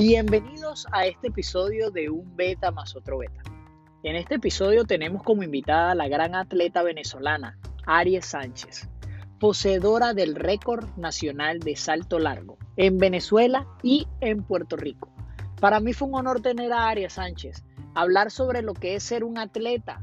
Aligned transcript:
Bienvenidos 0.00 0.86
a 0.92 1.06
este 1.06 1.26
episodio 1.26 1.90
de 1.90 2.08
Un 2.08 2.36
Beta 2.36 2.70
más 2.70 2.94
otro 2.94 3.18
Beta. 3.18 3.42
En 4.04 4.14
este 4.14 4.36
episodio 4.36 4.84
tenemos 4.84 5.24
como 5.24 5.42
invitada 5.42 5.90
a 5.90 5.94
la 5.96 6.06
gran 6.06 6.36
atleta 6.36 6.84
venezolana, 6.84 7.58
Aries 7.84 8.26
Sánchez, 8.26 8.88
poseedora 9.40 10.14
del 10.14 10.36
récord 10.36 10.86
nacional 10.96 11.58
de 11.58 11.74
salto 11.74 12.20
largo 12.20 12.58
en 12.76 12.98
Venezuela 12.98 13.66
y 13.82 14.06
en 14.20 14.44
Puerto 14.44 14.76
Rico. 14.76 15.10
Para 15.60 15.80
mí 15.80 15.92
fue 15.92 16.06
un 16.06 16.14
honor 16.14 16.42
tener 16.42 16.72
a 16.72 16.88
Aries 16.90 17.14
Sánchez, 17.14 17.64
hablar 17.96 18.30
sobre 18.30 18.62
lo 18.62 18.74
que 18.74 18.94
es 18.94 19.02
ser 19.02 19.24
un 19.24 19.36
atleta 19.36 20.00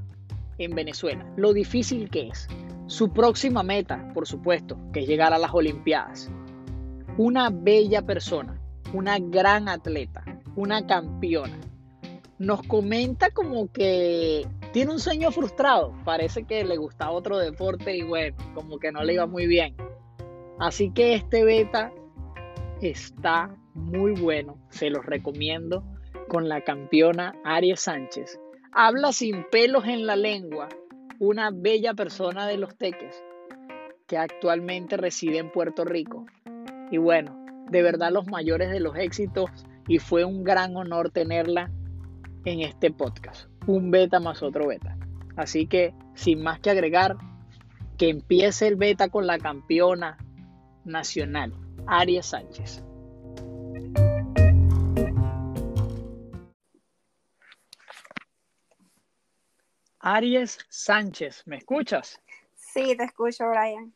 en 0.57 0.75
Venezuela, 0.75 1.25
lo 1.37 1.53
difícil 1.53 2.09
que 2.09 2.27
es, 2.27 2.49
su 2.87 3.13
próxima 3.13 3.63
meta, 3.63 4.11
por 4.13 4.27
supuesto, 4.27 4.77
que 4.91 5.03
es 5.03 5.07
llegar 5.07 5.33
a 5.33 5.39
las 5.39 5.53
Olimpiadas. 5.53 6.29
Una 7.17 7.49
bella 7.49 8.01
persona, 8.01 8.59
una 8.93 9.17
gran 9.19 9.67
atleta, 9.69 10.23
una 10.55 10.85
campeona. 10.85 11.59
Nos 12.37 12.63
comenta 12.63 13.29
como 13.31 13.71
que 13.71 14.45
tiene 14.73 14.91
un 14.91 14.99
sueño 14.99 15.31
frustrado, 15.31 15.95
parece 16.03 16.43
que 16.43 16.63
le 16.65 16.77
gusta 16.77 17.09
otro 17.09 17.37
deporte 17.37 17.95
y 17.95 18.03
bueno, 18.03 18.35
como 18.53 18.77
que 18.77 18.91
no 18.91 19.03
le 19.03 19.13
iba 19.13 19.25
muy 19.25 19.47
bien. 19.47 19.75
Así 20.59 20.91
que 20.91 21.15
este 21.15 21.43
beta 21.43 21.93
está 22.81 23.55
muy 23.73 24.11
bueno, 24.11 24.57
se 24.69 24.89
los 24.89 25.05
recomiendo 25.05 25.83
con 26.27 26.49
la 26.49 26.61
campeona 26.61 27.35
Aries 27.43 27.81
Sánchez. 27.81 28.39
Habla 28.71 29.13
sin 29.13 29.45
pelos 29.49 29.85
en 29.85 30.05
la 30.05 30.15
lengua, 30.15 30.67
una 31.19 31.51
bella 31.51 31.93
persona 31.93 32.47
de 32.47 32.57
los 32.57 32.75
teques 32.75 33.23
que 34.07 34.17
actualmente 34.17 34.97
reside 34.97 35.37
en 35.37 35.51
Puerto 35.51 35.85
Rico. 35.85 36.25
Y 36.91 36.97
bueno, 36.97 37.44
de 37.69 37.81
verdad 37.81 38.11
los 38.11 38.27
mayores 38.27 38.69
de 38.69 38.79
los 38.79 38.95
éxitos 38.97 39.49
y 39.87 39.99
fue 39.99 40.25
un 40.25 40.43
gran 40.43 40.75
honor 40.75 41.09
tenerla 41.09 41.71
en 42.45 42.61
este 42.61 42.91
podcast. 42.91 43.49
Un 43.67 43.91
beta 43.91 44.19
más 44.19 44.43
otro 44.43 44.67
beta. 44.67 44.97
Así 45.35 45.67
que, 45.67 45.93
sin 46.13 46.41
más 46.41 46.59
que 46.59 46.69
agregar, 46.69 47.17
que 47.97 48.09
empiece 48.09 48.67
el 48.67 48.75
beta 48.75 49.09
con 49.09 49.27
la 49.27 49.37
campeona 49.37 50.17
nacional, 50.83 51.53
Aries 51.87 52.27
Sánchez. 52.27 52.83
Aries 59.99 60.59
Sánchez, 60.69 61.43
¿me 61.47 61.57
escuchas? 61.57 62.21
Sí, 62.53 62.95
te 62.95 63.05
escucho, 63.05 63.49
Brian. 63.49 63.93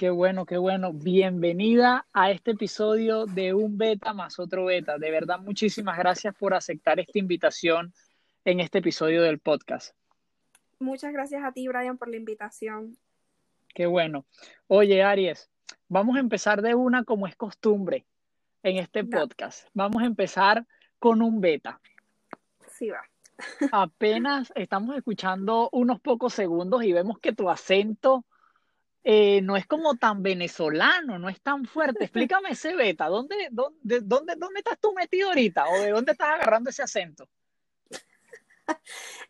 Qué 0.00 0.08
bueno, 0.08 0.46
qué 0.46 0.56
bueno. 0.56 0.94
Bienvenida 0.94 2.06
a 2.14 2.30
este 2.30 2.52
episodio 2.52 3.26
de 3.26 3.52
Un 3.52 3.76
Beta 3.76 4.14
más 4.14 4.38
otro 4.38 4.64
Beta. 4.64 4.96
De 4.96 5.10
verdad, 5.10 5.38
muchísimas 5.38 5.98
gracias 5.98 6.34
por 6.34 6.54
aceptar 6.54 6.98
esta 6.98 7.18
invitación 7.18 7.92
en 8.46 8.60
este 8.60 8.78
episodio 8.78 9.20
del 9.20 9.40
podcast. 9.40 9.94
Muchas 10.78 11.12
gracias 11.12 11.44
a 11.44 11.52
ti, 11.52 11.68
Brian, 11.68 11.98
por 11.98 12.08
la 12.08 12.16
invitación. 12.16 12.96
Qué 13.74 13.84
bueno. 13.84 14.24
Oye, 14.68 15.02
Aries, 15.02 15.50
vamos 15.86 16.16
a 16.16 16.20
empezar 16.20 16.62
de 16.62 16.74
una 16.74 17.04
como 17.04 17.26
es 17.26 17.36
costumbre 17.36 18.06
en 18.62 18.78
este 18.78 19.04
podcast. 19.04 19.68
Vamos 19.74 20.02
a 20.02 20.06
empezar 20.06 20.66
con 20.98 21.20
un 21.20 21.42
beta. 21.42 21.78
Sí, 22.68 22.88
va. 22.88 23.02
Apenas 23.70 24.50
estamos 24.56 24.96
escuchando 24.96 25.68
unos 25.72 26.00
pocos 26.00 26.32
segundos 26.32 26.84
y 26.84 26.94
vemos 26.94 27.18
que 27.18 27.34
tu 27.34 27.50
acento 27.50 28.24
eh, 29.02 29.40
no 29.42 29.56
es 29.56 29.66
como 29.66 29.96
tan 29.96 30.22
venezolano, 30.22 31.18
no 31.18 31.28
es 31.28 31.40
tan 31.40 31.64
fuerte. 31.64 32.04
Explícame 32.04 32.50
ese 32.50 32.74
beta, 32.74 33.06
¿dónde, 33.06 33.48
dónde, 33.50 34.00
dónde, 34.02 34.34
dónde 34.36 34.58
estás 34.58 34.78
tú 34.78 34.92
metido 34.94 35.28
ahorita? 35.28 35.66
¿O 35.68 35.80
de 35.80 35.90
dónde 35.90 36.12
estás 36.12 36.30
agarrando 36.30 36.70
ese 36.70 36.82
acento? 36.82 37.28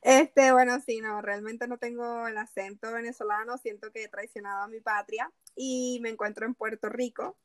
Este, 0.03 0.53
bueno, 0.53 0.79
sí, 0.81 1.01
no, 1.01 1.23
realmente 1.23 1.67
no 1.67 1.79
tengo 1.79 2.27
el 2.27 2.37
acento 2.37 2.93
venezolano, 2.93 3.57
siento 3.57 3.91
que 3.91 4.05
he 4.05 4.09
traicionado 4.09 4.63
a 4.63 4.69
mi 4.69 4.81
patria 4.81 5.31
y 5.55 5.99
me 6.03 6.11
encuentro 6.11 6.45
en 6.45 6.55
Puerto 6.55 6.91
Rico. 6.91 7.39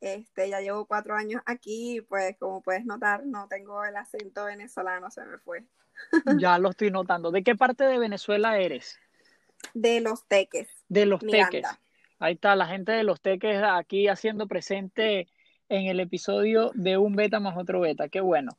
Este, 0.00 0.48
ya 0.48 0.60
llevo 0.60 0.86
cuatro 0.86 1.14
años 1.14 1.42
aquí, 1.46 2.00
pues 2.08 2.36
como 2.38 2.62
puedes 2.62 2.84
notar, 2.84 3.26
no 3.26 3.48
tengo 3.48 3.84
el 3.84 3.96
acento 3.96 4.44
venezolano, 4.44 5.10
se 5.10 5.24
me 5.24 5.38
fue. 5.38 5.66
Ya 6.38 6.58
lo 6.58 6.70
estoy 6.70 6.90
notando. 6.90 7.30
¿De 7.30 7.42
qué 7.42 7.54
parte 7.54 7.84
de 7.84 7.98
Venezuela 7.98 8.58
eres? 8.58 8.98
De 9.74 10.00
los 10.00 10.26
teques. 10.26 10.68
De 10.88 11.06
los 11.06 11.20
teques. 11.20 11.66
Ahí 12.18 12.34
está 12.34 12.54
la 12.54 12.66
gente 12.66 12.92
de 12.92 13.02
los 13.02 13.20
teques 13.20 13.62
aquí 13.62 14.08
haciendo 14.08 14.46
presente 14.46 15.28
en 15.68 15.86
el 15.86 16.00
episodio 16.00 16.70
de 16.74 16.98
un 16.98 17.16
beta 17.16 17.40
más 17.40 17.56
otro 17.56 17.80
beta. 17.80 18.08
Qué 18.08 18.20
bueno. 18.20 18.58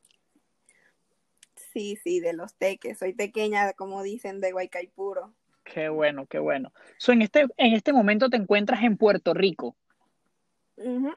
Sí, 1.74 1.98
sí, 2.04 2.20
de 2.20 2.34
los 2.34 2.56
teques. 2.56 2.98
Soy 2.98 3.14
pequeña, 3.14 3.74
como 3.74 4.04
dicen, 4.04 4.42
de 4.42 4.52
Guaycaipuro. 4.52 5.34
Qué 5.64 5.90
bueno, 5.90 6.26
qué 6.26 6.40
bueno. 6.40 6.74
So, 6.98 7.12
en, 7.12 7.22
este, 7.22 7.46
en 7.58 7.74
este 7.74 7.94
momento 7.94 8.30
te 8.30 8.38
encuentras 8.38 8.84
en 8.84 8.98
Puerto 8.98 9.34
Rico. 9.34 9.76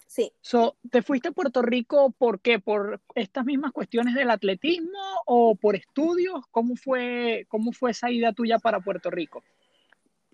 sí. 0.07 0.33
So, 0.43 0.77
¿Te 0.91 1.03
fuiste 1.03 1.29
a 1.29 1.33
Puerto 1.33 1.63
Rico 1.63 2.11
por 2.11 2.41
qué? 2.41 2.59
¿Por 2.59 3.01
estas 3.15 3.45
mismas 3.45 3.73
cuestiones 3.73 4.15
del 4.15 4.31
atletismo 4.31 4.99
o 5.27 5.55
por 5.55 5.77
estudios? 5.77 6.45
¿Cómo 6.51 6.77
fue, 6.77 7.47
cómo 7.49 7.73
fue 7.73 7.93
esa 7.93 8.11
ida 8.11 8.33
tuya 8.33 8.59
para 8.59 8.81
Puerto 8.81 9.11
Rico? 9.11 9.43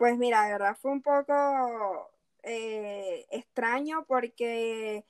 Pues 0.00 0.16
mira, 0.16 0.44
de 0.47 0.53
verdad 0.53 0.78
fue 0.81 0.93
un 0.93 1.03
poco 1.03 2.11
eh, 2.43 3.27
extraño 3.31 4.06
porque 4.06 5.05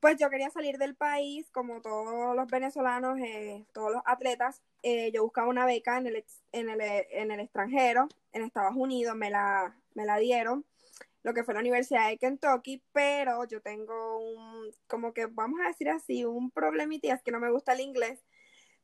pues 0.00 0.16
yo 0.18 0.30
quería 0.30 0.48
salir 0.48 0.78
del 0.78 0.94
país 0.96 1.50
como 1.50 1.82
todos 1.82 2.34
los 2.34 2.46
venezolanos, 2.48 3.18
eh, 3.20 3.66
todos 3.74 3.92
los 3.92 4.02
atletas. 4.06 4.62
Eh, 4.82 5.12
yo 5.12 5.22
buscaba 5.22 5.48
una 5.48 5.66
beca 5.66 5.98
en 5.98 6.06
el, 6.06 6.24
en, 6.52 6.70
el, 6.70 6.80
en 6.80 7.30
el 7.30 7.40
extranjero, 7.40 8.08
en 8.32 8.42
Estados 8.44 8.74
Unidos, 8.74 9.14
me 9.16 9.28
la, 9.28 9.76
me 9.92 10.06
la 10.06 10.16
dieron, 10.16 10.64
lo 11.22 11.34
que 11.34 11.44
fue 11.44 11.52
la 11.52 11.60
Universidad 11.60 12.08
de 12.08 12.16
Kentucky, 12.16 12.82
pero 12.92 13.44
yo 13.44 13.60
tengo 13.60 14.18
un, 14.18 14.70
como 14.86 15.12
que 15.12 15.26
vamos 15.26 15.60
a 15.62 15.68
decir 15.68 15.90
así, 15.90 16.24
un 16.24 16.50
problemita, 16.50 17.12
es 17.12 17.22
que 17.22 17.32
no 17.32 17.38
me 17.38 17.50
gusta 17.50 17.74
el 17.74 17.80
inglés. 17.80 18.24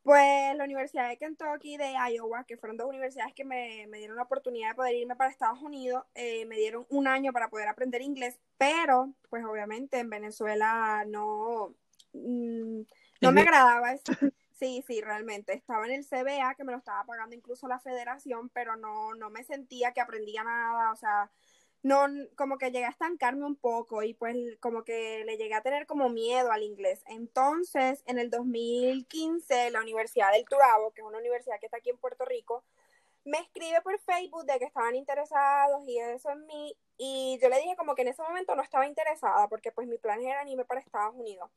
Pues 0.03 0.55
la 0.55 0.63
Universidad 0.63 1.09
de 1.09 1.17
Kentucky 1.17 1.77
de 1.77 1.93
Iowa, 2.11 2.45
que 2.45 2.57
fueron 2.57 2.77
dos 2.77 2.87
universidades 2.87 3.33
que 3.33 3.43
me, 3.43 3.87
dieron 3.97 4.15
la 4.15 4.23
oportunidad 4.23 4.69
de 4.69 4.75
poder 4.75 4.95
irme 4.95 5.15
para 5.15 5.29
Estados 5.29 5.61
Unidos, 5.61 6.03
eh, 6.15 6.45
me 6.45 6.55
dieron 6.55 6.85
un 6.89 7.07
año 7.07 7.33
para 7.33 7.49
poder 7.49 7.67
aprender 7.67 8.01
inglés, 8.01 8.39
pero 8.57 9.13
pues 9.29 9.43
obviamente 9.43 9.99
en 9.99 10.09
Venezuela 10.09 11.03
no, 11.07 11.75
mm, 12.13 12.81
no 13.21 13.31
me 13.31 13.41
agradaba 13.41 13.93
eso. 13.93 14.03
Sí, 14.59 14.83
sí, 14.85 14.99
realmente. 14.99 15.53
Estaba 15.53 15.85
en 15.85 15.93
el 15.93 16.03
CBA, 16.03 16.53
que 16.55 16.65
me 16.65 16.73
lo 16.73 16.79
estaba 16.79 17.05
pagando 17.05 17.33
incluso 17.33 17.69
la 17.69 17.79
federación, 17.79 18.49
pero 18.49 18.75
no, 18.75 19.15
no 19.15 19.29
me 19.29 19.45
sentía 19.45 19.93
que 19.93 20.01
aprendía 20.01 20.43
nada, 20.43 20.91
o 20.91 20.97
sea, 20.97 21.31
no, 21.81 22.07
como 22.35 22.57
que 22.57 22.71
llegué 22.71 22.85
a 22.85 22.89
estancarme 22.89 23.45
un 23.45 23.55
poco 23.55 24.03
y 24.03 24.13
pues 24.13 24.35
como 24.59 24.83
que 24.83 25.23
le 25.25 25.37
llegué 25.37 25.53
a 25.55 25.61
tener 25.61 25.85
como 25.87 26.09
miedo 26.09 26.51
al 26.51 26.63
inglés. 26.63 27.01
Entonces, 27.07 28.03
en 28.05 28.19
el 28.19 28.29
2015, 28.29 29.71
la 29.71 29.81
Universidad 29.81 30.31
del 30.33 30.45
Turabo, 30.45 30.91
que 30.91 31.01
es 31.01 31.07
una 31.07 31.19
universidad 31.19 31.59
que 31.59 31.67
está 31.67 31.77
aquí 31.77 31.89
en 31.89 31.97
Puerto 31.97 32.25
Rico, 32.25 32.63
me 33.23 33.39
escribe 33.39 33.81
por 33.81 33.97
Facebook 33.99 34.45
de 34.45 34.59
que 34.59 34.65
estaban 34.65 34.95
interesados 34.95 35.87
y 35.87 35.99
eso 35.99 36.31
en 36.31 36.45
mí. 36.47 36.75
Y 36.97 37.39
yo 37.41 37.49
le 37.49 37.57
dije 37.57 37.75
como 37.77 37.95
que 37.95 38.01
en 38.01 38.09
ese 38.09 38.23
momento 38.23 38.55
no 38.55 38.61
estaba 38.63 38.87
interesada 38.87 39.47
porque 39.47 39.71
pues 39.71 39.87
mi 39.87 39.97
plan 39.97 40.21
era 40.21 40.47
irme 40.49 40.65
para 40.65 40.81
Estados 40.81 41.15
Unidos. 41.15 41.49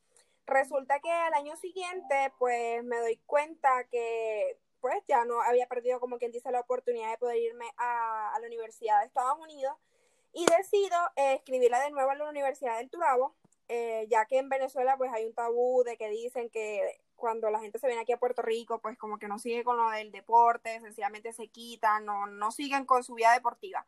Resulta 0.47 1.00
que 1.00 1.10
al 1.10 1.34
año 1.34 1.56
siguiente 1.56 2.33
pues 2.39 2.84
me 2.84 2.99
doy 2.99 3.16
cuenta 3.27 3.84
que 3.91 4.59
pues 4.81 5.03
ya 5.09 5.25
no 5.25 5.41
había 5.43 5.66
perdido 5.66 6.00
como 6.00 6.19
quien 6.19 6.33
dice 6.33 6.50
la 6.50 6.60
oportunidad 6.60 7.10
de 7.10 7.19
poder 7.19 7.39
irme 7.39 7.66
a, 7.77 8.34
a 8.34 8.41
la 8.41 8.47
Universidad 8.47 9.00
de 9.00 9.06
Estados 9.06 9.39
Unidos 9.39 9.77
y 10.32 10.47
decido 10.47 10.97
eh, 11.16 11.34
escribirla 11.34 11.81
de 11.81 11.91
nuevo 11.91 12.10
a 12.10 12.15
la 12.15 12.28
Universidad 12.28 12.78
del 12.78 12.91
Turabo, 12.91 13.34
eh, 13.68 14.06
ya 14.10 14.27
que 14.27 14.39
en 14.39 14.48
Venezuela 14.48 14.97
pues 14.97 15.12
hay 15.12 15.24
un 15.24 15.34
tabú 15.34 15.83
de 15.84 15.97
que 15.97 16.09
dicen 16.09 16.51
que 16.51 17.01
cuando 17.16 17.51
la 17.51 17.60
gente 17.60 17.78
se 17.78 17.86
viene 17.86 18.03
aquí 18.03 18.12
a 18.12 18.18
Puerto 18.18 18.42
Rico, 18.42 18.80
pues 18.80 18.98
como 18.98 19.18
que 19.18 19.28
no 19.28 19.39
sigue 19.39 19.62
con 19.62 19.77
lo 19.77 19.91
del 19.91 20.10
deporte, 20.10 20.80
sencillamente 20.80 21.33
se 21.33 21.48
quitan, 21.48 22.04
no, 22.04 22.27
no 22.27 22.51
siguen 22.51 22.84
con 22.84 23.04
su 23.04 23.15
vida 23.15 23.33
deportiva. 23.33 23.86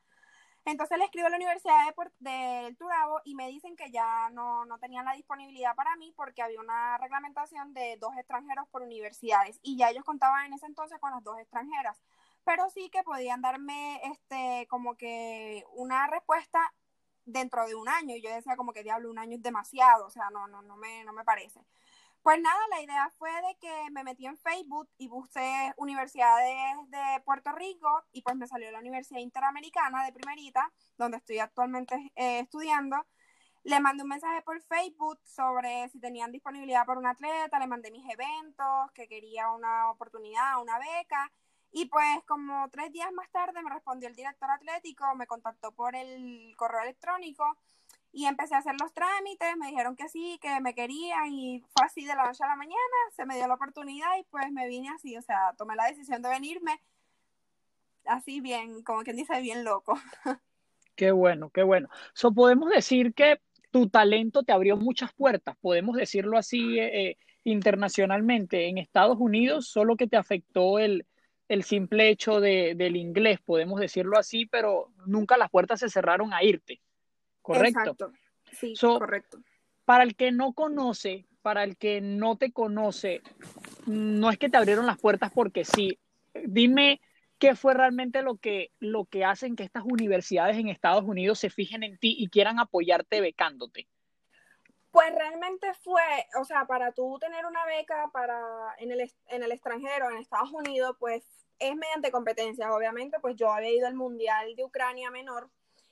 Entonces 0.67 0.97
le 0.97 1.05
escribo 1.05 1.27
a 1.27 1.31
la 1.31 1.37
Universidad 1.37 1.75
de 1.87 2.11
del 2.21 2.77
Turabo 2.77 3.21
y 3.25 3.35
me 3.35 3.49
dicen 3.49 3.77
que 3.77 3.91
ya 3.91 4.31
no, 4.31 4.65
no, 4.65 4.79
tenían 4.79 5.05
la 5.05 5.13
disponibilidad 5.13 5.75
para 5.75 5.95
mí 5.97 6.13
porque 6.17 6.41
había 6.41 6.61
una 6.61 6.97
reglamentación 6.97 7.75
de 7.75 7.99
dos 7.99 8.17
extranjeros 8.17 8.67
por 8.69 8.83
universidades 8.83 9.59
y 9.63 9.77
ya 9.77 9.91
ellos 9.91 10.05
contaban 10.05 10.47
en 10.47 10.55
ese 10.55 10.67
entonces 10.67 10.99
con 11.01 11.11
las 11.11 11.23
dos 11.23 11.39
extranjeras 11.39 12.01
pero 12.45 12.69
sí 12.71 12.91
que 12.91 13.03
podían 13.03 13.41
darme 13.43 14.01
este 14.05 14.67
como 14.69 14.97
que 14.97 15.65
una 15.75 16.07
respuesta 16.07 16.61
dentro 17.25 17.67
de 17.67 17.75
un 17.75 17.89
año. 17.89 18.17
Y 18.17 18.23
yo 18.23 18.31
decía 18.31 18.57
como 18.57 18.73
que 18.73 18.83
diablo, 18.83 19.11
un 19.11 19.19
año 19.19 19.37
es 19.37 19.43
demasiado, 19.43 20.07
o 20.07 20.11
sea, 20.11 20.31
no, 20.31 20.47
no, 20.47 20.63
no 20.63 20.77
me, 20.77 21.05
no 21.05 21.13
me 21.13 21.25
parece. 21.25 21.61
Pues 22.23 22.41
nada, 22.41 22.59
la 22.71 22.81
idea 22.81 23.13
fue 23.19 23.31
de 23.31 23.57
que 23.61 23.91
me 23.93 24.03
metí 24.03 24.27
en 24.27 24.39
Facebook 24.39 24.89
y 24.97 25.09
busqué 25.09 25.75
universidades 25.77 26.77
de 26.89 27.21
Puerto 27.23 27.53
Rico 27.53 28.03
y 28.13 28.23
pues 28.23 28.35
me 28.35 28.47
salió 28.47 28.71
la 28.71 28.79
Universidad 28.79 29.21
Interamericana 29.21 30.05
de 30.07 30.13
Primerita, 30.13 30.73
donde 30.97 31.19
estoy 31.19 31.39
actualmente 31.41 32.13
eh, 32.17 32.41
estudiando. 32.41 32.97
le 33.65 33.81
mandé 33.81 34.05
un 34.05 34.11
mensaje 34.11 34.43
por 34.43 34.61
Facebook 34.63 35.21
sobre 35.25 35.89
si 35.91 36.01
tenían 36.01 36.33
disponibilidad 36.33 36.87
para 36.87 36.99
un 37.01 37.07
atleta, 37.07 37.59
le 37.59 37.67
mandé 37.67 37.91
mis 37.91 38.07
eventos, 38.11 38.91
que 38.95 39.07
quería 39.09 39.51
una 39.51 39.91
oportunidad, 39.91 40.63
una 40.63 40.79
beca. 40.79 41.31
Y 41.77 41.87
pues 41.87 42.07
como 42.29 42.69
tres 42.71 42.93
días 42.93 43.13
más 43.13 43.29
tarde 43.33 43.61
me 43.61 43.69
respondió 43.69 44.09
el 44.09 44.15
director 44.15 44.49
atlético, 44.49 45.05
me 45.17 45.27
contactó 45.27 45.73
por 45.73 45.97
el 45.97 46.55
correo 46.57 46.83
electrónico 46.83 47.59
y 48.13 48.27
empecé 48.27 48.55
a 48.55 48.59
hacer 48.59 48.77
los 48.81 48.95
trámites, 48.95 49.57
me 49.57 49.67
dijeron 49.67 49.97
que 49.97 50.09
sí, 50.09 50.39
que 50.41 50.61
me 50.61 50.73
querían 50.73 51.33
y 51.33 51.65
fue 51.77 51.85
así 51.85 52.05
de 52.05 52.15
la 52.15 52.27
noche 52.27 52.45
a 52.45 52.47
la 52.47 52.55
mañana, 52.55 52.79
se 53.11 53.27
me 53.27 53.35
dio 53.35 53.49
la 53.49 53.55
oportunidad 53.55 54.17
y 54.21 54.23
pues 54.31 54.53
me 54.53 54.69
vine 54.69 54.89
así, 54.91 55.17
o 55.17 55.23
sea, 55.23 55.53
tomé 55.59 55.75
la 55.75 55.87
decisión 55.87 56.23
de 56.23 56.29
venirme 56.29 56.81
así 58.05 58.41
bien, 58.41 58.85
como 58.85 59.03
quien 59.03 59.17
dice, 59.17 59.41
bien 59.41 59.65
loco. 59.65 59.99
Qué 60.95 61.11
bueno, 61.11 61.51
qué 61.51 61.65
bueno. 61.65 61.89
So, 62.13 62.33
podemos 62.33 62.71
decir 62.71 63.15
que 63.15 63.41
tu 63.73 63.89
talento 63.89 64.45
te 64.45 64.53
abrió 64.53 64.77
muchas 64.77 65.13
puertas, 65.13 65.57
podemos 65.61 65.97
decirlo 65.97 66.39
así 66.39 66.79
eh, 66.79 67.09
eh, 67.09 67.19
internacionalmente. 67.43 68.69
En 68.69 68.79
Estados 68.79 69.17
Unidos 69.19 69.67
solo 69.67 69.97
que 69.97 70.07
te 70.07 70.17
afectó 70.17 70.79
el, 70.79 71.05
el 71.49 71.63
simple 71.63 72.09
hecho 72.09 72.41
de, 72.41 72.75
del 72.75 72.97
inglés, 72.97 73.41
podemos 73.45 73.81
decirlo 73.81 74.19
así, 74.19 74.47
pero 74.47 74.91
nunca 75.07 75.37
las 75.37 75.51
puertas 75.51 75.81
se 75.81 75.89
cerraron 75.89 76.33
a 76.33 76.43
irte. 76.43 76.81
¿Correcto? 77.43 77.81
Exacto. 77.81 78.13
Sí, 78.53 78.75
correcto. 78.81 79.39
Para 79.85 80.05
el 80.05 80.17
que 80.17 80.33
no 80.33 80.53
conoce, 80.53 81.27
para 81.43 81.65
el 81.65 81.77
que 81.77 82.01
no 82.01 82.37
te 82.37 82.53
conoce, 82.53 83.21
no 83.87 84.31
es 84.31 84.39
que 84.39 84.49
te 84.49 84.57
abrieron 84.57 84.87
las 84.87 84.99
puertas 84.99 85.31
porque 85.33 85.65
sí. 85.65 85.99
Dime 86.47 87.01
qué 87.39 87.55
fue 87.55 87.75
realmente 87.75 88.23
lo 88.23 88.37
que, 88.37 88.71
lo 88.81 89.05
que 89.05 89.25
hacen 89.25 89.57
que 89.57 89.65
estas 89.65 89.85
universidades 89.85 90.57
en 90.57 90.69
Estados 90.69 91.05
Unidos 91.05 91.39
se 91.39 91.51
fijen 91.51 91.83
en 91.83 91.99
ti 91.99 92.17
y 92.19 92.29
quieran 92.29 92.59
apoyarte 92.59 93.21
becándote? 93.21 93.87
Pues 94.95 95.13
realmente 95.13 95.75
fue, 95.83 96.01
o 96.41 96.45
sea, 96.45 96.67
para 96.67 96.93
tú 96.93 97.19
tener 97.19 97.47
una 97.47 97.67
beca 97.67 98.11
para 98.13 98.39
en 98.79 98.93
el, 98.93 99.13
en 99.27 99.43
el 99.43 99.51
extranjero, 99.51 100.09
en 100.09 100.19
Estados 100.19 100.53
Unidos, 100.53 100.95
pues 101.01 101.25
es 101.59 101.75
mediante 101.75 102.13
competencias. 102.13 102.71
Obviamente, 102.71 103.19
pues 103.19 103.35
yo 103.35 103.51
había 103.51 103.71
ido 103.71 103.89
al 103.89 103.97
Mundial 103.97 104.55
de 104.55 104.63
Ucrania 104.63 105.11
menor 105.11 105.51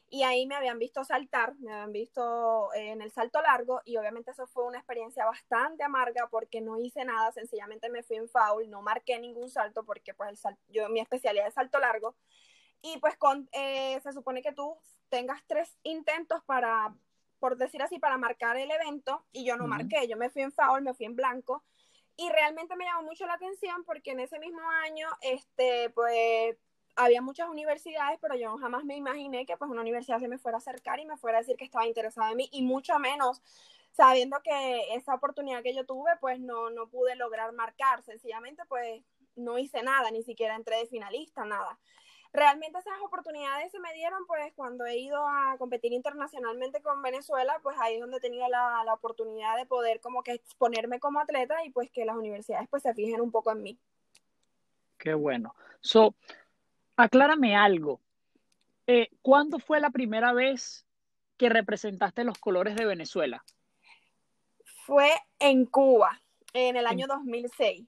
y 0.09 0.23
ahí 0.23 0.47
me 0.47 0.55
habían 0.55 0.79
visto 0.79 1.03
saltar, 1.03 1.57
me 1.59 1.73
habían 1.73 1.91
visto 1.91 2.73
eh, 2.75 2.91
en 2.91 3.03
el 3.03 3.11
salto 3.11 3.43
largo 3.43 3.81
y 3.85 3.97
obviamente 3.97 4.31
eso 4.31 4.47
fue 4.47 4.67
una 4.67 4.79
experiencia 4.79 5.25
bastante 5.25 5.83
amarga 5.83 6.29
porque 6.31 6.61
no 6.61 6.79
hice 6.79 7.05
nada, 7.05 7.33
sencillamente 7.33 7.89
me 7.89 8.05
fui 8.05 8.19
en 8.19 8.29
foul, 8.29 8.71
no 8.71 8.83
marqué 8.83 9.19
ningún 9.19 9.51
salto 9.51 9.85
porque 9.85 10.15
pues 10.15 10.45
el 10.45 10.57
yo 10.69 10.89
mi 10.91 11.01
especialidad 11.01 11.49
es 11.49 11.55
salto 11.55 11.81
largo 11.81 12.15
y 12.83 12.99
pues 12.99 13.17
con, 13.17 13.49
eh, 13.51 13.99
se 14.01 14.13
supone 14.13 14.43
que 14.43 14.53
tú 14.53 14.77
tengas 15.09 15.43
tres 15.49 15.77
intentos 15.83 16.41
para, 16.45 16.95
por 17.43 17.57
decir 17.57 17.83
así, 17.83 17.99
para 17.99 18.19
marcar 18.19 18.57
el 18.57 18.71
evento 18.71 19.27
y 19.33 19.45
yo 19.45 19.57
no 19.57 19.67
marqué, 19.67 20.07
yo 20.07 20.17
me 20.17 20.31
fui 20.31 20.43
en 20.43 20.53
foul, 20.53 20.81
me 20.81 20.95
fui 20.95 21.07
en 21.07 21.17
blanco 21.17 21.65
y 22.17 22.31
realmente 22.31 22.77
me 22.77 22.85
llamó 22.85 23.03
mucho 23.03 23.27
la 23.27 23.33
atención 23.33 23.83
porque 23.83 24.13
en 24.13 24.21
ese 24.21 24.39
mismo 24.39 24.61
año, 24.85 25.09
este, 25.23 25.91
pues 25.91 26.57
había 26.95 27.21
muchas 27.21 27.49
universidades, 27.49 28.21
pero 28.23 28.37
yo 28.37 28.57
jamás 28.59 28.85
me 28.85 28.95
imaginé 28.95 29.45
que 29.45 29.57
pues 29.57 29.69
una 29.69 29.81
universidad 29.81 30.21
se 30.21 30.29
me 30.29 30.39
fuera 30.39 30.59
a 30.59 30.61
acercar 30.61 31.01
y 31.01 31.05
me 31.05 31.17
fuera 31.17 31.39
a 31.39 31.41
decir 31.41 31.57
que 31.57 31.65
estaba 31.65 31.85
interesada 31.85 32.31
en 32.31 32.37
mí 32.37 32.49
y 32.53 32.63
mucho 32.63 32.97
menos 33.01 33.43
sabiendo 33.91 34.41
que 34.45 34.95
esa 34.95 35.13
oportunidad 35.13 35.65
que 35.65 35.75
yo 35.75 35.85
tuve 35.85 36.13
pues 36.21 36.39
no, 36.39 36.71
no 36.71 36.87
pude 36.91 37.17
lograr 37.17 37.53
marcar, 37.55 38.05
sencillamente 38.05 38.63
pues 38.69 39.03
no 39.35 39.59
hice 39.59 39.83
nada, 39.83 40.13
ni 40.13 40.23
siquiera 40.23 40.55
entré 40.55 40.77
de 40.77 40.87
finalista, 40.87 41.45
nada. 41.45 41.77
Realmente 42.33 42.79
esas 42.79 42.99
oportunidades 43.05 43.71
se 43.71 43.79
me 43.79 43.93
dieron 43.93 44.27
pues 44.27 44.53
cuando 44.55 44.87
he 44.87 44.97
ido 44.97 45.27
a 45.27 45.57
competir 45.59 45.93
internacionalmente 45.93 46.81
con 46.81 47.03
Venezuela, 47.03 47.59
pues 47.63 47.77
ahí 47.79 47.97
es 47.97 48.01
donde 48.01 48.17
he 48.17 48.21
tenido 48.21 48.49
la, 48.49 48.83
la 48.85 48.95
oportunidad 48.95 49.57
de 49.57 49.67
poder 49.67 50.01
como 50.01 50.23
que 50.23 50.33
exponerme 50.33 50.99
como 50.99 51.21
atleta 51.21 51.63
y 51.65 51.71
pues 51.71 51.91
que 51.91 52.07
las 52.07 52.17
universidades 52.17 52.69
pues 52.71 52.83
se 52.83 52.95
fijen 52.95 53.21
un 53.21 53.31
poco 53.31 53.53
en 53.53 53.63
mí. 53.63 53.79
Qué 54.97 55.13
bueno. 55.13 55.55
So, 55.81 56.15
aclárame 56.97 57.55
algo. 57.55 58.01
Eh, 58.87 59.11
¿Cuándo 59.21 59.59
fue 59.59 59.81
la 59.81 59.91
primera 59.91 60.33
vez 60.33 60.87
que 61.37 61.49
representaste 61.49 62.25
los 62.25 62.39
colores 62.39 62.77
de 62.77 62.87
Venezuela? 62.87 63.45
Fue 64.87 65.11
en 65.39 65.67
Cuba, 65.67 66.21
en 66.53 66.77
el 66.77 66.87
año 66.87 67.07
2006. 67.07 67.87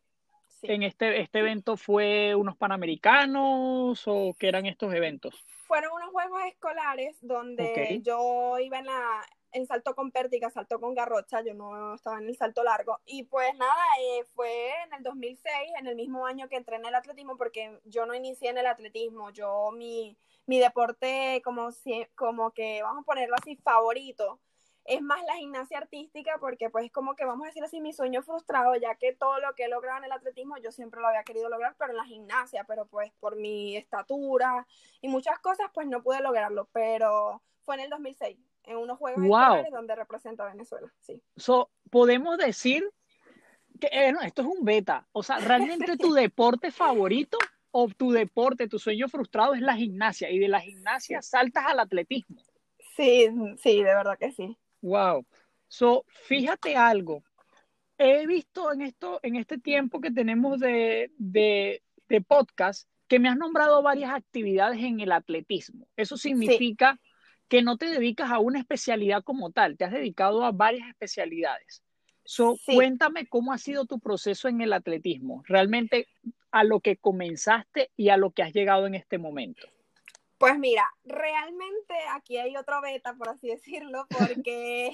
¿En 0.66 0.82
este, 0.82 1.20
este 1.20 1.38
evento 1.40 1.76
fue 1.76 2.34
unos 2.34 2.56
panamericanos 2.56 4.02
o 4.06 4.34
qué 4.38 4.48
eran 4.48 4.66
estos 4.66 4.92
eventos? 4.94 5.44
Fueron 5.66 5.92
unos 5.92 6.10
juegos 6.10 6.40
escolares 6.46 7.16
donde 7.20 8.00
yo 8.02 8.58
iba 8.58 8.78
en 8.78 8.86
la, 8.86 9.22
en 9.54 9.66
salto 9.66 9.94
con 9.94 10.10
pértiga, 10.10 10.50
salto 10.50 10.80
con 10.80 10.94
garrocha, 10.94 11.42
yo 11.42 11.54
no 11.54 11.94
estaba 11.94 12.18
en 12.18 12.26
el 12.26 12.36
salto 12.36 12.62
largo. 12.64 13.00
Y 13.06 13.22
pues 13.22 13.54
nada, 13.54 13.82
eh, 14.00 14.24
fue 14.34 14.70
en 14.86 14.94
el 14.94 15.02
2006, 15.02 15.52
en 15.78 15.86
el 15.86 15.94
mismo 15.94 16.26
año 16.26 16.48
que 16.48 16.56
entré 16.56 16.76
en 16.76 16.86
el 16.86 16.94
atletismo, 16.94 17.36
porque 17.36 17.80
yo 17.84 18.04
no 18.04 18.14
inicié 18.14 18.50
en 18.50 18.58
el 18.58 18.66
atletismo, 18.66 19.30
yo 19.30 19.70
mi, 19.70 20.16
mi 20.46 20.58
deporte 20.58 21.40
como, 21.44 21.70
como 22.14 22.50
que, 22.50 22.82
vamos 22.82 23.02
a 23.02 23.06
ponerlo 23.06 23.36
así, 23.38 23.56
favorito, 23.56 24.40
es 24.84 25.00
más 25.00 25.22
la 25.24 25.36
gimnasia 25.36 25.78
artística, 25.78 26.36
porque 26.38 26.68
pues 26.68 26.90
como 26.92 27.14
que 27.16 27.24
vamos 27.24 27.44
a 27.44 27.48
decir 27.48 27.64
así, 27.64 27.80
mi 27.80 27.92
sueño 27.92 28.22
frustrado, 28.22 28.74
ya 28.76 28.94
que 28.96 29.14
todo 29.14 29.40
lo 29.40 29.54
que 29.54 29.64
he 29.64 29.68
logrado 29.68 29.98
en 29.98 30.04
el 30.04 30.12
atletismo 30.12 30.56
yo 30.58 30.72
siempre 30.72 31.00
lo 31.00 31.08
había 31.08 31.24
querido 31.24 31.48
lograr, 31.48 31.74
pero 31.78 31.92
en 31.92 31.96
la 31.96 32.04
gimnasia, 32.04 32.64
pero 32.64 32.86
pues 32.86 33.12
por 33.20 33.36
mi 33.36 33.76
estatura 33.76 34.66
y 35.00 35.08
muchas 35.08 35.38
cosas, 35.38 35.70
pues 35.72 35.86
no 35.86 36.02
pude 36.02 36.20
lograrlo, 36.20 36.68
pero 36.72 37.40
fue 37.62 37.76
en 37.76 37.82
el 37.82 37.90
2006 37.90 38.38
en 38.64 38.76
unos 38.76 38.98
juegos 38.98 39.22
donde 39.70 39.94
representa 39.94 40.44
a 40.44 40.50
Venezuela. 40.50 40.92
Sí. 41.00 41.22
So, 41.36 41.70
podemos 41.90 42.38
decir 42.38 42.90
que 43.80 43.88
eh, 43.88 44.14
esto 44.24 44.42
es 44.42 44.48
un 44.48 44.64
beta. 44.64 45.06
O 45.12 45.22
sea, 45.22 45.38
realmente 45.38 45.96
tu 45.96 46.12
deporte 46.14 46.70
favorito 46.70 47.38
o 47.70 47.88
tu 47.88 48.12
deporte, 48.12 48.68
tu 48.68 48.78
sueño 48.78 49.08
frustrado 49.08 49.54
es 49.54 49.60
la 49.60 49.76
gimnasia 49.76 50.30
y 50.30 50.38
de 50.38 50.48
la 50.48 50.60
gimnasia 50.60 51.20
saltas 51.22 51.64
al 51.66 51.80
atletismo. 51.80 52.40
Sí, 52.96 53.28
sí, 53.58 53.82
de 53.82 53.94
verdad 53.94 54.16
que 54.18 54.30
sí. 54.30 54.56
Wow. 54.84 55.24
So, 55.66 56.04
fíjate 56.26 56.76
algo. 56.76 57.24
He 57.96 58.26
visto 58.26 58.70
en 58.70 58.82
esto, 58.82 59.18
en 59.22 59.36
este 59.36 59.58
tiempo 59.58 60.00
que 60.00 60.10
tenemos 60.10 60.60
de, 60.60 61.10
de, 61.16 61.82
de 62.08 62.20
podcast, 62.20 62.86
que 63.08 63.18
me 63.18 63.30
has 63.30 63.36
nombrado 63.38 63.82
varias 63.82 64.12
actividades 64.12 64.82
en 64.82 65.00
el 65.00 65.12
atletismo. 65.12 65.88
Eso 65.96 66.18
significa 66.18 67.00
que 67.48 67.62
no 67.62 67.78
te 67.78 67.86
dedicas 67.86 68.30
a 68.30 68.40
una 68.40 68.58
especialidad 68.58 69.24
como 69.24 69.52
tal, 69.52 69.78
te 69.78 69.84
has 69.84 69.92
dedicado 69.92 70.44
a 70.44 70.52
varias 70.52 70.88
especialidades. 70.90 71.82
So, 72.22 72.56
Cuéntame 72.66 73.26
cómo 73.26 73.52
ha 73.52 73.58
sido 73.58 73.86
tu 73.86 74.00
proceso 74.00 74.48
en 74.48 74.60
el 74.60 74.72
atletismo, 74.74 75.42
realmente 75.46 76.08
a 76.50 76.62
lo 76.62 76.80
que 76.80 76.96
comenzaste 76.96 77.90
y 77.96 78.10
a 78.10 78.18
lo 78.18 78.32
que 78.32 78.42
has 78.42 78.52
llegado 78.52 78.86
en 78.86 78.94
este 78.94 79.16
momento. 79.16 79.66
Pues 80.44 80.58
mira, 80.58 80.94
realmente 81.06 81.94
aquí 82.12 82.36
hay 82.36 82.54
otro 82.58 82.82
beta, 82.82 83.14
por 83.14 83.30
así 83.30 83.48
decirlo, 83.56 84.06
porque 84.10 84.92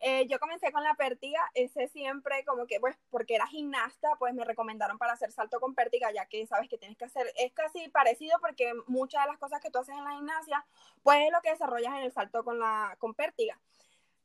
eh, 0.00 0.26
yo 0.26 0.38
comencé 0.38 0.70
con 0.72 0.84
la 0.84 0.92
pértiga, 0.92 1.40
ese 1.54 1.88
siempre 1.88 2.44
como 2.44 2.66
que, 2.66 2.78
pues, 2.78 2.94
porque 3.08 3.36
era 3.36 3.46
gimnasta, 3.46 4.10
pues 4.18 4.34
me 4.34 4.44
recomendaron 4.44 4.98
para 4.98 5.14
hacer 5.14 5.32
salto 5.32 5.58
con 5.58 5.74
pértiga, 5.74 6.12
ya 6.12 6.26
que 6.26 6.46
sabes 6.46 6.68
que 6.68 6.76
tienes 6.76 6.98
que 6.98 7.06
hacer, 7.06 7.32
es 7.38 7.50
casi 7.54 7.88
parecido 7.88 8.38
porque 8.42 8.74
muchas 8.86 9.24
de 9.24 9.30
las 9.30 9.38
cosas 9.38 9.62
que 9.62 9.70
tú 9.70 9.78
haces 9.78 9.96
en 9.96 10.04
la 10.04 10.12
gimnasia, 10.16 10.66
pues 11.02 11.18
es 11.24 11.32
lo 11.32 11.40
que 11.40 11.48
desarrollas 11.48 11.94
en 11.94 12.02
el 12.02 12.12
salto 12.12 12.44
con 12.44 12.58
la 12.58 12.94
con 12.98 13.14
pértiga. 13.14 13.58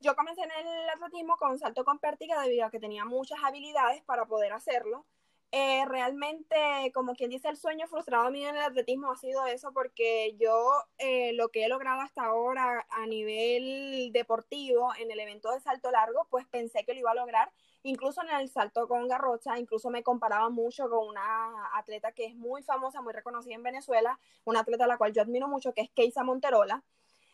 Yo 0.02 0.14
comencé 0.14 0.42
en 0.42 0.52
el 0.52 0.90
atletismo 0.90 1.38
con 1.38 1.58
salto 1.58 1.86
con 1.86 2.00
pértiga 2.00 2.42
debido 2.42 2.66
a 2.66 2.70
que 2.70 2.82
tenía 2.82 3.06
muchas 3.06 3.40
habilidades 3.46 4.04
para 4.04 4.26
poder 4.26 4.52
hacerlo. 4.52 5.06
Eh, 5.56 5.86
realmente, 5.86 6.56
como 6.96 7.14
quien 7.14 7.30
dice, 7.30 7.48
el 7.48 7.58
sueño 7.58 7.86
frustrado 7.86 8.32
mío 8.32 8.50
en 8.50 8.56
el 8.56 8.64
atletismo 8.64 9.12
ha 9.12 9.16
sido 9.16 9.46
eso, 9.46 9.72
porque 9.72 10.36
yo 10.40 10.68
eh, 10.98 11.32
lo 11.34 11.50
que 11.50 11.64
he 11.64 11.70
logrado 11.70 12.02
hasta 12.02 12.26
ahora 12.26 12.88
a 12.90 13.06
nivel 13.06 14.12
deportivo 14.12 14.90
en 15.00 15.12
el 15.12 15.20
evento 15.20 15.52
de 15.52 15.60
salto 15.60 15.92
largo, 15.92 16.26
pues 16.32 16.48
pensé 16.48 16.84
que 16.86 16.96
lo 16.96 17.02
iba 17.02 17.12
a 17.12 17.16
lograr. 17.16 17.52
Incluso 17.84 18.24
en 18.24 18.30
el 18.30 18.50
salto 18.50 18.88
con 18.88 19.08
garrocha, 19.08 19.60
incluso 19.60 19.92
me 19.92 20.02
comparaba 20.02 20.50
mucho 20.50 20.90
con 20.90 21.08
una 21.08 21.78
atleta 21.78 22.14
que 22.14 22.26
es 22.26 22.36
muy 22.36 22.64
famosa, 22.64 23.02
muy 23.04 23.14
reconocida 23.14 23.54
en 23.54 23.62
Venezuela, 23.62 24.20
una 24.46 24.62
atleta 24.62 24.86
a 24.86 24.88
la 24.88 24.98
cual 24.98 25.14
yo 25.14 25.22
admiro 25.22 25.48
mucho, 25.48 25.72
que 25.76 25.82
es 25.82 25.92
Keisa 25.92 26.24
Monterola 26.24 26.84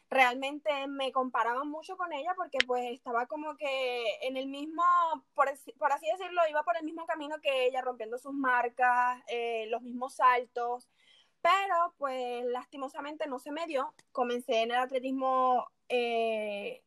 realmente 0.10 0.88
me 0.88 1.12
comparaba 1.12 1.64
mucho 1.64 1.96
con 1.96 2.12
ella 2.14 2.34
porque 2.36 2.58
pues 2.66 2.92
estaba 2.92 3.28
como 3.28 3.56
que 3.58 4.04
en 4.24 4.38
el 4.38 4.48
mismo, 4.48 4.84
por, 5.36 5.50
así 5.50 6.08
decirlo, 6.12 6.42
iba 6.50 6.64
por 6.64 6.78
el 6.78 6.84
mismo 6.84 7.06
camino 7.06 7.40
que 7.42 7.68
ella, 7.68 7.82
rompiendo 7.82 8.18
sus 8.18 8.34
marcas, 8.34 9.22
eh, 9.28 9.68
los 9.70 9.82
mismos 9.82 10.16
saltos, 10.16 10.90
pero 11.42 11.94
pues 11.98 12.44
lastimosamente 12.46 13.28
no 13.28 13.40
se 13.40 13.52
me 13.52 13.68
dio. 13.68 13.94
Comencé 14.12 14.64
en 14.64 14.72
el 14.72 14.78
atletismo 14.78 15.70
eh, 15.90 16.84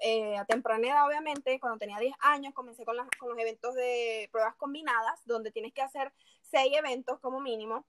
eh, 0.00 0.36
a, 0.36 0.44
temprana 0.44 0.88
edad, 0.88 1.06
obviamente, 1.06 1.58
cuando 1.60 1.78
tenía 1.78 1.98
10 1.98 2.14
años, 2.20 2.54
comencé 2.54 2.84
con, 2.84 2.96
las, 2.96 3.08
con 3.18 3.30
los 3.30 3.38
eventos 3.38 3.74
de 3.74 4.28
pruebas 4.32 4.54
combinadas, 4.56 5.20
donde 5.24 5.50
tienes 5.50 5.72
que 5.72 5.82
hacer 5.82 6.12
6 6.42 6.76
eventos 6.76 7.18
como 7.20 7.40
mínimo 7.40 7.86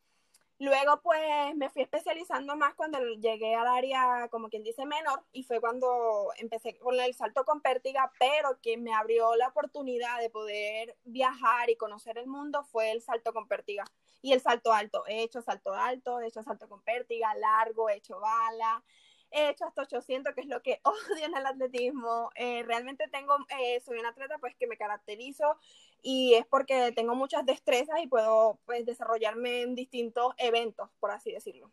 Luego, 0.60 1.02
pues, 1.04 1.56
me 1.56 1.70
fui 1.70 1.84
especializando 1.84 2.56
más 2.56 2.74
cuando 2.74 3.00
llegué 3.00 3.54
al 3.54 3.68
área, 3.68 4.28
como 4.30 4.50
quien 4.50 4.64
dice, 4.64 4.88
menor, 4.88 5.24
y 5.32 5.44
fue 5.44 5.60
cuando 5.60 6.32
empecé 6.38 6.76
con 6.80 7.00
el 7.00 7.14
salto 7.14 7.46
con 7.46 7.62
pértiga, 7.62 8.12
pero 8.20 8.60
que 8.62 8.76
me 8.76 8.92
abrió 8.92 9.36
la 9.36 9.50
oportunidad 9.50 10.20
de 10.20 10.32
poder 10.32 10.98
viajar 11.04 11.70
y 11.70 11.76
conocer 11.76 12.18
el 12.18 12.26
mundo 12.26 12.64
fue 12.64 12.92
el 12.92 13.04
salto 13.04 13.34
con 13.34 13.48
pértiga 13.48 13.84
y 14.24 14.34
el 14.34 14.42
salto 14.42 14.74
alto. 14.74 15.04
He 15.06 15.22
hecho 15.22 15.44
salto 15.44 15.76
alto, 15.76 16.20
he 16.22 16.28
hecho 16.28 16.42
salto 16.42 16.68
con 16.68 16.82
pértiga, 16.82 17.36
largo, 17.36 17.90
he 17.90 17.98
hecho 17.98 18.20
bala, 18.20 18.84
he 19.32 19.50
hecho 19.50 19.66
hasta 19.66 19.84
800, 19.84 20.34
que 20.34 20.42
es 20.42 20.48
lo 20.48 20.62
que 20.62 20.80
odio 20.84 21.26
en 21.26 21.36
el 21.36 21.46
atletismo. 21.46 22.30
Eh, 22.36 22.64
realmente 22.64 23.08
tengo, 23.12 23.36
eh, 23.60 23.80
soy 23.82 24.00
un 24.00 24.06
atleta 24.06 24.38
pues 24.40 24.56
que 24.56 24.68
me 24.68 24.78
caracterizo 24.78 25.58
y 26.02 26.34
es 26.36 26.46
porque 26.46 26.92
tengo 26.94 27.16
muchas 27.16 27.46
destrezas 27.46 28.00
y 28.02 28.08
puedo 28.08 28.60
pues, 28.66 28.86
desarrollarme 28.86 29.62
en 29.62 29.76
distintos 29.76 30.34
eventos, 30.38 30.90
por 31.00 31.12
así 31.12 31.32
decirlo. 31.32 31.72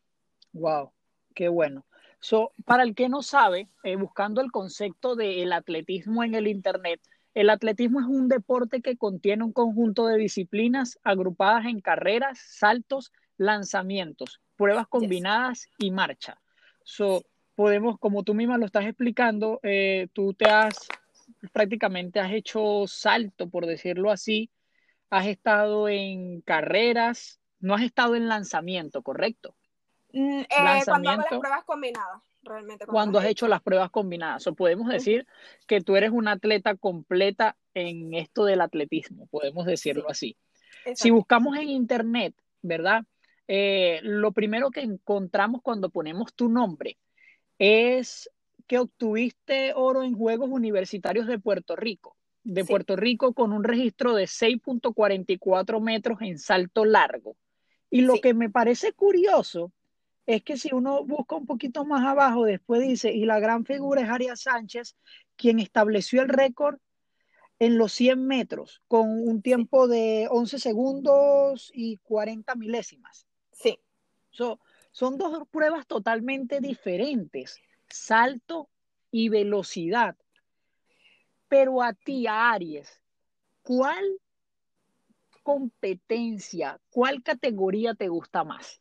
Wow, 0.53 0.93
qué 1.35 1.49
bueno. 1.49 1.85
So, 2.21 2.53
para 2.65 2.85
el 2.85 2.95
que 2.95 3.09
no 3.09 3.23
sabe, 3.23 3.69
eh, 3.83 3.97
buscando 3.97 4.41
el 4.41 4.51
concepto 4.51 5.15
del 5.15 5.53
atletismo 5.53 6.25
en 6.25 6.35
el 6.35 6.47
Internet, 6.47 7.01
el 7.35 7.51
atletismo 7.51 8.01
es 8.01 8.07
un 8.07 8.29
deporte 8.29 8.81
que 8.81 8.97
contiene 8.97 9.45
un 9.45 9.53
conjunto 9.53 10.07
de 10.07 10.17
disciplinas 10.17 10.99
agrupadas 11.03 11.67
en 11.67 11.81
carreras, 11.81 12.39
saltos, 12.39 13.13
lanzamientos, 13.37 14.41
pruebas 14.57 14.87
combinadas 14.87 15.69
y 15.77 15.91
marcha. 15.91 16.41
So, 16.85 17.25
podemos, 17.55 17.99
como 17.99 18.23
tú 18.23 18.35
misma 18.35 18.59
lo 18.59 18.67
estás 18.67 18.85
explicando, 18.87 19.61
eh, 19.63 20.09
tú 20.13 20.35
te 20.35 20.47
has 20.47 20.89
prácticamente 21.53 22.21
has 22.21 22.33
hecho 22.33 22.85
salto, 22.87 23.49
por 23.49 23.67
decirlo 23.67 24.11
así, 24.11 24.51
has 25.11 25.27
estado 25.27 25.89
en 25.89 26.41
carreras, 26.43 27.41
no 27.61 27.75
has 27.75 27.83
estado 27.83 28.17
en 28.17 28.29
lanzamiento, 28.29 29.03
¿correcto? 29.03 29.55
Mm, 30.13 30.41
eh, 30.41 30.47
cuando 30.85 31.11
hago 31.11 31.23
las 31.23 31.41
pruebas 31.41 31.65
combinadas, 31.65 32.23
realmente. 32.43 32.87
Cuando, 32.87 33.19
has 33.19 33.27
hecho 33.27 33.49
las 33.49 33.63
pruebas 33.63 33.91
combinadas, 33.91 34.47
o 34.47 34.55
podemos 34.55 34.89
decir 34.89 35.27
que 35.67 35.81
tú 35.81 35.97
eres 35.97 36.11
una 36.11 36.33
atleta 36.33 36.77
completa 36.77 37.57
en 37.75 38.15
esto 38.15 38.45
del 38.45 38.61
atletismo, 38.61 39.27
podemos 39.27 39.67
decirlo 39.67 40.09
así. 40.09 40.37
Si 40.95 41.11
buscamos 41.11 41.57
en 41.57 41.69
internet, 41.71 42.35
¿verdad? 42.61 43.05
Eh, 43.49 44.01
lo 44.03 44.33
primero 44.33 44.71
que 44.71 44.81
encontramos 44.81 45.63
cuando 45.63 45.91
ponemos 45.91 46.35
tu 46.35 46.49
nombre 46.49 46.99
es 47.59 48.31
que 48.67 48.79
obtuviste 48.79 49.73
oro 49.75 50.03
en 50.03 50.15
Juegos 50.15 50.51
Universitarios 50.51 51.27
de 51.27 51.39
Puerto 51.39 51.77
Rico, 51.77 52.17
de 52.43 52.65
Puerto 52.65 52.97
Rico 52.97 53.35
con 53.35 53.53
un 53.53 53.65
registro 53.65 54.15
de 54.15 54.25
6.44 54.25 55.81
metros 55.81 56.21
en 56.23 56.39
salto 56.39 56.85
largo. 56.85 57.37
Y 57.91 58.01
lo 58.01 58.21
que 58.21 58.35
me 58.35 58.51
parece 58.51 58.93
curioso 58.93 59.73
es 60.27 60.43
que 60.43 60.57
si 60.57 60.73
uno 60.73 61.05
busca 61.05 61.37
un 61.37 61.47
poquito 61.47 61.85
más 61.85 62.05
abajo, 62.05 62.45
después 62.45 62.83
dice, 62.83 63.13
y 63.13 63.25
la 63.25 63.41
gran 63.41 63.65
figura 63.65 64.03
es 64.03 64.09
Arias 64.09 64.43
Sánchez, 64.43 64.97
quien 65.37 65.59
estableció 65.59 66.23
el 66.23 66.29
récord 66.29 66.79
en 67.59 67.79
los 67.79 67.93
100 67.93 68.27
metros 68.27 68.83
con 68.89 69.09
un 69.11 69.43
tiempo 69.43 69.87
de 69.87 70.27
11 70.31 70.59
segundos 70.59 71.71
y 71.75 71.99
40 71.99 72.55
milésimas. 72.57 73.27
Sí. 73.53 73.79
Son 74.95 75.19
dos 75.19 75.49
pruebas 75.49 75.89
totalmente 75.89 76.61
diferentes 76.61 77.61
salto 77.89 78.69
y 79.11 79.29
velocidad. 79.29 80.17
Pero 81.49 81.83
a 81.83 81.93
ti, 81.95 82.27
Aries, 82.29 83.03
¿cuál 83.63 84.05
competencia, 85.43 86.81
cuál 86.91 87.25
categoría 87.25 87.95
te 87.95 88.07
gusta 88.07 88.45
más? 88.45 88.81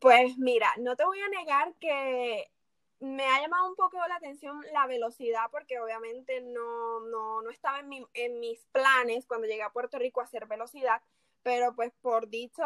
Pues 0.00 0.36
mira, 0.38 0.68
no 0.78 0.96
te 0.96 1.04
voy 1.04 1.20
a 1.20 1.28
negar 1.28 1.72
que 1.76 2.50
me 2.98 3.24
ha 3.26 3.40
llamado 3.40 3.68
un 3.68 3.76
poco 3.76 3.96
la 4.08 4.16
atención 4.16 4.60
la 4.72 4.88
velocidad 4.88 5.44
porque 5.52 5.78
obviamente 5.78 6.40
no, 6.40 6.98
no, 7.00 7.42
no 7.42 7.50
estaba 7.50 7.78
en, 7.78 8.06
en 8.14 8.40
mis 8.40 8.66
planes 8.72 9.24
cuando 9.26 9.46
llegué 9.46 9.62
a 9.62 9.72
Puerto 9.72 10.00
Rico 10.00 10.20
a 10.20 10.24
hacer 10.24 10.46
velocidad, 10.46 11.00
pero 11.42 11.74
pues 11.74 11.92
por 12.02 12.28
dicho 12.28 12.62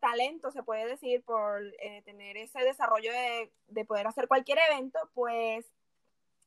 talento, 0.00 0.50
se 0.50 0.62
puede 0.62 0.86
decir, 0.86 1.22
por 1.24 1.62
eh, 1.80 2.02
tener 2.04 2.36
ese 2.36 2.60
desarrollo 2.60 3.10
de, 3.10 3.50
de, 3.68 3.84
poder 3.84 4.06
hacer 4.06 4.28
cualquier 4.28 4.58
evento, 4.70 4.98
pues 5.14 5.66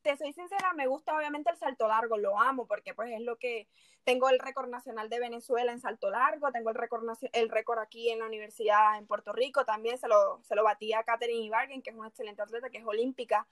te 0.01 0.15
soy 0.17 0.33
sincera, 0.33 0.73
me 0.73 0.87
gusta 0.87 1.15
obviamente 1.15 1.49
el 1.51 1.57
salto 1.57 1.87
largo, 1.87 2.17
lo 2.17 2.39
amo 2.39 2.65
porque 2.67 2.93
pues 2.93 3.11
es 3.11 3.21
lo 3.21 3.37
que 3.37 3.67
tengo 4.03 4.29
el 4.29 4.39
récord 4.39 4.69
nacional 4.69 5.09
de 5.09 5.19
Venezuela 5.19 5.71
en 5.71 5.81
salto 5.81 6.09
largo, 6.09 6.51
tengo 6.51 6.69
el 6.69 6.75
récord 6.75 7.03
el 7.33 7.49
récord 7.49 7.79
aquí 7.79 8.09
en 8.09 8.19
la 8.19 8.25
universidad 8.25 8.97
en 8.97 9.07
Puerto 9.07 9.33
Rico, 9.33 9.65
también 9.65 9.97
se 9.97 10.07
lo, 10.07 10.41
se 10.43 10.55
lo 10.55 10.63
batí 10.63 10.93
a 10.93 11.03
Katherine 11.03 11.45
Ibargen, 11.45 11.81
que 11.81 11.89
es 11.89 11.95
una 11.95 12.07
excelente 12.07 12.41
atleta, 12.41 12.69
que 12.69 12.77
es 12.77 12.85
olímpica, 12.85 13.47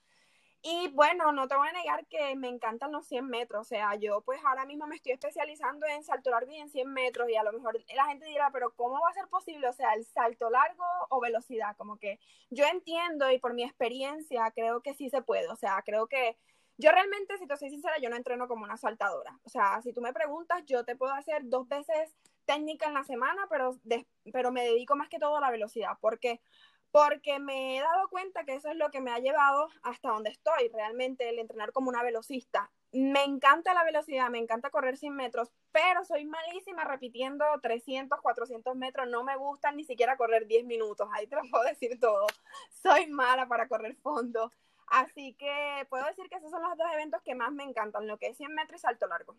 y 0.69 0.89
bueno, 0.89 1.31
no 1.31 1.47
te 1.47 1.55
voy 1.55 1.69
a 1.69 1.71
negar 1.71 2.05
que 2.07 2.35
me 2.35 2.49
encantan 2.49 2.91
los 2.91 3.07
100 3.07 3.25
metros. 3.25 3.61
O 3.61 3.63
sea, 3.63 3.95
yo 3.95 4.19
pues 4.19 4.41
ahora 4.43 4.65
mismo 4.65 4.85
me 4.85 4.97
estoy 4.97 5.13
especializando 5.13 5.85
en 5.87 6.03
salto 6.03 6.29
largo 6.29 6.51
y 6.51 6.57
en 6.57 6.69
100 6.69 6.91
metros. 6.91 7.29
Y 7.29 7.35
a 7.37 7.43
lo 7.43 7.53
mejor 7.53 7.79
la 7.95 8.07
gente 8.07 8.25
dirá, 8.25 8.49
pero 8.51 8.71
¿cómo 8.75 8.99
va 8.99 9.09
a 9.09 9.13
ser 9.13 9.29
posible? 9.29 9.69
O 9.69 9.73
sea, 9.73 9.93
el 9.93 10.05
salto 10.05 10.49
largo 10.49 10.83
o 11.07 11.21
velocidad. 11.21 11.77
Como 11.77 11.97
que 11.97 12.19
yo 12.49 12.65
entiendo 12.65 13.31
y 13.31 13.39
por 13.39 13.53
mi 13.53 13.63
experiencia 13.63 14.51
creo 14.51 14.81
que 14.81 14.93
sí 14.93 15.09
se 15.09 15.21
puede. 15.21 15.47
O 15.47 15.55
sea, 15.55 15.81
creo 15.85 16.07
que 16.07 16.37
yo 16.77 16.91
realmente, 16.91 17.37
si 17.37 17.47
te 17.47 17.55
soy 17.55 17.69
sincera, 17.69 17.97
yo 17.99 18.09
no 18.09 18.17
entreno 18.17 18.49
como 18.49 18.65
una 18.65 18.75
saltadora. 18.75 19.39
O 19.45 19.49
sea, 19.49 19.81
si 19.83 19.93
tú 19.93 20.01
me 20.01 20.11
preguntas, 20.11 20.65
yo 20.65 20.83
te 20.83 20.97
puedo 20.97 21.13
hacer 21.13 21.43
dos 21.45 21.69
veces 21.69 22.13
técnica 22.45 22.87
en 22.87 22.93
la 22.93 23.05
semana, 23.05 23.47
pero, 23.49 23.79
pero 24.33 24.51
me 24.51 24.65
dedico 24.65 24.97
más 24.97 25.07
que 25.07 25.17
todo 25.17 25.37
a 25.37 25.41
la 25.41 25.49
velocidad. 25.49 25.97
Porque 26.01 26.41
porque 26.97 27.37
me 27.37 27.77
he 27.77 27.79
dado 27.79 28.09
cuenta 28.09 28.43
que 28.43 28.55
eso 28.55 28.69
es 28.69 28.75
lo 28.75 28.89
que 28.89 29.01
me 29.01 29.11
ha 29.11 29.19
llevado 29.19 29.69
hasta 29.83 30.09
donde 30.09 30.31
estoy, 30.31 30.69
realmente 30.73 31.29
el 31.29 31.37
entrenar 31.37 31.71
como 31.71 31.89
una 31.89 32.01
velocista. 32.01 32.71
Me 32.91 33.23
encanta 33.23 33.75
la 33.75 33.83
velocidad, 33.83 34.31
me 34.31 34.39
encanta 34.39 34.71
correr 34.71 34.97
100 34.97 35.15
metros, 35.15 35.51
pero 35.71 36.03
soy 36.05 36.25
malísima 36.25 36.85
repitiendo 36.85 37.45
300, 37.61 38.19
400 38.19 38.75
metros, 38.75 39.07
no 39.09 39.23
me 39.23 39.37
gusta 39.37 39.71
ni 39.71 39.83
siquiera 39.83 40.17
correr 40.17 40.47
10 40.47 40.65
minutos, 40.65 41.07
ahí 41.13 41.27
te 41.27 41.35
lo 41.35 41.43
puedo 41.51 41.65
decir 41.65 41.99
todo. 41.99 42.25
Soy 42.81 43.05
mala 43.05 43.47
para 43.47 43.67
correr 43.67 43.95
fondo. 43.97 44.51
Así 44.87 45.35
que 45.35 45.85
puedo 45.91 46.05
decir 46.05 46.27
que 46.29 46.37
esos 46.37 46.49
son 46.49 46.63
los 46.63 46.75
dos 46.79 46.87
eventos 46.95 47.21
que 47.21 47.35
más 47.35 47.51
me 47.51 47.63
encantan, 47.63 48.07
lo 48.07 48.17
que 48.17 48.29
es 48.29 48.37
100 48.37 48.55
metros 48.55 48.79
y 48.79 48.81
salto 48.81 49.05
largo. 49.05 49.35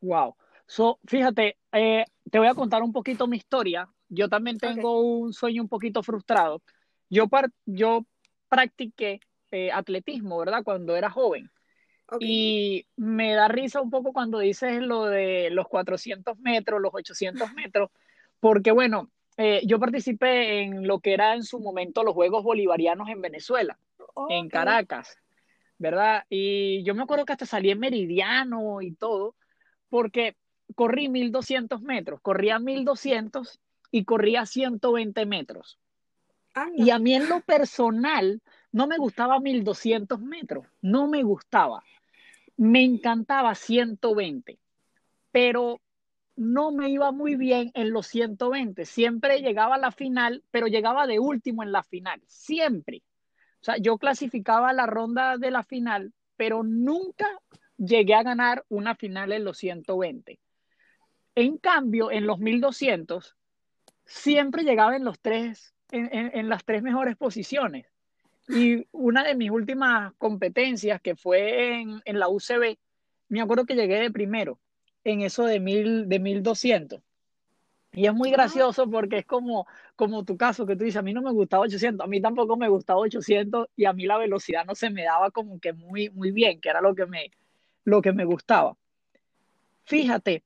Wow. 0.00 0.36
So, 0.66 1.00
fíjate, 1.06 1.58
eh, 1.72 2.06
te 2.30 2.38
voy 2.38 2.48
a 2.48 2.54
contar 2.54 2.82
un 2.82 2.94
poquito 2.94 3.26
mi 3.26 3.36
historia. 3.36 3.90
Yo 4.08 4.30
también 4.30 4.56
tengo 4.56 5.00
un 5.00 5.34
sueño 5.34 5.60
un 5.60 5.68
poquito 5.68 6.02
frustrado 6.02 6.62
yo, 7.10 7.28
yo 7.66 8.06
practiqué 8.48 9.20
eh, 9.50 9.70
atletismo, 9.72 10.38
¿verdad? 10.38 10.64
Cuando 10.64 10.96
era 10.96 11.10
joven. 11.10 11.50
Y 12.20 12.86
me 12.96 13.34
da 13.34 13.48
risa 13.48 13.80
un 13.80 13.90
poco 13.90 14.12
cuando 14.12 14.38
dices 14.38 14.82
lo 14.82 15.06
de 15.06 15.48
los 15.50 15.68
400 15.68 16.38
metros, 16.38 16.80
los 16.80 16.92
800 16.94 17.52
metros, 17.54 17.90
porque 18.40 18.72
bueno, 18.72 19.10
eh, 19.36 19.62
yo 19.66 19.80
participé 19.80 20.60
en 20.60 20.86
lo 20.86 21.00
que 21.00 21.14
era 21.14 21.34
en 21.34 21.42
su 21.42 21.58
momento 21.60 22.04
los 22.04 22.14
Juegos 22.14 22.44
Bolivarianos 22.44 23.08
en 23.08 23.20
Venezuela, 23.20 23.78
en 24.28 24.48
Caracas, 24.48 25.16
¿verdad? 25.78 26.24
Y 26.28 26.84
yo 26.84 26.94
me 26.94 27.02
acuerdo 27.02 27.24
que 27.24 27.32
hasta 27.32 27.46
salí 27.46 27.70
en 27.70 27.80
meridiano 27.80 28.80
y 28.82 28.92
todo, 28.92 29.34
porque 29.88 30.36
corrí 30.74 31.08
1200 31.08 31.80
metros, 31.82 32.20
corría 32.20 32.58
1200 32.58 33.60
y 33.90 34.04
corría 34.04 34.46
120 34.46 35.26
metros. 35.26 35.78
Y 36.76 36.90
a 36.90 36.98
mí 36.98 37.14
en 37.14 37.28
lo 37.28 37.40
personal 37.40 38.40
no 38.72 38.86
me 38.86 38.98
gustaba 38.98 39.40
1200 39.40 40.20
metros, 40.20 40.66
no 40.82 41.08
me 41.08 41.22
gustaba. 41.22 41.82
Me 42.56 42.82
encantaba 42.82 43.54
120, 43.54 44.58
pero 45.32 45.80
no 46.36 46.72
me 46.72 46.88
iba 46.88 47.12
muy 47.12 47.36
bien 47.36 47.70
en 47.74 47.90
los 47.90 48.06
120. 48.08 48.84
Siempre 48.84 49.40
llegaba 49.40 49.76
a 49.76 49.78
la 49.78 49.90
final, 49.90 50.42
pero 50.50 50.66
llegaba 50.66 51.06
de 51.06 51.18
último 51.18 51.62
en 51.62 51.72
la 51.72 51.82
final, 51.82 52.20
siempre. 52.26 53.02
O 53.60 53.64
sea, 53.64 53.76
yo 53.78 53.98
clasificaba 53.98 54.72
la 54.72 54.86
ronda 54.86 55.38
de 55.38 55.50
la 55.50 55.62
final, 55.62 56.12
pero 56.36 56.62
nunca 56.62 57.28
llegué 57.76 58.14
a 58.14 58.22
ganar 58.22 58.64
una 58.68 58.94
final 58.94 59.32
en 59.32 59.44
los 59.44 59.58
120. 59.58 60.38
En 61.34 61.58
cambio, 61.58 62.10
en 62.10 62.26
los 62.26 62.38
1200, 62.38 63.36
siempre 64.04 64.62
llegaba 64.62 64.96
en 64.96 65.04
los 65.04 65.18
tres 65.18 65.74
en, 65.94 66.48
las 66.48 66.64
tres 66.64 66.82
mejores 66.82 67.16
posiciones. 67.16 67.86
Y 68.48 68.86
una 68.92 69.24
de 69.24 69.34
mis 69.34 69.50
últimas 69.50 70.12
competencias, 70.18 71.00
que 71.00 71.16
fue 71.16 71.80
en, 71.80 72.02
en, 72.04 72.18
la 72.18 72.28
UCB, 72.28 72.76
me 73.28 73.40
acuerdo 73.40 73.64
que 73.64 73.74
llegué 73.74 74.00
de 74.00 74.10
primero 74.10 74.58
en 75.04 75.22
eso 75.22 75.44
de, 75.44 75.60
mil, 75.60 76.08
de 76.08 76.18
1200. 76.18 77.00
Y 77.92 78.06
es 78.06 78.14
muy 78.14 78.30
gracioso 78.32 78.90
porque 78.90 79.18
es 79.18 79.26
como, 79.26 79.66
como 79.94 80.24
tu 80.24 80.36
caso, 80.36 80.66
que 80.66 80.74
tú 80.74 80.84
dices, 80.84 80.98
a 80.98 81.02
mí 81.02 81.12
no 81.12 81.22
me 81.22 81.30
gustaba 81.30 81.62
800, 81.62 82.04
a 82.04 82.08
mí 82.08 82.20
tampoco 82.20 82.56
me 82.56 82.68
gustaba 82.68 82.98
800 83.00 83.68
y 83.76 83.84
a 83.84 83.92
mí 83.92 84.04
la 84.06 84.18
velocidad 84.18 84.64
no 84.64 84.74
se 84.74 84.90
me 84.90 85.04
daba 85.04 85.30
como 85.30 85.60
que 85.60 85.72
muy, 85.72 86.10
muy 86.10 86.32
bien, 86.32 86.60
que 86.60 86.70
era 86.70 86.80
lo 86.80 86.94
que 86.94 87.06
me, 87.06 87.30
lo 87.84 88.02
que 88.02 88.12
me 88.12 88.24
gustaba. 88.24 88.76
Fíjate, 89.84 90.42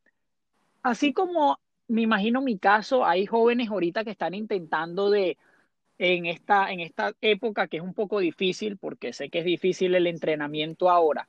así 0.83 1.15
como 1.15 1.59
me 1.89 2.03
imagino 2.03 2.41
mi 2.41 2.59
caso, 2.59 3.05
hay 3.05 3.27
jóvenes 3.27 3.71
ahorita 3.71 4.05
que 4.05 4.11
están 4.11 4.35
intentando 4.35 5.11
de, 5.11 5.39
en 5.99 6.27
esta, 6.27 6.71
en 6.71 6.81
esta 6.81 7.15
época 7.21 7.67
que 7.67 7.79
es 7.79 7.83
un 7.83 7.95
poco 7.95 8.21
difícil, 8.21 8.77
porque 8.77 9.13
sé 9.13 9.31
que 9.31 9.41
es 9.41 9.45
difícil 9.45 9.95
el 9.95 10.07
entrenamiento 10.07 10.91
ahora, 10.91 11.29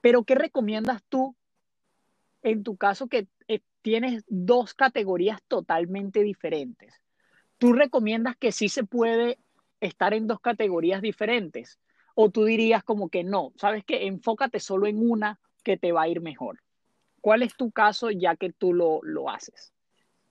pero 0.00 0.24
¿qué 0.24 0.34
recomiendas 0.34 1.02
tú 1.08 1.36
en 2.42 2.62
tu 2.62 2.76
caso 2.76 3.08
que 3.08 3.28
eh, 3.48 3.60
tienes 3.82 4.24
dos 4.28 4.74
categorías 4.74 5.42
totalmente 5.48 6.22
diferentes? 6.22 6.94
¿Tú 7.58 7.72
recomiendas 7.72 8.36
que 8.36 8.52
sí 8.52 8.68
se 8.68 8.84
puede 8.84 9.38
estar 9.80 10.14
en 10.14 10.26
dos 10.26 10.40
categorías 10.40 11.02
diferentes? 11.02 11.78
¿O 12.14 12.30
tú 12.30 12.44
dirías 12.44 12.82
como 12.82 13.08
que 13.08 13.24
no? 13.24 13.52
¿Sabes 13.56 13.84
que 13.84 14.06
Enfócate 14.06 14.60
solo 14.60 14.86
en 14.86 14.98
una 14.98 15.38
que 15.66 15.76
te 15.76 15.90
va 15.90 16.02
a 16.02 16.08
ir 16.08 16.20
mejor. 16.20 16.60
¿Cuál 17.26 17.42
es 17.42 17.56
tu 17.56 17.72
caso 17.72 18.12
ya 18.12 18.36
que 18.36 18.52
tú 18.52 18.72
lo, 18.72 19.00
lo 19.02 19.28
haces? 19.28 19.72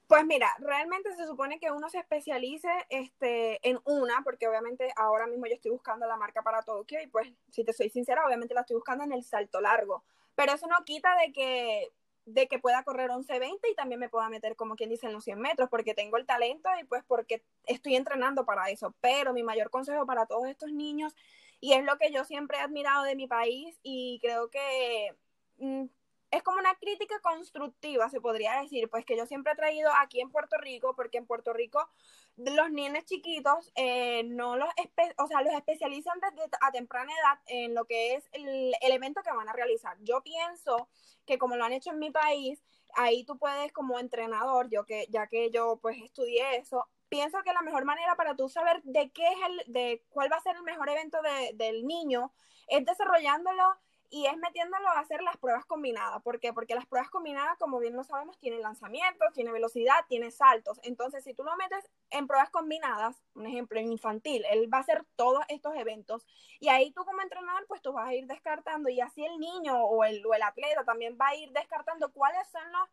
Pues 0.07 0.25
mira, 0.25 0.47
realmente 0.59 1.13
se 1.13 1.27
supone 1.27 1.59
que 1.59 1.69
uno 1.69 1.89
se 1.89 1.97
especialice 1.97 2.69
este, 2.87 3.59
en 3.67 3.79
una, 3.83 4.21
porque 4.23 4.47
obviamente 4.47 4.87
ahora 4.95 5.27
mismo 5.27 5.45
yo 5.45 5.55
estoy 5.55 5.71
buscando 5.71 6.07
la 6.07 6.15
marca 6.15 6.41
para 6.41 6.61
Tokio 6.61 7.01
y 7.03 7.07
pues, 7.07 7.33
si 7.51 7.65
te 7.65 7.73
soy 7.73 7.89
sincera, 7.89 8.25
obviamente 8.25 8.53
la 8.53 8.61
estoy 8.61 8.77
buscando 8.77 9.03
en 9.03 9.11
el 9.11 9.25
salto 9.25 9.59
largo. 9.59 10.05
Pero 10.35 10.53
eso 10.53 10.67
no 10.67 10.85
quita 10.85 11.17
de 11.17 11.33
que, 11.33 11.91
de 12.23 12.47
que 12.47 12.59
pueda 12.59 12.81
correr 12.83 13.09
11-20 13.09 13.59
y 13.69 13.75
también 13.75 13.99
me 13.99 14.07
pueda 14.07 14.29
meter, 14.29 14.55
como 14.55 14.77
quien 14.77 14.89
dice, 14.89 15.07
en 15.07 15.11
los 15.11 15.25
100 15.25 15.41
metros, 15.41 15.67
porque 15.69 15.95
tengo 15.95 16.15
el 16.15 16.25
talento 16.25 16.69
y 16.79 16.85
pues 16.85 17.03
porque 17.05 17.43
estoy 17.65 17.97
entrenando 17.97 18.45
para 18.45 18.69
eso. 18.69 18.95
Pero 19.01 19.33
mi 19.33 19.43
mayor 19.43 19.69
consejo 19.69 20.05
para 20.05 20.27
todos 20.27 20.47
estos 20.47 20.71
niños, 20.71 21.13
y 21.59 21.73
es 21.73 21.83
lo 21.83 21.97
que 21.97 22.13
yo 22.13 22.23
siempre 22.23 22.57
he 22.57 22.61
admirado 22.61 23.03
de 23.03 23.17
mi 23.17 23.27
país 23.27 23.77
y 23.83 24.17
creo 24.21 24.49
que 24.49 25.13
Mm, 25.57 25.85
es 26.31 26.43
como 26.43 26.57
una 26.57 26.75
crítica 26.75 27.19
constructiva, 27.21 28.09
se 28.09 28.21
podría 28.21 28.59
decir, 28.61 28.89
pues 28.89 29.05
que 29.05 29.17
yo 29.17 29.25
siempre 29.25 29.53
he 29.53 29.55
traído 29.55 29.91
aquí 29.99 30.21
en 30.21 30.31
Puerto 30.31 30.57
Rico, 30.57 30.95
porque 30.95 31.17
en 31.17 31.25
Puerto 31.25 31.53
Rico 31.53 31.87
los 32.35 32.71
niños 32.71 33.05
chiquitos 33.05 33.71
eh, 33.75 34.23
no 34.25 34.57
los, 34.57 34.69
o 35.17 35.27
sea, 35.27 35.41
los 35.41 35.53
especializan 35.53 36.19
desde 36.19 36.49
a 36.61 36.71
temprana 36.71 37.11
edad 37.11 37.39
en 37.47 37.73
lo 37.73 37.85
que 37.85 38.15
es 38.15 38.27
el, 38.33 38.73
el, 38.81 38.91
evento 38.91 39.21
que 39.23 39.31
van 39.31 39.47
a 39.47 39.53
realizar. 39.53 39.97
Yo 40.01 40.21
pienso 40.23 40.89
que 41.25 41.37
como 41.37 41.55
lo 41.55 41.63
han 41.63 41.73
hecho 41.73 41.91
en 41.91 41.99
mi 41.99 42.11
país, 42.11 42.61
ahí 42.95 43.23
tú 43.23 43.37
puedes 43.37 43.71
como 43.71 43.99
entrenador, 43.99 44.69
yo 44.69 44.85
que 44.85 45.07
ya 45.09 45.27
que 45.27 45.51
yo 45.51 45.79
pues 45.81 45.97
estudié 46.03 46.57
eso, 46.57 46.87
pienso 47.09 47.41
que 47.43 47.53
la 47.53 47.61
mejor 47.61 47.85
manera 47.85 48.15
para 48.15 48.35
tú 48.35 48.49
saber 48.49 48.81
de 48.83 49.11
qué 49.11 49.27
es 49.27 49.37
el, 49.47 49.73
de 49.73 50.03
cuál 50.09 50.31
va 50.31 50.37
a 50.37 50.41
ser 50.41 50.55
el 50.55 50.63
mejor 50.63 50.89
evento 50.89 51.21
de, 51.21 51.51
del 51.53 51.85
niño 51.85 52.33
es 52.67 52.83
desarrollándolo 52.85 53.63
y 54.09 54.25
es 54.25 54.37
metiéndolo 54.37 54.87
a 54.89 54.99
hacer 54.99 55.21
las 55.21 55.37
pruebas 55.37 55.65
combinadas. 55.65 56.21
¿Por 56.21 56.39
qué? 56.39 56.53
Porque 56.53 56.75
las 56.75 56.85
pruebas 56.85 57.09
combinadas, 57.09 57.57
como 57.57 57.79
bien 57.79 57.95
lo 57.95 58.03
sabemos, 58.03 58.37
tienen 58.39 58.61
lanzamientos, 58.61 59.33
tiene 59.33 59.51
velocidad, 59.51 60.05
tiene 60.07 60.31
saltos. 60.31 60.79
Entonces, 60.83 61.23
si 61.23 61.33
tú 61.33 61.43
lo 61.43 61.55
metes 61.57 61.89
en 62.09 62.27
pruebas 62.27 62.49
combinadas, 62.49 63.21
un 63.33 63.45
ejemplo, 63.45 63.79
en 63.79 63.91
infantil, 63.91 64.43
él 64.49 64.71
va 64.73 64.79
a 64.79 64.81
hacer 64.81 65.05
todos 65.15 65.43
estos 65.49 65.75
eventos 65.75 66.25
y 66.59 66.69
ahí 66.69 66.91
tú 66.91 67.03
como 67.05 67.21
entrenador, 67.21 67.65
pues 67.67 67.81
tú 67.81 67.93
vas 67.93 68.07
a 68.07 68.13
ir 68.13 68.27
descartando 68.27 68.89
y 68.89 69.01
así 69.01 69.25
el 69.25 69.39
niño 69.39 69.77
o 69.83 70.03
el, 70.03 70.25
o 70.25 70.33
el 70.33 70.43
atleta 70.43 70.83
también 70.83 71.17
va 71.19 71.27
a 71.29 71.35
ir 71.35 71.51
descartando 71.51 72.11
cuáles 72.11 72.47
son 72.49 72.71
los 72.71 72.89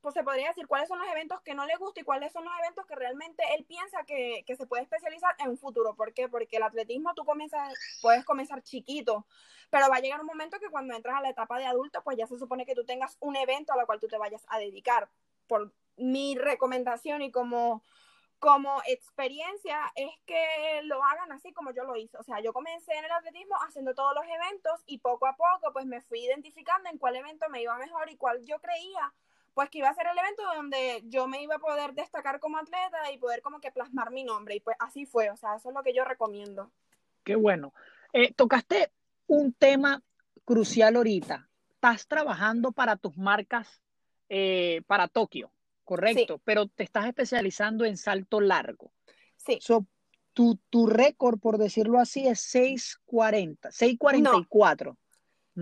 pues 0.00 0.14
se 0.14 0.24
podría 0.24 0.48
decir 0.48 0.66
cuáles 0.66 0.88
son 0.88 0.98
los 0.98 1.08
eventos 1.08 1.40
que 1.42 1.54
no 1.54 1.66
le 1.66 1.76
gusta 1.76 2.00
y 2.00 2.04
cuáles 2.04 2.32
son 2.32 2.44
los 2.44 2.52
eventos 2.60 2.86
que 2.86 2.94
realmente 2.94 3.42
él 3.56 3.64
piensa 3.64 4.04
que, 4.04 4.44
que, 4.46 4.56
se 4.56 4.66
puede 4.66 4.82
especializar 4.82 5.34
en 5.38 5.50
un 5.50 5.58
futuro. 5.58 5.94
¿Por 5.94 6.14
qué? 6.14 6.28
Porque 6.28 6.56
el 6.56 6.62
atletismo 6.62 7.14
tú 7.14 7.24
comienzas, 7.24 7.74
puedes 8.00 8.24
comenzar 8.24 8.62
chiquito, 8.62 9.26
pero 9.70 9.88
va 9.88 9.96
a 9.96 10.00
llegar 10.00 10.20
un 10.20 10.26
momento 10.26 10.58
que 10.58 10.70
cuando 10.70 10.94
entras 10.94 11.16
a 11.16 11.20
la 11.20 11.30
etapa 11.30 11.58
de 11.58 11.66
adulto, 11.66 12.02
pues 12.02 12.16
ya 12.16 12.26
se 12.26 12.38
supone 12.38 12.66
que 12.66 12.74
tú 12.74 12.84
tengas 12.84 13.16
un 13.20 13.36
evento 13.36 13.72
a 13.72 13.76
lo 13.76 13.86
cual 13.86 14.00
tú 14.00 14.08
te 14.08 14.18
vayas 14.18 14.44
a 14.48 14.58
dedicar. 14.58 15.08
Por 15.46 15.72
mi 15.96 16.36
recomendación 16.36 17.22
y 17.22 17.30
como, 17.30 17.82
como 18.38 18.80
experiencia 18.86 19.92
es 19.94 20.10
que 20.26 20.80
lo 20.84 21.04
hagan 21.04 21.30
así 21.32 21.52
como 21.52 21.72
yo 21.72 21.84
lo 21.84 21.96
hice. 21.96 22.16
O 22.18 22.22
sea, 22.22 22.40
yo 22.40 22.52
comencé 22.52 22.94
en 22.94 23.04
el 23.04 23.12
atletismo 23.12 23.56
haciendo 23.66 23.94
todos 23.94 24.14
los 24.14 24.24
eventos 24.24 24.82
y 24.86 24.98
poco 24.98 25.26
a 25.26 25.36
poco 25.36 25.72
pues 25.72 25.86
me 25.86 26.00
fui 26.00 26.24
identificando 26.24 26.88
en 26.88 26.98
cuál 26.98 27.16
evento 27.16 27.48
me 27.50 27.62
iba 27.62 27.76
mejor 27.76 28.10
y 28.10 28.16
cuál 28.16 28.44
yo 28.44 28.58
creía 28.60 29.12
pues 29.54 29.68
que 29.70 29.78
iba 29.78 29.88
a 29.88 29.94
ser 29.94 30.06
el 30.06 30.18
evento 30.18 30.42
donde 30.54 31.02
yo 31.06 31.26
me 31.26 31.42
iba 31.42 31.56
a 31.56 31.60
poder 31.60 31.94
destacar 31.94 32.40
como 32.40 32.58
atleta 32.58 33.10
y 33.12 33.18
poder 33.18 33.42
como 33.42 33.60
que 33.60 33.70
plasmar 33.70 34.10
mi 34.10 34.24
nombre. 34.24 34.56
Y 34.56 34.60
pues 34.60 34.76
así 34.78 35.06
fue, 35.06 35.30
o 35.30 35.36
sea, 35.36 35.56
eso 35.56 35.70
es 35.70 35.74
lo 35.74 35.82
que 35.82 35.94
yo 35.94 36.04
recomiendo. 36.04 36.70
Qué 37.24 37.36
bueno. 37.36 37.72
Eh, 38.12 38.32
tocaste 38.32 38.90
un 39.26 39.52
tema 39.52 40.02
crucial 40.44 40.96
ahorita. 40.96 41.48
Estás 41.74 42.06
trabajando 42.06 42.72
para 42.72 42.96
tus 42.96 43.16
marcas 43.16 43.80
eh, 44.28 44.82
para 44.86 45.08
Tokio, 45.08 45.50
correcto, 45.84 46.40
pero 46.44 46.68
te 46.68 46.84
estás 46.84 47.06
especializando 47.06 47.84
en 47.84 47.96
salto 47.96 48.40
largo. 48.40 48.92
Sí. 49.36 49.58
tu, 50.34 50.56
tu 50.68 50.86
récord, 50.86 51.40
por 51.40 51.58
decirlo 51.58 51.98
así, 51.98 52.28
es 52.28 52.40
640, 52.42 53.72
644. 53.72 54.90
No, 54.92 54.98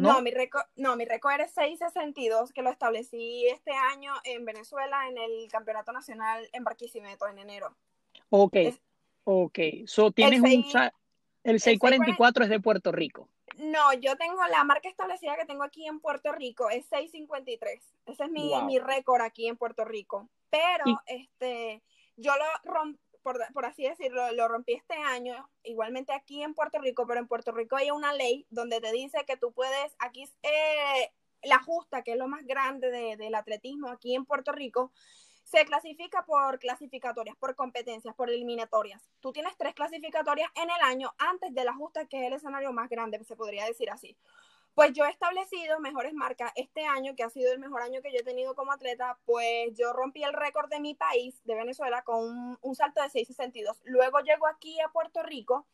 no 0.02 0.22
mi 0.22 0.30
récord 0.30 0.64
no, 0.76 0.96
mi 0.96 1.04
récord 1.04 1.40
es 1.40 1.52
662, 1.52 2.52
que 2.52 2.62
lo 2.62 2.70
establecí 2.70 3.46
este 3.46 3.72
año 3.72 4.12
en 4.24 4.44
Venezuela 4.44 5.08
en 5.08 5.18
el 5.18 5.48
Campeonato 5.50 5.92
Nacional 5.92 6.48
en 6.52 6.64
Barquisimeto 6.64 7.26
en 7.28 7.38
enero. 7.38 7.74
Ok, 8.30 8.56
ok. 9.24 9.58
So, 9.86 10.10
tienes 10.10 10.40
un... 10.40 10.64
El 11.44 11.60
644 11.60 12.44
es 12.44 12.50
de 12.50 12.60
Puerto 12.60 12.92
Rico. 12.92 13.28
No, 13.56 13.92
yo 13.94 14.16
tengo 14.16 14.44
la 14.46 14.64
marca 14.64 14.88
establecida 14.88 15.36
que 15.36 15.46
tengo 15.46 15.64
aquí 15.64 15.86
en 15.86 15.98
Puerto 15.98 16.30
Rico, 16.32 16.70
es 16.70 16.86
653. 16.86 17.80
Ese 18.06 18.24
es 18.24 18.30
mi, 18.30 18.52
mi 18.66 18.78
récord 18.78 19.20
aquí 19.22 19.48
en 19.48 19.56
Puerto 19.56 19.84
Rico. 19.84 20.28
Pero 20.50 20.84
este, 21.06 21.82
yo 22.16 22.32
lo 22.36 22.72
rompí, 22.72 23.00
por, 23.52 23.66
así 23.66 23.82
decirlo, 23.84 24.32
lo 24.32 24.48
rompí 24.48 24.74
este 24.74 24.94
año, 24.94 25.48
igualmente 25.62 26.12
aquí 26.12 26.42
en 26.42 26.54
Puerto 26.54 26.78
Rico, 26.78 27.06
pero 27.06 27.20
en 27.20 27.28
Puerto 27.28 27.52
Rico 27.52 27.76
hay 27.76 27.90
una 27.90 28.12
ley 28.12 28.46
donde 28.50 28.80
te 28.80 28.92
dice 28.92 29.24
que 29.26 29.36
tú 29.36 29.52
puedes, 29.52 29.94
aquí 29.98 30.28
eh, 30.42 31.12
la 31.42 31.58
justa, 31.58 32.02
que 32.02 32.12
es 32.12 32.18
lo 32.18 32.28
más 32.28 32.44
grande 32.46 32.90
de, 32.90 33.16
del 33.16 33.34
atletismo 33.34 33.88
aquí 33.88 34.14
en 34.14 34.24
Puerto 34.24 34.52
Rico, 34.52 34.92
se 35.44 35.64
clasifica 35.64 36.26
por 36.26 36.58
clasificatorias, 36.58 37.36
por 37.36 37.54
competencias, 37.54 38.14
por 38.14 38.28
eliminatorias. 38.28 39.02
Tú 39.20 39.32
tienes 39.32 39.56
tres 39.56 39.74
clasificatorias 39.74 40.50
en 40.54 40.68
el 40.70 40.80
año 40.82 41.14
antes 41.18 41.54
de 41.54 41.64
la 41.64 41.74
justa, 41.74 42.06
que 42.06 42.20
es 42.20 42.26
el 42.26 42.34
escenario 42.34 42.72
más 42.72 42.90
grande, 42.90 43.22
se 43.24 43.36
podría 43.36 43.64
decir 43.64 43.90
así. 43.90 44.16
Pues 44.78 44.92
yo 44.92 45.04
he 45.04 45.10
establecido 45.10 45.80
mejores 45.80 46.14
marcas 46.14 46.52
este 46.54 46.86
año, 46.86 47.16
que 47.16 47.24
ha 47.24 47.30
sido 47.30 47.52
el 47.52 47.58
mejor 47.58 47.82
año 47.82 48.00
que 48.00 48.12
yo 48.12 48.20
he 48.20 48.22
tenido 48.22 48.54
como 48.54 48.70
atleta, 48.70 49.18
pues 49.24 49.74
yo 49.74 49.92
rompí 49.92 50.22
el 50.22 50.32
récord 50.32 50.70
de 50.70 50.78
mi 50.78 50.94
país, 50.94 51.42
de 51.42 51.56
Venezuela, 51.56 52.02
con 52.02 52.56
un, 52.62 52.74
salto 52.76 53.02
de 53.02 53.08
6.62. 53.08 53.80
Luego 53.82 54.20
llego 54.20 54.46
aquí 54.46 54.78
a 54.78 54.88
Puerto 54.90 55.24
Rico 55.24 55.66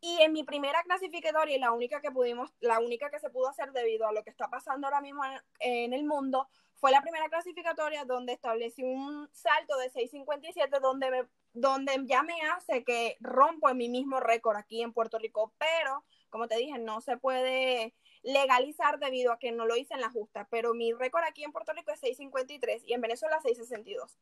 y 0.00 0.22
en 0.22 0.32
mi 0.32 0.44
primera 0.44 0.82
clasificatoria 0.84 1.56
y 1.56 1.60
la 1.60 1.72
única 1.72 2.00
que 2.00 2.10
pudimos, 2.10 2.50
la 2.60 2.78
única 2.78 3.10
que 3.10 3.18
se 3.18 3.28
pudo 3.28 3.48
hacer 3.48 3.72
debido 3.72 4.08
a 4.08 4.12
lo 4.12 4.24
que 4.24 4.30
está 4.30 4.48
pasando 4.48 4.86
ahora 4.86 5.02
mismo 5.02 5.20
en 5.60 5.92
el 5.92 6.04
mundo, 6.04 6.48
fue 6.76 6.90
la 6.90 7.02
primera 7.02 7.28
clasificatoria 7.28 8.06
donde 8.06 8.32
establecí 8.32 8.82
un 8.82 9.28
salto 9.30 9.76
de 9.76 9.92
6.57 9.92 10.80
donde, 10.80 11.26
donde 11.52 11.92
ya 12.06 12.22
me 12.22 12.40
hace 12.56 12.82
que 12.82 13.18
rompo 13.20 13.68
en 13.68 13.76
mi 13.76 13.90
mismo 13.90 14.20
récord 14.20 14.56
aquí 14.56 14.80
en 14.80 14.94
Puerto 14.94 15.18
Rico, 15.18 15.52
pero 15.58 16.02
como 16.30 16.48
te 16.48 16.56
dije, 16.56 16.78
no 16.78 17.02
se 17.02 17.18
puede 17.18 17.94
legalizar 18.28 18.98
debido 18.98 19.32
a 19.32 19.38
que 19.38 19.52
no 19.52 19.66
lo 19.66 19.76
hice 19.76 19.94
en 19.94 20.00
la 20.00 20.10
justa, 20.10 20.46
pero 20.50 20.74
mi 20.74 20.92
récord 20.92 21.24
aquí 21.24 21.44
en 21.44 21.52
Puerto 21.52 21.72
Rico 21.72 21.90
es 21.90 22.02
6.53 22.02 22.82
y 22.86 22.92
en 22.92 23.00
Venezuela 23.00 23.40
6.62. 23.42 24.16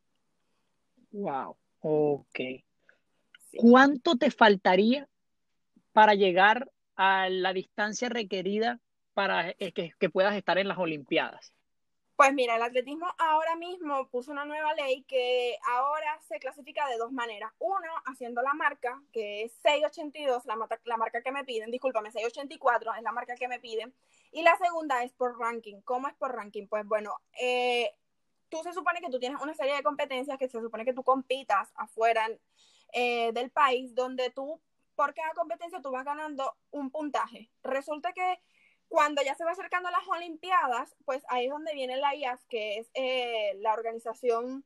Wow, 1.11 1.57
ok. 1.81 2.41
¿Cuánto 3.57 4.17
te 4.17 4.31
faltaría 4.31 5.09
para 5.93 6.15
llegar 6.15 6.71
a 6.95 7.29
la 7.29 7.53
distancia 7.53 8.09
requerida 8.09 8.81
para 9.15 9.55
que, 9.55 9.93
que 9.99 10.11
puedas 10.11 10.37
estar 10.37 10.59
en 10.59 10.69
las 10.69 10.79
Olimpiadas? 10.79 11.56
Pues 12.17 12.33
mira, 12.33 12.57
el 12.57 12.63
atletismo 12.63 13.07
ahora 13.19 13.57
mismo 13.57 14.09
puso 14.09 14.33
una 14.33 14.47
nueva 14.47 14.73
ley 14.73 15.03
que 15.03 15.59
ahora 15.69 16.19
se 16.27 16.39
clasifica 16.39 16.89
de 16.89 16.97
dos 16.97 17.13
maneras. 17.13 17.53
Uno, 17.59 17.89
haciendo 18.07 18.41
la 18.41 18.55
marca, 18.55 19.03
que 19.13 19.45
es 19.45 19.53
682, 19.63 20.47
la, 20.47 20.57
la 20.85 20.97
marca 20.97 21.21
que 21.21 21.31
me 21.31 21.45
piden, 21.45 21.71
discúlpame, 21.71 22.11
684 22.11 22.95
es 22.95 23.03
la 23.03 23.13
marca 23.13 23.35
que 23.35 23.49
me 23.49 23.61
piden. 23.61 23.95
Y 24.33 24.43
la 24.43 24.57
segunda 24.57 25.05
es 25.05 25.13
por 25.13 25.39
ranking. 25.39 25.83
¿Cómo 25.83 26.09
es 26.09 26.15
por 26.15 26.35
ranking? 26.35 26.67
Pues 26.69 26.87
bueno, 26.87 27.15
eh, 27.39 27.95
tú 28.49 28.63
se 28.63 28.73
supone 28.73 29.03
que 29.03 29.11
tú 29.11 29.19
tienes 29.19 29.39
una 29.43 29.53
serie 29.53 29.75
de 29.75 29.83
competencias 29.83 30.39
que 30.39 30.49
se 30.49 30.59
supone 30.63 30.87
que 30.87 30.95
tú 30.95 31.05
compitas 31.05 31.71
afuera 31.75 32.31
eh, 32.95 33.31
del 33.33 33.51
país, 33.51 33.95
donde 33.95 34.31
tú, 34.31 34.59
por 34.95 35.13
cada 35.13 35.35
competencia, 35.35 35.83
tú 35.83 35.91
vas 35.91 36.07
ganando 36.07 36.57
un 36.71 36.91
puntaje. 36.91 37.51
Resulta 37.63 38.15
que 38.15 38.41
cuando 38.89 39.23
ya 39.23 39.35
se 39.35 39.45
va 39.45 39.53
acercando 39.53 39.89
a 39.89 39.93
las 39.93 40.07
Olimpiadas, 40.09 40.95
pues 41.05 41.23
ahí 41.29 41.47
es 41.47 41.51
donde 41.51 41.75
viene 41.75 41.97
la 41.97 42.15
IAS, 42.15 42.45
que 42.47 42.79
es 42.79 42.91
eh, 42.95 43.55
la 43.61 43.73
organización 43.73 44.65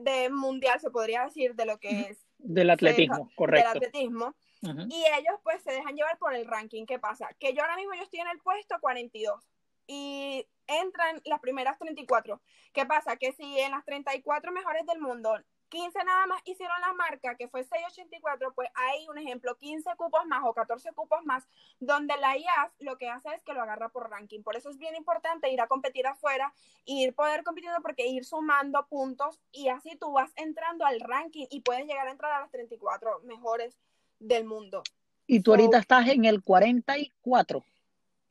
de 0.00 0.28
mundial, 0.30 0.80
se 0.80 0.90
podría 0.90 1.24
decir, 1.24 1.54
de 1.54 1.64
lo 1.64 1.78
que 1.78 2.00
es... 2.00 2.18
Del 2.38 2.70
atletismo, 2.70 3.30
correcto. 3.34 3.68
Del 3.68 3.76
atletismo. 3.78 4.34
Y 4.62 5.04
ellos 5.18 5.38
pues 5.42 5.62
se 5.62 5.72
dejan 5.72 5.94
llevar 5.94 6.18
por 6.18 6.34
el 6.34 6.46
ranking. 6.46 6.86
¿Qué 6.86 6.98
pasa? 6.98 7.28
Que 7.38 7.54
yo 7.54 7.62
ahora 7.62 7.76
mismo 7.76 7.94
yo 7.94 8.02
estoy 8.02 8.20
en 8.20 8.28
el 8.28 8.38
puesto 8.40 8.76
42. 8.80 9.40
y 9.86 10.46
entran 10.66 11.22
las 11.24 11.40
primeras 11.40 11.78
34. 11.78 12.40
¿Qué 12.72 12.84
pasa? 12.86 13.16
Que 13.16 13.32
si 13.32 13.60
en 13.60 13.70
las 13.70 13.84
34 13.84 14.50
mejores 14.52 14.84
del 14.86 15.00
mundo 15.00 15.38
15 15.68 16.04
nada 16.04 16.26
más 16.26 16.40
hicieron 16.44 16.80
la 16.80 16.92
marca, 16.92 17.36
que 17.36 17.48
fue 17.48 17.64
684, 17.64 18.52
pues 18.54 18.68
hay 18.74 19.08
un 19.08 19.18
ejemplo, 19.18 19.56
15 19.56 19.90
cupos 19.96 20.24
más 20.26 20.42
o 20.44 20.54
14 20.54 20.92
cupos 20.92 21.24
más, 21.24 21.46
donde 21.80 22.16
la 22.18 22.36
IAF 22.36 22.72
lo 22.78 22.96
que 22.98 23.08
hace 23.08 23.34
es 23.34 23.42
que 23.42 23.52
lo 23.52 23.62
agarra 23.62 23.88
por 23.88 24.08
ranking. 24.10 24.42
Por 24.42 24.56
eso 24.56 24.70
es 24.70 24.78
bien 24.78 24.94
importante 24.94 25.50
ir 25.50 25.60
a 25.60 25.66
competir 25.66 26.06
afuera, 26.06 26.52
ir 26.84 27.14
poder 27.14 27.42
compitiendo 27.42 27.80
porque 27.82 28.06
ir 28.06 28.24
sumando 28.24 28.86
puntos 28.86 29.40
y 29.52 29.68
así 29.68 29.96
tú 29.96 30.12
vas 30.12 30.32
entrando 30.36 30.84
al 30.84 31.00
ranking 31.00 31.46
y 31.50 31.60
puedes 31.60 31.86
llegar 31.86 32.06
a 32.08 32.12
entrar 32.12 32.32
a 32.32 32.40
las 32.40 32.50
34 32.50 33.20
mejores 33.24 33.78
del 34.18 34.44
mundo. 34.44 34.82
Y 35.26 35.40
tú 35.40 35.50
ahorita 35.50 35.78
estás 35.78 36.08
en 36.08 36.24
el 36.24 36.42
44. 36.42 37.64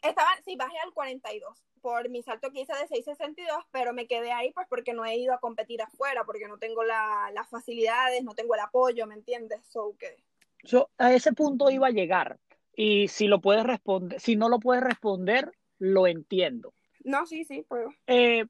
Estaba, 0.02 0.30
sí, 0.44 0.56
bajé 0.56 0.78
al 0.80 0.94
42 0.94 1.66
por 1.86 2.10
mi 2.10 2.24
salto 2.24 2.50
que 2.52 2.62
hice 2.62 2.74
de 2.74 2.88
6.62, 2.88 3.64
pero 3.70 3.94
me 3.94 4.08
quedé 4.08 4.32
ahí 4.32 4.52
pues 4.54 4.66
porque 4.68 4.96
no 4.96 5.06
he 5.06 5.18
ido 5.18 5.36
a 5.36 5.40
competir 5.40 5.84
afuera, 5.84 6.24
porque 6.26 6.48
no 6.48 6.58
tengo 6.58 6.84
las 6.84 7.48
facilidades, 7.52 8.24
no 8.24 8.34
tengo 8.34 8.56
el 8.56 8.62
apoyo, 8.62 9.06
¿me 9.06 9.14
entiendes? 9.14 9.64
So 9.68 9.96
que... 10.00 10.18
Yo 10.64 10.90
a 10.98 11.14
ese 11.14 11.32
punto 11.34 11.70
iba 11.70 11.86
a 11.86 11.92
llegar 11.92 12.40
y 12.76 13.08
si 13.08 13.28
lo 13.28 13.40
puedes 13.40 13.64
responder, 13.64 14.20
si 14.20 14.36
no 14.36 14.50
lo 14.50 14.60
puedes 14.60 14.84
responder, 14.84 15.52
lo 15.78 16.08
entiendo. 16.08 16.74
No, 17.04 17.28
sí, 17.28 17.46
sí, 17.46 17.62
puedo. 17.62 17.90
Eh, 18.08 18.48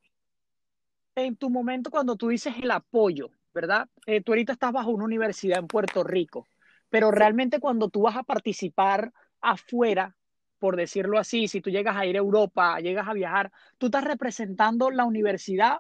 en 1.16 1.36
tu 1.36 1.50
momento 1.50 1.92
cuando 1.92 2.16
tú 2.16 2.30
dices 2.30 2.54
el 2.64 2.72
apoyo, 2.72 3.32
¿verdad? 3.54 3.90
Eh, 4.06 4.22
tú 4.22 4.32
ahorita 4.32 4.54
estás 4.54 4.72
bajo 4.72 4.92
una 4.92 5.04
universidad 5.04 5.60
en 5.60 5.68
Puerto 5.68 6.06
Rico, 6.06 6.48
pero 6.90 7.12
realmente 7.12 7.60
cuando 7.60 7.90
tú 7.90 8.04
vas 8.04 8.16
a 8.16 8.24
participar 8.24 9.12
afuera, 9.42 10.16
por 10.60 10.76
decirlo 10.76 11.20
así, 11.20 11.48
si 11.48 11.62
tú 11.62 11.70
llegas 11.70 11.96
a 11.98 12.06
ir 12.06 12.16
a 12.16 12.20
Europa, 12.20 12.80
llegas 12.80 13.08
a 13.08 13.14
viajar, 13.14 13.52
tú 13.78 13.88
estás 13.88 14.04
representando 14.04 14.92
la 14.92 15.06
universidad, 15.06 15.80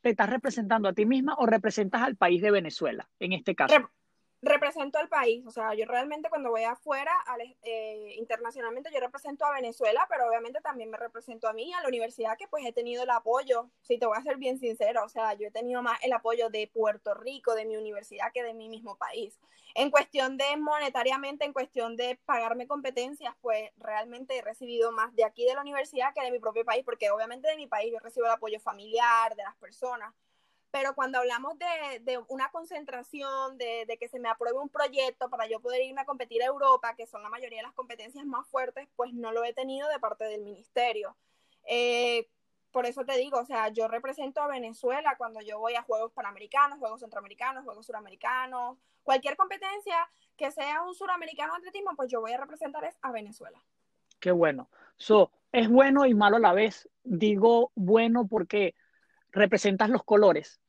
te 0.00 0.10
estás 0.10 0.28
representando 0.30 0.88
a 0.88 0.92
ti 0.92 1.06
misma 1.06 1.34
o 1.38 1.46
representas 1.46 2.02
al 2.02 2.16
país 2.16 2.42
de 2.42 2.50
Venezuela, 2.50 3.08
en 3.18 3.32
este 3.32 3.54
caso 3.54 3.90
represento 4.44 4.98
al 4.98 5.08
país, 5.08 5.44
o 5.46 5.50
sea, 5.50 5.74
yo 5.74 5.86
realmente 5.86 6.28
cuando 6.28 6.50
voy 6.50 6.64
afuera, 6.64 7.12
eh, 7.62 8.14
internacionalmente, 8.16 8.90
yo 8.92 9.00
represento 9.00 9.44
a 9.44 9.52
Venezuela, 9.52 10.06
pero 10.08 10.26
obviamente 10.28 10.60
también 10.60 10.90
me 10.90 10.98
represento 10.98 11.48
a 11.48 11.52
mí, 11.52 11.72
a 11.72 11.82
la 11.82 11.88
universidad, 11.88 12.36
que 12.36 12.48
pues 12.48 12.64
he 12.66 12.72
tenido 12.72 13.02
el 13.04 13.10
apoyo, 13.10 13.70
si 13.82 13.98
te 13.98 14.06
voy 14.06 14.16
a 14.18 14.22
ser 14.22 14.36
bien 14.36 14.58
sincero, 14.58 15.02
o 15.04 15.08
sea, 15.08 15.34
yo 15.34 15.48
he 15.48 15.50
tenido 15.50 15.82
más 15.82 15.98
el 16.02 16.12
apoyo 16.12 16.50
de 16.50 16.70
Puerto 16.72 17.14
Rico, 17.14 17.54
de 17.54 17.64
mi 17.64 17.76
universidad, 17.76 18.32
que 18.32 18.42
de 18.42 18.54
mi 18.54 18.68
mismo 18.68 18.96
país. 18.96 19.38
En 19.74 19.90
cuestión 19.90 20.36
de 20.36 20.56
monetariamente, 20.56 21.44
en 21.44 21.52
cuestión 21.52 21.96
de 21.96 22.18
pagarme 22.24 22.66
competencias, 22.66 23.34
pues 23.40 23.70
realmente 23.76 24.38
he 24.38 24.42
recibido 24.42 24.92
más 24.92 25.14
de 25.16 25.24
aquí 25.24 25.44
de 25.44 25.54
la 25.54 25.62
universidad 25.62 26.14
que 26.14 26.22
de 26.22 26.30
mi 26.30 26.38
propio 26.38 26.64
país, 26.64 26.84
porque 26.84 27.10
obviamente 27.10 27.48
de 27.48 27.56
mi 27.56 27.66
país 27.66 27.92
yo 27.92 27.98
recibo 27.98 28.26
el 28.26 28.32
apoyo 28.32 28.60
familiar, 28.60 29.34
de 29.34 29.42
las 29.42 29.56
personas, 29.56 30.14
pero 30.74 30.92
cuando 30.96 31.18
hablamos 31.18 31.54
de, 31.56 32.18
una 32.26 32.50
concentración, 32.50 33.56
de, 33.58 33.96
que 34.00 34.08
se 34.08 34.18
me 34.18 34.28
apruebe 34.28 34.58
un 34.58 34.68
proyecto 34.68 35.30
para 35.30 35.46
yo 35.46 35.60
poder 35.60 35.80
irme 35.82 36.00
a 36.00 36.04
competir 36.04 36.42
a 36.42 36.46
Europa, 36.46 36.96
que 36.96 37.06
son 37.06 37.22
la 37.22 37.28
mayoría 37.28 37.60
de 37.60 37.62
las 37.62 37.74
competencias 37.74 38.26
más 38.26 38.44
fuertes, 38.48 38.88
pues 38.96 39.14
no 39.14 39.30
lo 39.30 39.44
he 39.44 39.52
tenido 39.52 39.88
de 39.88 40.00
parte 40.00 40.24
del 40.24 40.42
ministerio. 40.42 41.14
Eh, 41.64 42.28
por 42.72 42.86
eso 42.86 43.04
te 43.04 43.16
digo, 43.16 43.38
o 43.38 43.44
sea, 43.44 43.68
yo 43.68 43.86
represento 43.86 44.42
a 44.42 44.48
Venezuela 44.48 45.14
cuando 45.16 45.40
yo 45.42 45.60
voy 45.60 45.76
a 45.76 45.82
Juegos 45.82 46.10
Panamericanos, 46.10 46.80
Juegos 46.80 46.98
Centroamericanos, 46.98 47.62
Juegos 47.62 47.86
Suramericanos, 47.86 48.76
cualquier 49.04 49.36
competencia 49.36 49.94
que 50.36 50.50
sea 50.50 50.82
un 50.82 50.96
suramericano 50.96 51.54
atletismo, 51.54 51.92
pues 51.94 52.10
yo 52.10 52.20
voy 52.20 52.32
a 52.32 52.38
representar 52.38 52.82
es 52.82 52.98
a 53.00 53.12
Venezuela. 53.12 53.62
Qué 54.18 54.32
bueno. 54.32 54.68
So, 54.96 55.30
es 55.52 55.68
bueno 55.68 56.04
y 56.04 56.14
malo 56.14 56.38
a 56.38 56.40
la 56.40 56.52
vez. 56.52 56.88
Digo 57.04 57.70
bueno 57.76 58.26
porque 58.26 58.74
representas 59.30 59.88
los 59.88 60.02
colores 60.02 60.60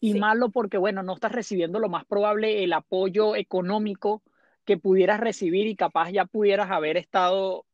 y 0.00 0.14
malo 0.14 0.50
porque, 0.50 0.78
bueno, 0.78 1.02
no 1.02 1.14
estás 1.14 1.32
recibiendo 1.32 1.78
lo 1.78 1.88
más 1.88 2.04
probable 2.04 2.64
el 2.64 2.72
apoyo 2.72 3.34
económico 3.36 4.22
que 4.64 4.76
pudieras 4.76 5.20
recibir 5.20 5.66
y 5.66 5.76
capaz 5.76 6.10
ya 6.10 6.26
pudieras 6.26 6.70
haber 6.70 6.96
estado 6.96 7.66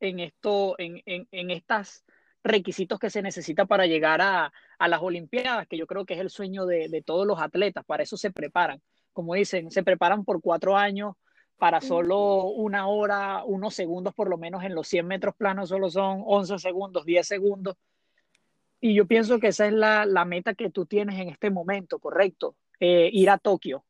en 0.00 0.20
esto, 0.20 0.74
en, 0.78 1.02
en, 1.06 1.28
en 1.30 1.50
estos 1.50 2.04
requisitos 2.42 2.98
que 2.98 3.10
se 3.10 3.22
necesita 3.22 3.66
para 3.66 3.86
llegar 3.86 4.20
a, 4.22 4.52
a, 4.78 4.88
las 4.88 5.02
Olimpiadas, 5.02 5.66
que 5.68 5.76
yo 5.76 5.86
creo 5.86 6.06
que 6.06 6.14
es 6.14 6.20
el 6.20 6.30
sueño 6.30 6.64
de, 6.64 6.88
de, 6.88 7.02
todos 7.02 7.26
los 7.26 7.40
atletas, 7.40 7.84
para 7.84 8.02
eso 8.02 8.16
se 8.16 8.30
preparan. 8.30 8.80
Como 9.12 9.34
dicen, 9.34 9.70
se 9.70 9.82
preparan 9.82 10.24
por 10.24 10.40
cuatro 10.40 10.76
años 10.76 11.14
para 11.58 11.82
solo 11.82 12.44
una 12.44 12.88
hora, 12.88 13.44
unos 13.44 13.74
segundos 13.74 14.14
por 14.14 14.30
lo 14.30 14.38
menos 14.38 14.64
en 14.64 14.74
los 14.74 14.88
100 14.88 15.06
metros 15.06 15.34
planos, 15.36 15.68
solo 15.68 15.90
son 15.90 16.22
11 16.24 16.58
segundos, 16.58 17.04
10 17.04 17.26
segundos 17.26 17.76
y 18.80 18.94
yo 18.94 19.06
pienso 19.06 19.38
que 19.38 19.48
esa 19.48 19.66
es 19.66 19.72
la, 19.72 20.06
la 20.06 20.24
meta 20.24 20.54
que 20.54 20.70
tú 20.70 20.86
tienes 20.86 21.18
en 21.20 21.28
este 21.28 21.50
momento, 21.50 21.98
¿correcto? 21.98 22.56
Eh, 22.78 23.10
ir 23.12 23.28
a 23.28 23.38
Tokio. 23.38 23.84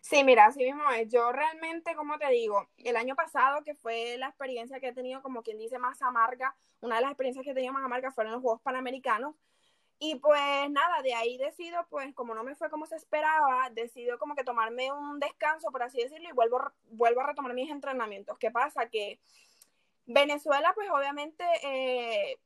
Sí, 0.00 0.24
mira, 0.24 0.46
así 0.46 0.64
mismo 0.64 0.88
es. 0.92 1.10
Yo 1.12 1.30
realmente, 1.32 1.94
como 1.94 2.18
te 2.18 2.28
digo, 2.30 2.68
el 2.78 2.96
año 2.96 3.14
pasado, 3.16 3.62
que 3.64 3.74
fue 3.74 4.16
la 4.18 4.28
experiencia 4.28 4.80
que 4.80 4.88
he 4.88 4.92
tenido, 4.92 5.20
como 5.20 5.42
quien 5.42 5.58
dice, 5.58 5.78
más 5.78 6.00
amarga, 6.00 6.54
una 6.80 6.96
de 6.96 7.02
las 7.02 7.10
experiencias 7.10 7.44
que 7.44 7.50
he 7.50 7.54
tenido 7.54 7.72
más 7.72 7.84
amarga 7.84 8.12
fueron 8.12 8.32
los 8.32 8.42
Juegos 8.42 8.62
Panamericanos. 8.62 9.34
Y 9.98 10.14
pues 10.14 10.70
nada, 10.70 11.02
de 11.02 11.12
ahí 11.12 11.36
decido, 11.36 11.86
pues 11.90 12.14
como 12.14 12.34
no 12.34 12.42
me 12.42 12.54
fue 12.54 12.70
como 12.70 12.86
se 12.86 12.96
esperaba, 12.96 13.68
decido 13.70 14.18
como 14.18 14.34
que 14.34 14.44
tomarme 14.44 14.90
un 14.90 15.20
descanso, 15.20 15.70
por 15.70 15.82
así 15.82 15.98
decirlo, 15.98 16.28
y 16.28 16.32
vuelvo, 16.32 16.72
vuelvo 16.84 17.20
a 17.20 17.26
retomar 17.26 17.52
mis 17.52 17.70
entrenamientos. 17.70 18.38
¿Qué 18.38 18.50
pasa? 18.50 18.88
Que 18.88 19.18
Venezuela, 20.06 20.72
pues 20.74 20.88
obviamente... 20.90 21.44
Eh, 21.64 22.38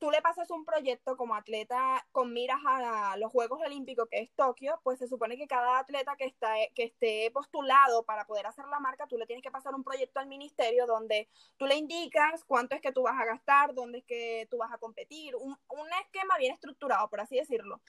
tú 0.00 0.10
le 0.10 0.22
pasas 0.22 0.50
un 0.50 0.64
proyecto 0.64 1.16
como 1.16 1.36
atleta 1.36 2.04
con 2.10 2.32
miras 2.32 2.58
a 2.66 3.16
los 3.18 3.30
Juegos 3.30 3.60
Olímpicos, 3.64 4.08
que 4.10 4.18
es 4.20 4.30
Tokio, 4.34 4.80
pues 4.82 4.98
se 4.98 5.06
supone 5.06 5.36
que 5.36 5.46
cada 5.46 5.78
atleta 5.78 6.16
que, 6.16 6.24
está, 6.24 6.54
que 6.74 6.84
esté 6.84 7.30
postulado 7.32 8.02
para 8.04 8.24
poder 8.26 8.46
hacer 8.46 8.64
la 8.66 8.80
marca, 8.80 9.06
tú 9.06 9.18
le 9.18 9.26
tienes 9.26 9.42
que 9.42 9.50
pasar 9.50 9.74
un 9.74 9.84
proyecto 9.84 10.18
al 10.18 10.26
ministerio 10.26 10.86
donde 10.86 11.28
tú 11.58 11.66
le 11.66 11.76
indicas 11.76 12.44
cuánto 12.44 12.74
es 12.74 12.80
que 12.80 12.92
tú 12.92 13.02
vas 13.02 13.20
a 13.20 13.26
gastar, 13.26 13.74
dónde 13.74 13.98
es 13.98 14.04
que 14.04 14.48
tú 14.50 14.56
vas 14.56 14.72
a 14.72 14.78
competir, 14.78 15.36
un, 15.36 15.56
un 15.68 15.88
esquema 16.02 16.38
bien 16.38 16.54
estructurado, 16.54 17.08
por 17.10 17.20
así 17.20 17.36
decirlo. 17.36 17.80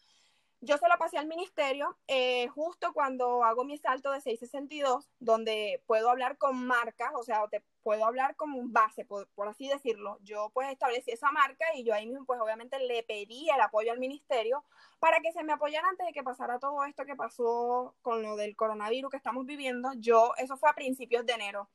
Yo 0.63 0.77
se 0.77 0.87
lo 0.87 0.95
pasé 0.99 1.17
al 1.17 1.25
ministerio 1.25 1.97
eh, 2.07 2.47
justo 2.49 2.93
cuando 2.93 3.43
hago 3.43 3.63
mi 3.63 3.79
salto 3.79 4.11
de 4.11 4.21
662, 4.21 5.09
donde 5.17 5.81
puedo 5.87 6.07
hablar 6.07 6.37
con 6.37 6.67
marcas, 6.67 7.11
o 7.15 7.23
sea, 7.23 7.47
te 7.47 7.63
puedo 7.81 8.05
hablar 8.05 8.35
como 8.35 8.61
base, 8.65 9.03
por, 9.03 9.27
por, 9.29 9.47
así 9.47 9.67
decirlo. 9.67 10.19
Yo 10.21 10.51
pues 10.53 10.69
establecí 10.71 11.09
esa 11.09 11.31
marca 11.31 11.65
y 11.73 11.83
yo 11.83 11.95
ahí 11.95 12.05
mismo 12.05 12.25
pues 12.25 12.39
obviamente 12.39 12.77
le 12.77 13.01
pedí 13.01 13.49
el 13.49 13.59
apoyo 13.59 13.91
al 13.91 13.97
ministerio 13.97 14.63
para 14.99 15.19
que 15.21 15.31
se 15.31 15.43
me 15.43 15.53
apoyara 15.53 15.87
antes 15.87 16.05
de 16.05 16.13
que 16.13 16.21
pasara 16.21 16.59
todo 16.59 16.85
esto 16.85 17.05
que 17.05 17.15
pasó 17.15 17.95
con 18.03 18.21
lo 18.21 18.35
del 18.35 18.55
coronavirus 18.55 19.09
que 19.09 19.17
estamos 19.17 19.47
viviendo. 19.47 19.89
Yo, 19.97 20.33
eso 20.37 20.57
fue 20.57 20.69
a 20.69 20.75
principios 20.75 21.25
de 21.25 21.33
enero. 21.33 21.71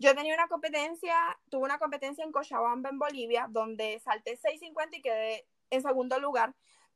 Yo 0.00 0.12
tenía 0.16 0.34
una 0.34 0.48
competencia, 0.48 1.14
tuve 1.50 1.66
una 1.66 1.78
competencia 1.78 2.24
en 2.24 2.32
Cochabamba, 2.32 2.90
en 2.90 2.98
Bolivia, 2.98 3.46
donde 3.48 4.00
salté 4.00 4.36
650 4.36 4.96
y 4.96 5.02
quedé 5.02 5.46
en 5.70 5.82
segundo 5.82 6.18
lugar 6.18 6.52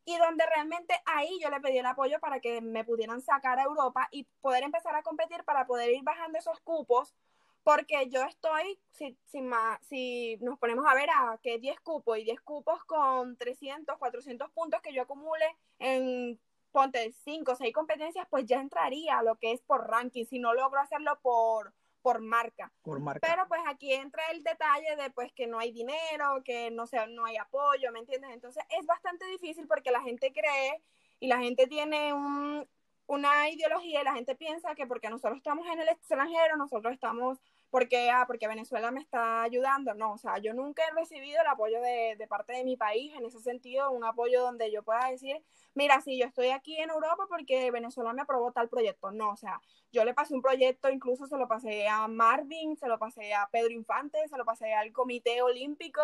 y 0.09 0.17
donde 0.17 0.47
realmente 0.47 0.99
ahí 1.05 1.39
yo 1.39 1.51
le 1.51 1.61
pedí 1.61 1.77
el 1.77 1.85
apoyo 1.85 2.19
para 2.19 2.41
que 2.41 2.63
me 2.63 2.83
pudieran 2.83 3.21
sacar 3.21 3.59
a 3.59 3.65
Europa 3.65 4.09
y 4.11 4.25
poder 4.41 4.63
empezar 4.63 4.97
a 4.97 5.03
competir 5.03 5.45
para 5.45 5.67
poder 5.67 5.91
ir 5.91 6.03
bajando 6.03 6.39
esos 6.39 6.61
cupos, 6.61 7.15
porque 7.63 8.09
yo 8.09 8.23
estoy, 8.23 8.81
si, 8.91 9.19
si, 9.27 9.47
si 9.83 10.39
nos 10.41 10.59
ponemos 10.59 10.87
a 10.89 10.95
ver 10.95 11.11
a 11.11 11.39
que 11.43 11.59
10 11.59 11.79
cupos 11.81 12.17
y 12.17 12.25
10 12.25 12.41
cupos 12.41 12.83
con 12.85 13.37
300, 13.37 13.99
400 13.99 14.51
puntos 14.53 14.81
que 14.81 14.95
yo 14.95 15.03
acumule 15.03 15.45
en, 15.79 16.41
ponte, 16.73 17.13
5 17.13 17.53
o 17.53 17.57
6 17.57 17.75
competencias, 17.75 18.27
pues 18.31 18.47
ya 18.47 18.63
entraría 18.63 19.19
a 19.19 19.23
lo 19.23 19.37
que 19.37 19.53
es 19.53 19.61
por 19.61 19.91
ranking, 19.91 20.25
si 20.25 20.39
no 20.39 20.55
logro 20.55 20.81
hacerlo 20.81 21.19
por 21.21 21.75
por 22.09 22.23
marca. 22.23 22.73
Por 22.81 23.01
marca. 23.01 23.21
Pero 23.29 23.47
pues 23.49 23.61
aquí 23.67 23.93
entra 23.93 24.23
el 24.33 24.43
detalle 24.43 24.97
de 24.97 25.11
pues 25.11 25.31
que 25.35 25.47
no 25.47 25.59
hay 25.59 25.73
dinero, 25.73 26.43
que 26.43 26.71
no, 26.71 26.87
sea, 26.87 27.07
no 27.07 27.27
hay 27.27 27.37
apoyo, 27.37 27.93
¿me 27.93 27.99
entiendes? 27.99 28.31
Entonces 28.33 28.65
es 28.81 28.87
bastante 28.87 29.27
difícil 29.27 29.67
porque 29.67 29.91
la 29.91 30.01
gente 30.01 30.33
cree 30.33 30.83
y 31.21 31.27
la 31.27 31.37
gente 31.37 31.67
tiene 31.67 32.15
un, 32.15 32.67
una 33.09 33.51
ideología 33.51 34.01
y 34.01 34.05
la 34.05 34.15
gente 34.15 34.35
piensa 34.37 34.75
que 34.75 34.87
porque 34.87 35.11
nosotros 35.11 35.37
estamos 35.37 35.67
en 35.67 35.81
el 35.81 35.89
extranjero, 35.91 36.57
nosotros 36.57 36.95
estamos 36.95 37.43
porque, 37.71 38.11
ah, 38.11 38.25
porque 38.27 38.49
Venezuela 38.49 38.91
me 38.91 39.01
está 39.01 39.43
ayudando. 39.43 39.95
No, 39.95 40.13
o 40.13 40.19
sea, 40.19 40.39
yo 40.39 40.55
nunca 40.55 40.83
he 40.87 40.95
recibido 40.95 41.41
el 41.41 41.47
apoyo 41.47 41.81
de, 41.81 42.17
de, 42.17 42.27
parte 42.27 42.53
de 42.55 42.65
mi 42.65 42.77
país, 42.77 43.13
en 43.15 43.25
ese 43.25 43.41
sentido, 43.41 43.91
un 43.91 44.05
apoyo 44.05 44.43
donde 44.43 44.71
yo 44.73 44.83
pueda 44.83 45.11
decir, 45.11 45.43
mira, 45.75 46.01
sí, 46.01 46.19
yo 46.19 46.27
estoy 46.27 46.49
aquí 46.49 46.77
en 46.79 46.91
Europa 46.91 47.27
porque 47.29 47.71
Venezuela 47.71 48.13
me 48.13 48.23
aprobó 48.23 48.53
tal 48.53 48.69
proyecto. 48.69 49.11
No, 49.11 49.31
o 49.31 49.37
sea, 49.37 49.61
yo 49.93 50.05
le 50.05 50.15
pasé 50.15 50.35
un 50.35 50.43
proyecto, 50.43 50.91
incluso 50.91 51.27
se 51.27 51.37
lo 51.37 51.47
pasé 51.49 51.89
a 51.89 52.09
Marvin, 52.09 52.77
se 52.77 52.89
lo 52.89 52.99
pasé 52.99 53.35
a 53.35 53.49
Pedro 53.51 53.71
Infante, 53.71 54.27
se 54.29 54.37
lo 54.37 54.45
pasé 54.45 54.75
al 54.75 54.93
Comité 54.93 55.43
Olímpico. 55.43 56.03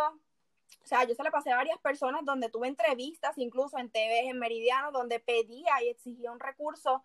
O 0.83 0.87
sea, 0.87 1.05
yo 1.05 1.15
se 1.15 1.23
lo 1.23 1.31
pasé 1.31 1.51
a 1.51 1.57
varias 1.57 1.79
personas 1.79 2.25
donde 2.25 2.51
tuve 2.51 2.69
entrevistas, 2.69 3.39
incluso 3.39 3.79
en 3.79 3.91
TV, 3.91 4.29
en 4.29 4.39
Meridiano, 4.39 4.93
donde 4.93 5.21
pedía 5.21 5.83
y 5.83 5.89
exigía 5.89 6.31
un 6.31 6.41
recurso 6.41 7.03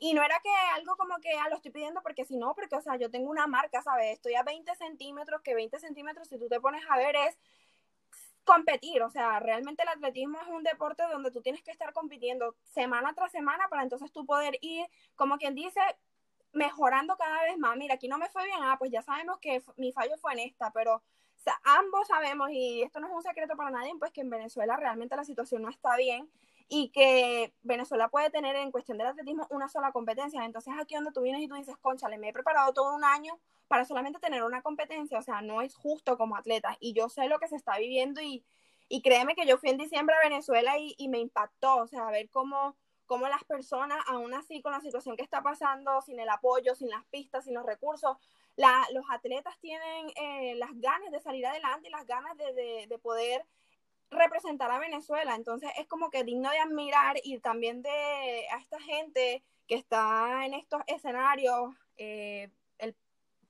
y 0.00 0.14
no 0.14 0.22
era 0.22 0.38
que 0.42 0.50
algo 0.74 0.96
como 0.96 1.18
que 1.18 1.32
ah, 1.38 1.48
lo 1.48 1.56
estoy 1.56 1.70
pidiendo 1.70 2.02
porque 2.02 2.24
si 2.24 2.36
no, 2.36 2.54
porque, 2.54 2.76
o 2.76 2.80
sea, 2.80 2.96
yo 2.96 3.10
tengo 3.10 3.30
una 3.30 3.46
marca, 3.46 3.82
¿sabes? 3.82 4.12
Estoy 4.12 4.34
a 4.34 4.42
20 4.42 4.74
centímetros, 4.76 5.42
que 5.42 5.54
20 5.54 5.78
centímetros, 5.78 6.28
si 6.28 6.38
tú 6.38 6.48
te 6.48 6.60
pones 6.60 6.82
a 6.88 6.96
ver, 6.96 7.16
es 7.16 7.38
competir, 8.44 9.02
o 9.02 9.10
sea, 9.10 9.40
realmente 9.40 9.82
el 9.82 9.88
atletismo 9.90 10.40
es 10.40 10.48
un 10.48 10.62
deporte 10.62 11.02
donde 11.12 11.30
tú 11.30 11.42
tienes 11.42 11.62
que 11.62 11.70
estar 11.70 11.92
compitiendo 11.92 12.56
semana 12.64 13.12
tras 13.14 13.30
semana 13.30 13.68
para 13.68 13.82
entonces 13.82 14.10
tú 14.10 14.24
poder 14.24 14.58
ir, 14.62 14.86
como 15.16 15.36
quien 15.36 15.54
dice, 15.54 15.80
mejorando 16.52 17.16
cada 17.18 17.42
vez 17.42 17.58
más. 17.58 17.76
Mira, 17.76 17.94
aquí 17.94 18.08
no 18.08 18.16
me 18.16 18.30
fue 18.30 18.44
bien, 18.46 18.58
ah, 18.62 18.76
pues 18.78 18.90
ya 18.90 19.02
sabemos 19.02 19.38
que 19.38 19.62
mi 19.76 19.92
fallo 19.92 20.16
fue 20.18 20.32
en 20.32 20.38
esta, 20.40 20.72
pero 20.72 21.02
ambos 21.64 22.08
sabemos, 22.08 22.50
y 22.50 22.82
esto 22.82 23.00
no 23.00 23.08
es 23.08 23.12
un 23.12 23.22
secreto 23.22 23.56
para 23.56 23.70
nadie, 23.70 23.92
pues 23.98 24.12
que 24.12 24.22
en 24.22 24.30
Venezuela 24.30 24.76
realmente 24.76 25.16
la 25.16 25.24
situación 25.24 25.62
no 25.62 25.70
está 25.70 25.96
bien 25.96 26.30
y 26.68 26.90
que 26.90 27.54
Venezuela 27.62 28.08
puede 28.08 28.30
tener 28.30 28.56
en 28.56 28.70
cuestión 28.70 28.98
del 28.98 29.08
atletismo 29.08 29.46
una 29.50 29.68
sola 29.68 29.92
competencia. 29.92 30.44
Entonces 30.44 30.74
aquí 30.80 30.94
donde 30.94 31.12
tú 31.12 31.22
vienes 31.22 31.42
y 31.42 31.48
tú 31.48 31.54
dices, 31.54 31.76
conchale, 31.78 32.18
me 32.18 32.28
he 32.28 32.32
preparado 32.32 32.72
todo 32.72 32.94
un 32.94 33.04
año 33.04 33.38
para 33.68 33.84
solamente 33.84 34.18
tener 34.18 34.42
una 34.44 34.62
competencia, 34.62 35.18
o 35.18 35.22
sea, 35.22 35.40
no 35.42 35.62
es 35.62 35.74
justo 35.74 36.18
como 36.18 36.36
atleta. 36.36 36.76
Y 36.80 36.92
yo 36.92 37.08
sé 37.08 37.28
lo 37.28 37.38
que 37.38 37.48
se 37.48 37.56
está 37.56 37.78
viviendo 37.78 38.20
y, 38.20 38.44
y 38.88 39.02
créeme 39.02 39.34
que 39.34 39.46
yo 39.46 39.58
fui 39.58 39.70
en 39.70 39.78
diciembre 39.78 40.14
a 40.16 40.28
Venezuela 40.28 40.78
y, 40.78 40.94
y 40.98 41.08
me 41.08 41.18
impactó, 41.18 41.76
o 41.76 41.86
sea, 41.86 42.10
ver 42.10 42.28
cómo 42.30 42.76
cómo 43.08 43.26
las 43.26 43.42
personas, 43.44 43.98
aún 44.06 44.34
así 44.34 44.60
con 44.60 44.70
la 44.70 44.82
situación 44.82 45.16
que 45.16 45.22
está 45.22 45.42
pasando, 45.42 46.02
sin 46.02 46.20
el 46.20 46.28
apoyo, 46.28 46.74
sin 46.74 46.90
las 46.90 47.04
pistas, 47.06 47.44
sin 47.44 47.54
los 47.54 47.64
recursos, 47.64 48.18
los 48.92 49.04
atletas 49.10 49.58
tienen 49.60 50.10
eh, 50.16 50.54
las 50.56 50.70
ganas 50.74 51.10
de 51.10 51.20
salir 51.20 51.46
adelante 51.46 51.88
y 51.88 51.90
las 51.90 52.06
ganas 52.06 52.36
de, 52.36 52.86
de, 52.86 52.98
poder 52.98 53.46
representar 54.10 54.70
a 54.70 54.78
Venezuela. 54.78 55.34
Entonces 55.34 55.70
es 55.78 55.86
como 55.86 56.10
que 56.10 56.24
digno 56.24 56.50
de 56.50 56.58
admirar 56.58 57.16
y 57.22 57.38
también 57.38 57.82
de 57.82 57.90
a 58.52 58.58
esta 58.58 58.80
gente 58.80 59.42
que 59.66 59.74
está 59.74 60.46
en 60.46 60.54
estos 60.54 60.82
escenarios, 60.86 61.74
eh, 61.96 62.50
el 62.78 62.96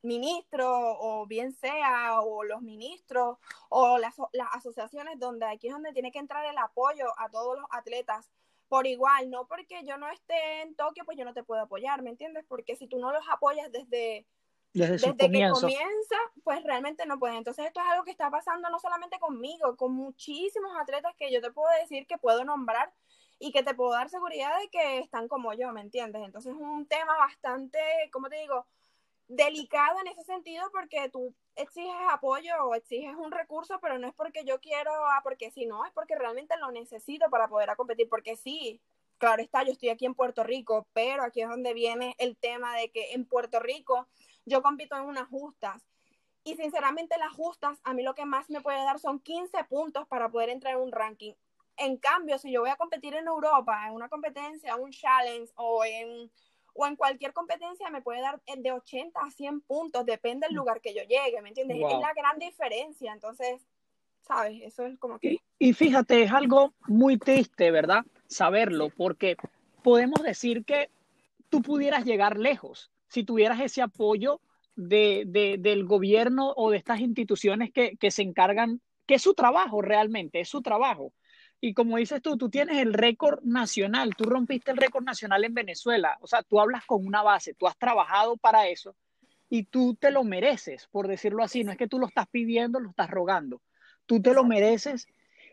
ministro 0.02 0.68
o 0.70 1.26
bien 1.26 1.52
sea, 1.52 2.20
o 2.20 2.44
los 2.44 2.62
ministros 2.62 3.38
o 3.68 3.98
las, 3.98 4.16
las 4.32 4.48
asociaciones 4.54 5.18
donde 5.18 5.46
aquí 5.46 5.68
es 5.68 5.72
donde 5.72 5.92
tiene 5.92 6.12
que 6.12 6.18
entrar 6.18 6.44
el 6.46 6.58
apoyo 6.58 7.06
a 7.18 7.28
todos 7.28 7.58
los 7.58 7.66
atletas 7.70 8.30
por 8.68 8.86
igual, 8.86 9.30
no 9.30 9.46
porque 9.46 9.82
yo 9.84 9.96
no 9.96 10.10
esté 10.10 10.62
en 10.62 10.74
Tokio, 10.74 11.04
pues 11.04 11.16
yo 11.16 11.24
no 11.24 11.32
te 11.32 11.42
puedo 11.42 11.62
apoyar, 11.62 12.02
¿me 12.02 12.10
entiendes? 12.10 12.44
Porque 12.46 12.76
si 12.76 12.86
tú 12.86 12.98
no 12.98 13.12
los 13.12 13.26
apoyas 13.30 13.72
desde, 13.72 14.26
desde, 14.72 15.16
que 15.16 15.50
comienza, 15.50 16.16
pues 16.44 16.62
realmente 16.62 17.06
no 17.06 17.18
pueden. 17.18 17.38
Entonces 17.38 17.66
esto 17.66 17.80
es 17.80 17.86
algo 17.86 18.04
que 18.04 18.10
está 18.10 18.30
pasando 18.30 18.68
no 18.70 18.78
solamente 18.78 19.18
conmigo, 19.18 19.76
con 19.76 19.92
muchísimos 19.92 20.72
atletas 20.78 21.14
que 21.16 21.32
yo 21.32 21.40
te 21.40 21.50
puedo 21.50 21.68
decir 21.80 22.06
que 22.06 22.18
puedo 22.18 22.44
nombrar 22.44 22.92
y 23.38 23.52
que 23.52 23.62
te 23.62 23.74
puedo 23.74 23.92
dar 23.92 24.08
seguridad 24.08 24.58
de 24.58 24.68
que 24.68 24.98
están 24.98 25.28
como 25.28 25.52
yo, 25.54 25.72
¿me 25.72 25.80
entiendes? 25.80 26.22
Entonces 26.24 26.54
es 26.54 26.60
un 26.60 26.86
tema 26.86 27.16
bastante, 27.16 27.78
¿cómo 28.12 28.28
te 28.28 28.36
digo? 28.36 28.66
delicado 29.28 30.00
en 30.00 30.08
ese 30.08 30.24
sentido 30.24 30.64
porque 30.72 31.10
tú 31.10 31.34
exiges 31.54 31.94
apoyo 32.10 32.54
o 32.64 32.74
exiges 32.74 33.14
un 33.14 33.30
recurso, 33.30 33.78
pero 33.80 33.98
no 33.98 34.08
es 34.08 34.14
porque 34.14 34.44
yo 34.44 34.58
quiero, 34.58 34.90
ah, 34.90 35.20
porque 35.22 35.50
si 35.50 35.66
no, 35.66 35.84
es 35.84 35.92
porque 35.92 36.16
realmente 36.16 36.56
lo 36.56 36.72
necesito 36.72 37.28
para 37.30 37.46
poder 37.46 37.68
competir, 37.76 38.08
porque 38.08 38.36
sí, 38.36 38.80
claro 39.18 39.42
está, 39.42 39.64
yo 39.64 39.72
estoy 39.72 39.90
aquí 39.90 40.06
en 40.06 40.14
Puerto 40.14 40.44
Rico, 40.44 40.86
pero 40.94 41.22
aquí 41.22 41.42
es 41.42 41.48
donde 41.48 41.74
viene 41.74 42.14
el 42.18 42.36
tema 42.36 42.74
de 42.76 42.90
que 42.90 43.12
en 43.12 43.26
Puerto 43.26 43.60
Rico 43.60 44.08
yo 44.48 44.62
compito 44.62 44.96
en 44.96 45.04
unas 45.04 45.28
justas. 45.28 45.82
Y 46.44 46.56
sinceramente 46.56 47.18
las 47.18 47.32
justas 47.32 47.78
a 47.84 47.92
mí 47.92 48.02
lo 48.02 48.14
que 48.14 48.24
más 48.24 48.48
me 48.48 48.60
puede 48.60 48.82
dar 48.84 48.98
son 48.98 49.20
15 49.20 49.64
puntos 49.64 50.06
para 50.08 50.30
poder 50.30 50.48
entrar 50.48 50.74
en 50.74 50.80
un 50.80 50.92
ranking. 50.92 51.34
En 51.76 51.96
cambio, 51.98 52.38
si 52.38 52.50
yo 52.50 52.60
voy 52.60 52.70
a 52.70 52.76
competir 52.76 53.14
en 53.14 53.26
Europa, 53.26 53.86
en 53.86 53.94
una 53.94 54.08
competencia, 54.08 54.76
un 54.76 54.90
challenge 54.90 55.52
o 55.56 55.84
en 55.84 56.30
o 56.78 56.86
en 56.86 56.94
cualquier 56.94 57.32
competencia 57.32 57.90
me 57.90 58.02
puede 58.02 58.20
dar 58.20 58.40
de 58.56 58.72
80 58.72 59.18
a 59.20 59.30
100 59.30 59.62
puntos, 59.62 60.06
depende 60.06 60.46
del 60.46 60.54
mm. 60.54 60.58
lugar 60.58 60.80
que 60.80 60.94
yo 60.94 61.02
llegue, 61.02 61.42
¿me 61.42 61.48
entiendes? 61.48 61.76
Es 61.76 61.98
la 61.98 62.14
gran 62.14 62.38
diferencia, 62.38 63.12
entonces, 63.12 63.60
¿sabes? 64.22 64.62
Eso 64.62 64.86
es 64.86 64.96
como 64.98 65.18
que... 65.18 65.38
Y, 65.58 65.72
fíjate, 65.72 66.22
es 66.22 66.30
algo 66.30 66.72
muy 66.86 67.18
triste, 67.18 67.72
¿verdad? 67.72 68.04
Saberlo, 68.28 68.90
porque 68.90 69.36
podemos 69.82 70.22
decir 70.22 70.64
que 70.64 70.88
tú 71.48 71.62
pudieras 71.62 72.04
llegar 72.04 72.38
lejos 72.38 72.92
si 73.08 73.24
tuvieras 73.24 73.60
ese 73.60 73.82
apoyo 73.82 74.40
de, 74.76 75.24
del 75.58 75.84
gobierno 75.84 76.52
o 76.56 76.70
de 76.70 76.78
estas 76.78 77.00
instituciones 77.00 77.72
que, 77.72 77.96
que 77.96 78.10
se 78.10 78.22
encargan, 78.22 78.80
que 79.06 79.14
es 79.14 79.22
su 79.22 79.34
trabajo 79.34 79.82
realmente, 79.82 80.40
es 80.40 80.48
su 80.48 80.62
trabajo. 80.62 81.12
Y 81.60 81.74
como 81.74 81.96
dices 81.96 82.22
tú, 82.22 82.36
tú 82.36 82.48
tienes 82.48 82.78
el 82.78 82.94
récord 82.94 83.42
nacional, 83.42 84.14
tú 84.16 84.24
rompiste 84.24 84.70
el 84.70 84.76
récord 84.76 85.04
nacional 85.04 85.44
en 85.44 85.54
Venezuela, 85.54 86.16
o 86.20 86.26
sea, 86.28 86.42
tú 86.42 86.60
hablas 86.60 86.84
con 86.86 87.04
una 87.04 87.22
base, 87.22 87.54
tú 87.54 87.66
has 87.66 87.76
trabajado 87.76 88.36
para 88.36 88.68
eso 88.68 88.94
y 89.50 89.64
tú 89.64 89.96
te 89.98 90.10
lo 90.10 90.22
mereces, 90.22 90.86
por 90.92 91.08
decirlo 91.08 91.42
así, 91.42 91.64
no 91.64 91.72
es 91.72 91.78
que 91.78 91.88
tú 91.88 91.98
lo 91.98 92.06
estás 92.06 92.28
pidiendo, 92.28 92.78
lo 92.78 92.90
estás 92.90 93.10
rogando, 93.10 93.60
tú 94.06 94.22
te 94.22 94.34
lo 94.34 94.44
mereces 94.44 95.08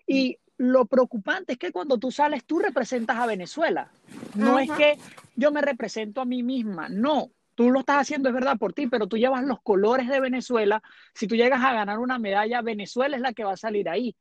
y 0.05 0.37
lo 0.57 0.85
preocupante 0.85 1.53
es 1.53 1.59
que 1.59 1.71
cuando 1.71 1.97
tú 1.97 2.11
sales, 2.11 2.45
tú 2.45 2.59
representas 2.59 3.17
a 3.17 3.25
Venezuela, 3.25 3.91
no 4.35 4.59
es 4.59 4.69
que 4.71 4.97
yo 5.35 5.51
me 5.51 5.61
represento 5.61 6.21
a 6.21 6.25
mí 6.25 6.43
misma, 6.43 6.87
no, 6.87 7.31
tú 7.55 7.71
lo 7.71 7.79
estás 7.79 7.97
haciendo, 7.97 8.29
es 8.29 8.35
verdad, 8.35 8.57
por 8.57 8.73
ti, 8.73 8.87
pero 8.87 9.07
tú 9.07 9.17
llevas 9.17 9.43
los 9.43 9.61
colores 9.61 10.07
de 10.07 10.19
Venezuela. 10.19 10.81
Si 11.13 11.27
tú 11.27 11.35
llegas 11.35 11.63
a 11.63 11.73
ganar 11.73 11.99
una 11.99 12.19
medalla, 12.19 12.61
Venezuela 12.61 13.15
es 13.15 13.21
la 13.21 13.33
que 13.33 13.43
va 13.43 13.53
a 13.53 13.57
salir 13.57 13.89
ahí. 13.89 14.15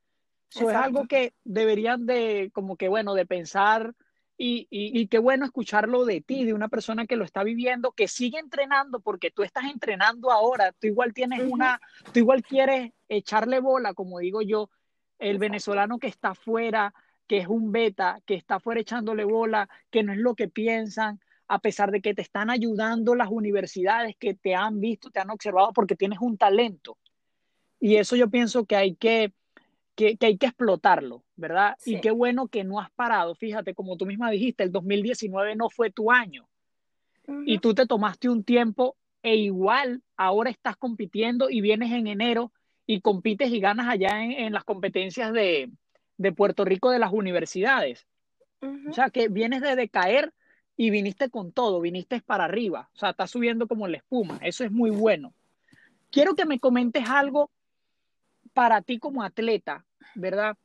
Eso 0.51 0.71
es 0.71 0.77
algo 0.77 1.07
que 1.09 1.35
deberían 1.43 2.07
de, 2.07 2.51
como 2.55 2.77
que 2.77 2.89
bueno, 2.89 3.15
de 3.15 3.27
pensar 3.27 3.93
y, 4.37 4.67
y, 4.71 5.07
qué 5.07 5.19
bueno 5.19 5.45
escucharlo 5.45 6.05
de 6.05 6.21
ti, 6.21 6.45
de 6.45 6.55
una 6.55 6.69
persona 6.69 7.07
que 7.07 7.17
lo 7.17 7.25
está 7.25 7.45
viviendo, 7.45 7.93
que 7.93 8.09
sigue 8.09 8.39
entrenando, 8.39 8.99
porque 8.99 9.31
tú 9.31 9.45
estás 9.45 9.65
entrenando 9.65 10.33
ahora, 10.33 10.73
tú 10.73 10.89
igual 10.89 11.15
tienes 11.15 11.41
una, 11.49 11.81
tú 12.13 12.19
igual 12.19 12.43
quieres 12.43 12.93
echarle 13.09 13.61
bola, 13.61 13.95
como 13.95 14.19
digo 14.19 14.43
yo, 14.43 14.71
el 15.21 15.39
venezolano 15.39 15.99
que 15.99 16.09
está 16.09 16.31
afuera, 16.31 16.93
que 17.29 17.39
es 17.39 17.47
un 17.47 17.71
beta, 17.71 18.21
que 18.27 18.35
está 18.35 18.57
afuera 18.57 18.81
echándole 18.81 19.25
bola, 19.25 19.69
que 19.91 20.03
no 20.03 20.13
es 20.13 20.19
lo 20.19 20.35
que 20.35 20.49
piensan, 20.49 21.21
a 21.49 21.59
pesar 21.59 21.91
de 21.91 22.01
que 22.01 22.15
te 22.15 22.23
están 22.23 22.51
ayudando 22.51 23.15
las 23.15 23.29
universidades 23.31 24.17
que 24.19 24.35
te 24.35 24.55
han 24.55 24.81
visto, 24.81 25.11
te 25.11 25.21
han 25.21 25.31
observado, 25.31 25.73
porque 25.73 25.97
tienes 25.97 26.19
un 26.21 26.37
talento. 26.37 26.99
Y 27.81 27.97
eso 27.97 28.17
yo 28.17 28.31
pienso 28.31 28.65
que 28.65 28.77
hay 28.77 28.95
que 28.95 29.33
que, 29.95 30.17
hay 30.21 30.39
que 30.39 30.47
explotarlo, 30.47 31.25
¿verdad? 31.37 31.77
Y 31.85 32.01
qué 32.01 32.11
bueno 32.11 32.49
que 32.49 32.65
no 32.65 32.81
has 32.81 32.91
parado. 32.91 33.35
Fíjate, 33.35 33.75
como 33.75 33.97
tú 33.97 34.07
misma 34.07 34.31
dijiste, 34.31 34.65
el 34.65 34.73
2019 34.73 35.57
no 35.57 35.71
fue 35.71 35.91
tu 35.91 36.11
año. 36.11 36.49
Y 37.47 37.59
tú 37.59 37.75
te 37.75 37.87
tomaste 37.87 38.29
un 38.29 38.45
tiempo 38.45 38.97
e 39.23 39.37
igual 39.37 40.03
ahora 40.17 40.51
estás 40.51 40.77
compitiendo 40.77 41.49
y 41.49 41.63
vienes 41.63 41.91
en 41.93 42.07
enero 42.07 42.53
y 42.87 43.01
compites 43.01 43.51
y 43.51 43.61
ganas 43.61 43.89
allá 43.89 44.23
en, 44.23 44.53
las 44.53 44.65
competencias 44.65 45.33
de, 45.33 45.71
Puerto 46.37 46.67
Rico 46.67 46.91
de 46.91 46.99
las 46.99 47.13
universidades. 47.13 48.07
O 48.61 48.93
sea, 48.93 49.09
que 49.11 49.29
vienes 49.29 49.63
de 49.63 49.77
decaer 49.77 50.35
y 50.77 50.91
viniste 50.91 51.31
con 51.31 51.53
todo, 51.53 51.81
viniste 51.81 52.21
para 52.21 52.45
arriba. 52.45 52.91
O 52.95 52.99
sea, 52.99 53.11
estás 53.11 53.31
subiendo 53.31 53.67
como 53.67 53.87
la 53.89 53.99
espuma. 53.99 54.39
Eso 54.43 54.65
es 54.65 54.73
muy 54.73 54.91
bueno. 54.91 55.33
Quiero 56.11 56.35
que 56.35 56.47
me 56.47 56.59
comentes 56.59 57.09
algo 57.09 57.51
para 58.53 58.83
ti 58.83 58.99
como 58.99 59.23
atleta, 59.23 59.85
¿verdad? 60.15 60.57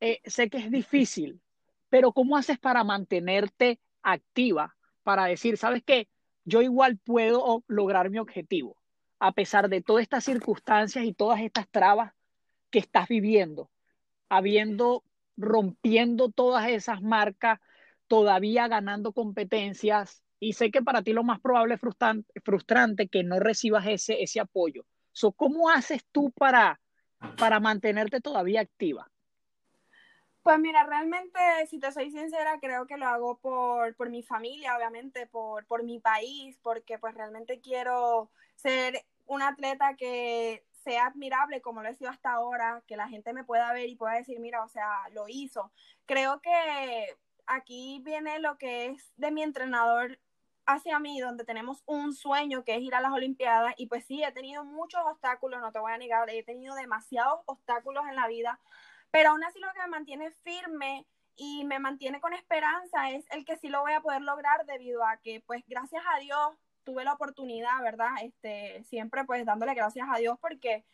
Eh, 0.00 0.20
sé 0.24 0.50
que 0.50 0.58
es 0.58 0.70
difícil, 0.70 1.40
pero 1.88 2.12
¿cómo 2.12 2.36
haces 2.36 2.58
para 2.58 2.84
mantenerte 2.84 3.80
activa? 4.02 4.76
Para 5.02 5.26
decir, 5.26 5.56
¿sabes 5.56 5.82
qué? 5.84 6.08
Yo 6.44 6.62
igual 6.62 6.98
puedo 6.98 7.64
lograr 7.66 8.10
mi 8.10 8.18
objetivo, 8.18 8.76
a 9.18 9.32
pesar 9.32 9.68
de 9.68 9.80
todas 9.80 10.02
estas 10.02 10.24
circunstancias 10.24 11.04
y 11.04 11.12
todas 11.12 11.40
estas 11.40 11.68
trabas 11.68 12.12
que 12.70 12.78
estás 12.78 13.08
viviendo, 13.08 13.70
habiendo, 14.28 15.04
rompiendo 15.36 16.30
todas 16.30 16.68
esas 16.68 17.00
marcas, 17.02 17.60
todavía 18.06 18.68
ganando 18.68 19.12
competencias. 19.12 20.22
Y 20.40 20.52
sé 20.52 20.70
que 20.70 20.82
para 20.82 21.02
ti 21.02 21.12
lo 21.12 21.24
más 21.24 21.40
probable 21.40 21.74
es 21.74 21.80
frustrante, 21.80 22.40
frustrante 22.44 23.08
que 23.08 23.22
no 23.22 23.40
recibas 23.40 23.86
ese, 23.86 24.22
ese 24.22 24.40
apoyo. 24.40 24.84
So, 25.12 25.32
¿Cómo 25.32 25.70
haces 25.70 26.04
tú 26.10 26.30
para, 26.32 26.80
para 27.38 27.60
mantenerte 27.60 28.20
todavía 28.20 28.60
activa? 28.60 29.08
Pues 30.42 30.58
mira, 30.58 30.84
realmente, 30.84 31.38
si 31.70 31.78
te 31.78 31.90
soy 31.90 32.10
sincera, 32.10 32.58
creo 32.60 32.86
que 32.86 32.98
lo 32.98 33.06
hago 33.06 33.38
por, 33.38 33.94
por 33.94 34.10
mi 34.10 34.22
familia, 34.22 34.76
obviamente, 34.76 35.26
por, 35.26 35.64
por 35.64 35.84
mi 35.84 36.00
país, 36.00 36.58
porque 36.62 36.98
pues 36.98 37.14
realmente 37.14 37.60
quiero 37.60 38.30
ser 38.54 39.06
una 39.26 39.48
atleta 39.48 39.94
que 39.96 40.62
sea 40.84 41.06
admirable 41.06 41.62
como 41.62 41.82
lo 41.82 41.88
he 41.88 41.94
sido 41.94 42.10
hasta 42.10 42.32
ahora, 42.32 42.82
que 42.86 42.96
la 42.96 43.08
gente 43.08 43.32
me 43.32 43.44
pueda 43.44 43.72
ver 43.72 43.88
y 43.88 43.96
pueda 43.96 44.16
decir, 44.16 44.38
mira, 44.38 44.62
o 44.62 44.68
sea, 44.68 45.08
lo 45.12 45.28
hizo. 45.28 45.72
Creo 46.04 46.42
que 46.42 47.06
aquí 47.46 48.00
viene 48.04 48.38
lo 48.38 48.58
que 48.58 48.86
es 48.86 49.12
de 49.16 49.30
mi 49.30 49.42
entrenador 49.42 50.18
hacia 50.66 50.98
mí, 50.98 51.20
donde 51.20 51.44
tenemos 51.44 51.82
un 51.86 52.14
sueño 52.14 52.64
que 52.64 52.76
es 52.76 52.82
ir 52.82 52.94
a 52.94 53.00
las 53.00 53.12
Olimpiadas, 53.12 53.74
y 53.76 53.86
pues 53.86 54.04
sí, 54.06 54.22
he 54.22 54.32
tenido 54.32 54.64
muchos 54.64 55.02
obstáculos, 55.04 55.60
no 55.60 55.72
te 55.72 55.78
voy 55.78 55.92
a 55.92 55.98
negar, 55.98 56.28
he 56.30 56.42
tenido 56.42 56.74
demasiados 56.74 57.40
obstáculos 57.46 58.04
en 58.08 58.16
la 58.16 58.28
vida, 58.28 58.58
pero 59.10 59.30
aún 59.30 59.44
así 59.44 59.58
lo 59.60 59.72
que 59.72 59.80
me 59.80 59.88
mantiene 59.88 60.30
firme 60.30 61.06
y 61.36 61.64
me 61.64 61.78
mantiene 61.78 62.20
con 62.20 62.32
esperanza 62.32 63.10
es 63.10 63.24
el 63.30 63.44
que 63.44 63.56
sí 63.56 63.68
lo 63.68 63.80
voy 63.80 63.92
a 63.92 64.00
poder 64.00 64.22
lograr 64.22 64.64
debido 64.66 65.04
a 65.04 65.16
que, 65.18 65.42
pues 65.46 65.62
gracias 65.66 66.02
a 66.14 66.18
Dios, 66.20 66.56
tuve 66.84 67.04
la 67.04 67.14
oportunidad, 67.14 67.82
¿verdad? 67.82 68.10
Este, 68.22 68.84
siempre 68.84 69.24
pues 69.24 69.44
dándole 69.44 69.74
gracias 69.74 70.06
a 70.10 70.18
Dios 70.18 70.38
porque 70.40 70.84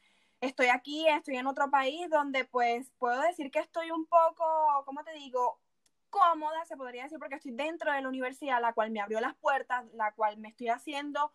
estoy 0.41 0.69
aquí, 0.69 1.07
estoy 1.09 1.37
en 1.37 1.47
otro 1.47 1.71
país 1.71 2.09
donde 2.09 2.45
pues 2.45 2.91
puedo 2.99 3.21
decir 3.21 3.51
que 3.51 3.59
estoy 3.59 3.91
un 3.91 4.07
poco, 4.07 4.83
¿cómo 4.87 5.05
te 5.05 5.13
digo? 5.13 5.59
Cómoda, 6.11 6.65
se 6.67 6.77
podría 6.77 7.05
decir, 7.05 7.19
porque 7.19 7.37
estoy 7.37 7.53
dentro 7.53 7.93
de 7.93 8.03
la 8.03 8.09
universidad, 8.09 8.61
la 8.61 8.73
cual 8.73 8.91
me 8.91 9.01
abrió 9.01 9.21
las 9.21 9.35
puertas, 9.37 9.85
la 9.95 10.13
cual 10.13 10.37
me 10.39 10.49
estoy 10.49 10.69
haciendo 10.69 11.33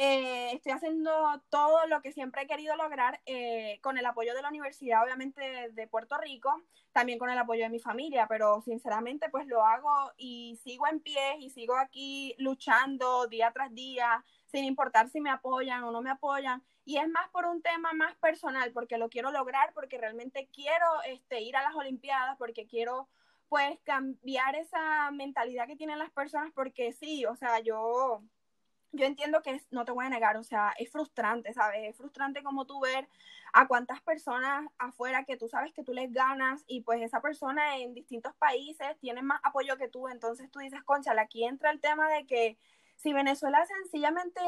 eh, 0.00 0.52
estoy 0.52 0.70
haciendo 0.70 1.10
todo 1.50 1.84
lo 1.88 2.00
que 2.02 2.12
siempre 2.12 2.42
he 2.42 2.46
querido 2.46 2.76
lograr 2.76 3.20
eh, 3.26 3.80
con 3.82 3.98
el 3.98 4.06
apoyo 4.06 4.32
de 4.32 4.42
la 4.42 4.48
Universidad, 4.48 5.02
obviamente 5.02 5.72
de 5.72 5.88
Puerto 5.88 6.16
Rico, 6.18 6.62
también 6.92 7.18
con 7.18 7.30
el 7.30 7.38
apoyo 7.38 7.64
de 7.64 7.68
mi 7.68 7.80
familia, 7.80 8.28
pero 8.28 8.60
sinceramente 8.60 9.28
pues 9.28 9.48
lo 9.48 9.64
hago 9.64 10.12
y 10.16 10.56
sigo 10.62 10.86
en 10.86 11.00
pie 11.00 11.38
y 11.40 11.50
sigo 11.50 11.76
aquí 11.76 12.36
luchando 12.38 13.26
día 13.26 13.50
tras 13.50 13.74
día, 13.74 14.24
sin 14.46 14.62
importar 14.66 15.08
si 15.08 15.20
me 15.20 15.30
apoyan 15.30 15.82
o 15.82 15.90
no 15.90 16.00
me 16.00 16.10
apoyan. 16.10 16.62
Y 16.84 16.98
es 16.98 17.08
más 17.08 17.28
por 17.30 17.46
un 17.46 17.60
tema 17.60 17.92
más 17.92 18.14
personal, 18.18 18.70
porque 18.70 18.98
lo 18.98 19.08
quiero 19.08 19.32
lograr, 19.32 19.74
porque 19.74 19.98
realmente 19.98 20.48
quiero 20.54 21.02
este, 21.08 21.40
ir 21.40 21.56
a 21.56 21.62
las 21.62 21.74
Olimpiadas, 21.74 22.36
porque 22.38 22.68
quiero 22.68 23.08
pues 23.48 23.78
cambiar 23.84 24.56
esa 24.56 25.10
mentalidad 25.10 25.66
que 25.66 25.76
tienen 25.76 25.98
las 25.98 26.10
personas, 26.10 26.52
porque 26.54 26.92
sí, 26.92 27.24
o 27.26 27.34
sea, 27.36 27.60
yo 27.60 28.22
yo 28.92 29.04
entiendo 29.04 29.42
que 29.42 29.60
no 29.70 29.84
te 29.84 29.92
voy 29.92 30.06
a 30.06 30.08
negar, 30.08 30.36
o 30.36 30.42
sea, 30.42 30.72
es 30.78 30.90
frustrante, 30.90 31.52
¿sabes? 31.52 31.80
Es 31.90 31.96
frustrante 31.96 32.42
como 32.42 32.66
tú 32.66 32.80
ver 32.80 33.08
a 33.52 33.66
cuántas 33.68 34.00
personas 34.00 34.66
afuera 34.78 35.24
que 35.24 35.36
tú 35.36 35.48
sabes 35.48 35.72
que 35.72 35.84
tú 35.84 35.92
les 35.92 36.12
ganas 36.12 36.64
y 36.66 36.82
pues 36.82 37.02
esa 37.02 37.20
persona 37.20 37.76
en 37.78 37.94
distintos 37.94 38.34
países 38.36 38.98
tiene 39.00 39.22
más 39.22 39.40
apoyo 39.42 39.76
que 39.76 39.88
tú, 39.88 40.08
entonces 40.08 40.50
tú 40.50 40.60
dices, 40.60 40.82
concha, 40.84 41.12
aquí 41.18 41.44
entra 41.44 41.70
el 41.70 41.80
tema 41.80 42.08
de 42.08 42.26
que 42.26 42.58
si 42.96 43.12
Venezuela 43.12 43.64
sencillamente 43.66 44.40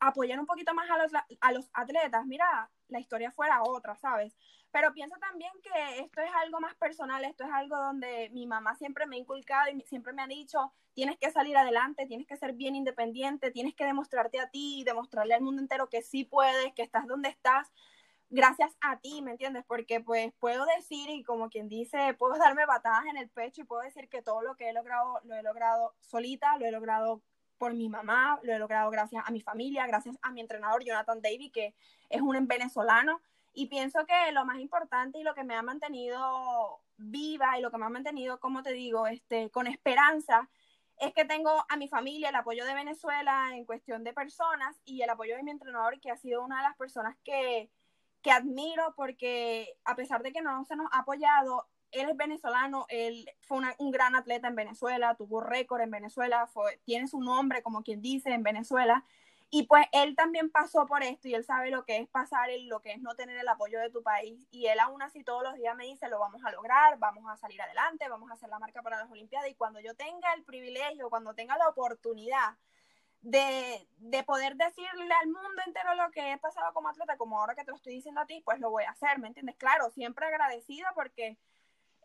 apoyara 0.00 0.40
un 0.40 0.46
poquito 0.46 0.74
más 0.74 0.90
a 0.90 0.98
los, 0.98 1.12
a 1.40 1.52
los 1.52 1.70
atletas, 1.72 2.26
mira, 2.26 2.70
la 2.88 3.00
historia 3.00 3.30
fuera 3.30 3.62
otra, 3.62 3.96
¿sabes? 3.96 4.34
Pero 4.74 4.92
pienso 4.92 5.14
también 5.20 5.52
que 5.62 6.00
esto 6.00 6.20
es 6.20 6.30
algo 6.42 6.58
más 6.58 6.74
personal, 6.74 7.24
esto 7.24 7.44
es 7.44 7.50
algo 7.52 7.76
donde 7.76 8.28
mi 8.30 8.44
mamá 8.44 8.74
siempre 8.74 9.06
me 9.06 9.14
ha 9.14 9.20
inculcado 9.20 9.70
y 9.70 9.80
siempre 9.82 10.12
me 10.12 10.20
ha 10.20 10.26
dicho, 10.26 10.72
tienes 10.94 11.16
que 11.16 11.30
salir 11.30 11.56
adelante, 11.56 12.06
tienes 12.06 12.26
que 12.26 12.36
ser 12.36 12.54
bien 12.54 12.74
independiente, 12.74 13.52
tienes 13.52 13.76
que 13.76 13.84
demostrarte 13.84 14.40
a 14.40 14.50
ti, 14.50 14.82
demostrarle 14.84 15.34
al 15.34 15.42
mundo 15.42 15.62
entero 15.62 15.88
que 15.88 16.02
sí 16.02 16.24
puedes, 16.24 16.72
que 16.74 16.82
estás 16.82 17.06
donde 17.06 17.28
estás, 17.28 17.70
gracias 18.30 18.76
a 18.80 18.98
ti, 18.98 19.22
¿me 19.22 19.30
entiendes? 19.30 19.64
Porque 19.64 20.00
pues 20.00 20.32
puedo 20.40 20.66
decir 20.76 21.08
y 21.08 21.22
como 21.22 21.50
quien 21.50 21.68
dice, 21.68 22.12
puedo 22.14 22.36
darme 22.36 22.66
batadas 22.66 23.06
en 23.06 23.16
el 23.16 23.28
pecho 23.28 23.60
y 23.60 23.64
puedo 23.66 23.82
decir 23.82 24.08
que 24.08 24.22
todo 24.22 24.42
lo 24.42 24.56
que 24.56 24.70
he 24.70 24.72
logrado, 24.72 25.20
lo 25.22 25.36
he 25.36 25.42
logrado 25.44 25.94
solita, 26.00 26.58
lo 26.58 26.66
he 26.66 26.72
logrado 26.72 27.22
por 27.58 27.74
mi 27.74 27.88
mamá, 27.88 28.40
lo 28.42 28.52
he 28.52 28.58
logrado 28.58 28.90
gracias 28.90 29.22
a 29.24 29.30
mi 29.30 29.40
familia, 29.40 29.86
gracias 29.86 30.18
a 30.20 30.32
mi 30.32 30.40
entrenador 30.40 30.82
Jonathan 30.82 31.22
Davy, 31.22 31.50
que 31.50 31.76
es 32.10 32.20
un 32.20 32.48
venezolano 32.48 33.20
y 33.54 33.66
pienso 33.66 34.04
que 34.04 34.32
lo 34.32 34.44
más 34.44 34.58
importante 34.58 35.18
y 35.18 35.22
lo 35.22 35.34
que 35.34 35.44
me 35.44 35.54
ha 35.54 35.62
mantenido 35.62 36.80
viva 36.96 37.58
y 37.58 37.62
lo 37.62 37.70
que 37.70 37.78
me 37.78 37.86
ha 37.86 37.88
mantenido, 37.90 38.40
como 38.40 38.62
te 38.62 38.72
digo, 38.72 39.06
este, 39.06 39.50
con 39.50 39.66
esperanza, 39.66 40.50
es 40.98 41.12
que 41.12 41.24
tengo 41.24 41.64
a 41.68 41.76
mi 41.76 41.88
familia, 41.88 42.28
el 42.28 42.34
apoyo 42.34 42.64
de 42.64 42.74
Venezuela 42.74 43.50
en 43.52 43.64
cuestión 43.64 44.04
de 44.04 44.12
personas 44.12 44.76
y 44.84 45.02
el 45.02 45.10
apoyo 45.10 45.36
de 45.36 45.42
mi 45.42 45.52
entrenador, 45.52 46.00
que 46.00 46.10
ha 46.10 46.16
sido 46.16 46.44
una 46.44 46.58
de 46.58 46.62
las 46.64 46.76
personas 46.76 47.16
que, 47.24 47.70
que 48.22 48.30
admiro 48.30 48.94
porque 48.96 49.76
a 49.84 49.94
pesar 49.94 50.22
de 50.22 50.32
que 50.32 50.42
no 50.42 50.64
se 50.64 50.76
nos 50.76 50.88
ha 50.92 51.00
apoyado, 51.00 51.68
él 51.92 52.08
es 52.10 52.16
venezolano, 52.16 52.86
él 52.88 53.30
fue 53.40 53.58
un 53.78 53.90
gran 53.92 54.16
atleta 54.16 54.48
en 54.48 54.56
Venezuela, 54.56 55.14
tuvo 55.14 55.40
récord 55.40 55.80
en 55.80 55.92
Venezuela, 55.92 56.46
fue, 56.48 56.80
tiene 56.84 57.06
su 57.06 57.20
nombre, 57.20 57.62
como 57.62 57.82
quien 57.82 58.02
dice, 58.02 58.30
en 58.30 58.42
Venezuela. 58.42 59.04
Y 59.56 59.68
pues 59.68 59.86
él 59.92 60.16
también 60.16 60.50
pasó 60.50 60.84
por 60.84 61.04
esto 61.04 61.28
y 61.28 61.34
él 61.34 61.44
sabe 61.44 61.70
lo 61.70 61.84
que 61.84 61.98
es 61.98 62.08
pasar 62.08 62.48
lo 62.62 62.80
que 62.80 62.90
es 62.90 63.00
no 63.00 63.14
tener 63.14 63.38
el 63.38 63.46
apoyo 63.46 63.78
de 63.78 63.88
tu 63.88 64.02
país. 64.02 64.48
Y 64.50 64.66
él 64.66 64.80
aún 64.80 65.00
así 65.00 65.22
todos 65.22 65.44
los 65.44 65.54
días 65.54 65.76
me 65.76 65.84
dice, 65.84 66.08
lo 66.08 66.18
vamos 66.18 66.44
a 66.44 66.50
lograr, 66.50 66.98
vamos 66.98 67.22
a 67.30 67.36
salir 67.36 67.62
adelante, 67.62 68.08
vamos 68.08 68.28
a 68.32 68.34
hacer 68.34 68.48
la 68.48 68.58
marca 68.58 68.82
para 68.82 68.98
las 68.98 69.08
Olimpiadas. 69.12 69.48
Y 69.48 69.54
cuando 69.54 69.78
yo 69.78 69.94
tenga 69.94 70.34
el 70.34 70.42
privilegio, 70.42 71.08
cuando 71.08 71.34
tenga 71.36 71.56
la 71.56 71.68
oportunidad 71.68 72.56
de, 73.20 73.86
de 73.98 74.24
poder 74.24 74.56
decirle 74.56 75.14
al 75.22 75.28
mundo 75.28 75.62
entero 75.64 75.94
lo 75.94 76.10
que 76.10 76.32
he 76.32 76.38
pasado 76.38 76.74
como 76.74 76.88
atleta, 76.88 77.16
como 77.16 77.38
ahora 77.38 77.54
que 77.54 77.62
te 77.62 77.70
lo 77.70 77.76
estoy 77.76 77.94
diciendo 77.94 78.22
a 78.22 78.26
ti, 78.26 78.42
pues 78.44 78.58
lo 78.58 78.70
voy 78.70 78.82
a 78.82 78.90
hacer, 78.90 79.20
¿me 79.20 79.28
entiendes? 79.28 79.54
Claro, 79.54 79.88
siempre 79.90 80.26
agradecida 80.26 80.90
porque 80.96 81.38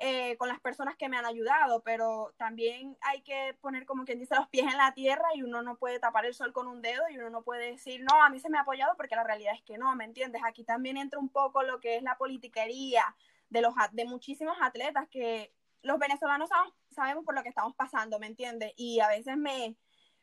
eh, 0.01 0.37
con 0.37 0.47
las 0.47 0.61
personas 0.61 0.95
que 0.95 1.09
me 1.09 1.17
han 1.17 1.25
ayudado, 1.25 1.81
pero 1.83 2.33
también 2.37 2.97
hay 3.01 3.21
que 3.21 3.53
poner 3.59 3.85
como 3.85 4.05
quien 4.05 4.17
dice 4.17 4.33
los 4.33 4.47
pies 4.47 4.65
en 4.71 4.77
la 4.77 4.93
tierra 4.93 5.27
y 5.35 5.43
uno 5.43 5.61
no 5.61 5.75
puede 5.75 5.99
tapar 5.99 6.25
el 6.25 6.33
sol 6.33 6.53
con 6.53 6.67
un 6.67 6.81
dedo 6.81 7.03
y 7.09 7.17
uno 7.17 7.29
no 7.29 7.43
puede 7.43 7.71
decir, 7.71 8.01
no, 8.09 8.23
a 8.23 8.29
mí 8.29 8.39
se 8.39 8.49
me 8.49 8.57
ha 8.57 8.61
apoyado 8.61 8.95
porque 8.95 9.17
la 9.17 9.25
realidad 9.25 9.53
es 9.53 9.61
que 9.63 9.77
no, 9.77 9.93
¿me 9.97 10.05
entiendes? 10.05 10.41
Aquí 10.45 10.63
también 10.63 10.95
entra 10.95 11.19
un 11.19 11.27
poco 11.27 11.63
lo 11.63 11.81
que 11.81 11.97
es 11.97 12.03
la 12.03 12.17
politiquería 12.17 13.03
de, 13.49 13.61
los, 13.61 13.73
de 13.91 14.05
muchísimos 14.05 14.55
atletas 14.61 15.07
que 15.09 15.53
los 15.81 15.99
venezolanos 15.99 16.49
sabemos, 16.89 17.25
por 17.25 17.35
lo 17.35 17.43
que 17.43 17.49
estamos 17.49 17.75
pasando, 17.75 18.19
¿me 18.19 18.27
entiendes? 18.27 18.71
Y 18.77 19.01
a 19.01 19.09
veces 19.09 19.35
me, 19.35 19.75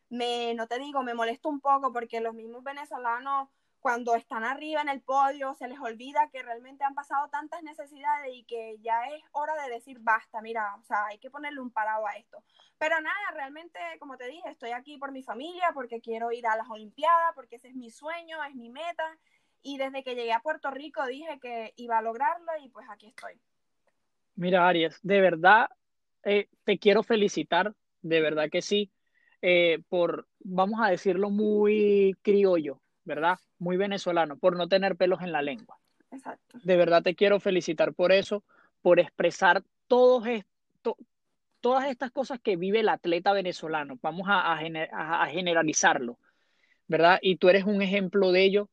me, 0.08 0.54
no 0.54 0.66
te 0.68 0.78
digo, 0.78 1.02
me 1.02 1.12
molesto 1.12 1.50
un 1.50 1.60
poco 1.60 1.92
porque 1.92 2.20
los 2.20 2.34
mismos 2.34 2.64
venezolanos 2.64 3.50
cuando 3.80 4.14
están 4.14 4.44
arriba 4.44 4.82
en 4.82 4.88
el 4.88 5.00
podio 5.00 5.54
se 5.54 5.68
les 5.68 5.78
olvida 5.78 6.28
que 6.32 6.42
realmente 6.42 6.84
han 6.84 6.94
pasado 6.94 7.28
tantas 7.28 7.62
necesidades 7.62 8.34
y 8.34 8.44
que 8.44 8.78
ya 8.80 9.04
es 9.06 9.22
hora 9.32 9.54
de 9.62 9.72
decir 9.72 9.98
basta, 10.00 10.40
mira, 10.40 10.74
o 10.76 10.82
sea, 10.84 11.06
hay 11.06 11.18
que 11.18 11.30
ponerle 11.30 11.60
un 11.60 11.70
parado 11.70 12.06
a 12.06 12.16
esto. 12.16 12.42
Pero 12.78 13.00
nada, 13.00 13.30
realmente, 13.34 13.78
como 13.98 14.16
te 14.16 14.26
dije, 14.26 14.48
estoy 14.50 14.70
aquí 14.70 14.98
por 14.98 15.12
mi 15.12 15.22
familia, 15.22 15.70
porque 15.72 16.00
quiero 16.00 16.32
ir 16.32 16.46
a 16.46 16.56
las 16.56 16.68
Olimpiadas, 16.68 17.32
porque 17.34 17.56
ese 17.56 17.68
es 17.68 17.74
mi 17.74 17.90
sueño, 17.90 18.42
es 18.44 18.54
mi 18.54 18.70
meta. 18.70 19.18
Y 19.62 19.78
desde 19.78 20.02
que 20.02 20.14
llegué 20.14 20.32
a 20.32 20.40
Puerto 20.40 20.70
Rico 20.70 21.04
dije 21.06 21.38
que 21.40 21.72
iba 21.76 21.98
a 21.98 22.02
lograrlo 22.02 22.52
y 22.62 22.68
pues 22.68 22.86
aquí 22.90 23.08
estoy. 23.08 23.40
Mira, 24.34 24.68
Aries, 24.68 24.98
de 25.02 25.20
verdad 25.20 25.68
eh, 26.24 26.48
te 26.64 26.78
quiero 26.78 27.02
felicitar, 27.02 27.72
de 28.02 28.20
verdad 28.20 28.50
que 28.50 28.60
sí, 28.60 28.92
eh, 29.42 29.78
por, 29.88 30.28
vamos 30.40 30.80
a 30.82 30.90
decirlo 30.90 31.30
muy 31.30 32.16
criollo, 32.22 32.82
¿verdad? 33.04 33.38
Muy 33.58 33.76
venezolano, 33.76 34.36
por 34.36 34.56
no 34.56 34.68
tener 34.68 34.96
pelos 34.96 35.22
en 35.22 35.32
la 35.32 35.42
lengua. 35.42 35.78
Exacto. 36.10 36.58
De 36.62 36.76
verdad 36.76 37.02
te 37.02 37.14
quiero 37.14 37.40
felicitar 37.40 37.94
por 37.94 38.12
eso, 38.12 38.44
por 38.82 39.00
expresar 39.00 39.62
todos 39.86 40.26
esto, 40.26 40.96
todas 41.60 41.88
estas 41.88 42.10
cosas 42.10 42.38
que 42.40 42.56
vive 42.56 42.80
el 42.80 42.88
atleta 42.88 43.32
venezolano. 43.32 43.98
Vamos 44.02 44.26
a, 44.28 44.52
a, 44.52 45.26
generalizarlo, 45.26 46.18
¿verdad? 46.86 47.18
Y 47.22 47.36
tú 47.36 47.48
eres 47.48 47.64
un 47.64 47.82
ejemplo 47.82 48.32
de 48.32 48.44
ello 48.44 48.68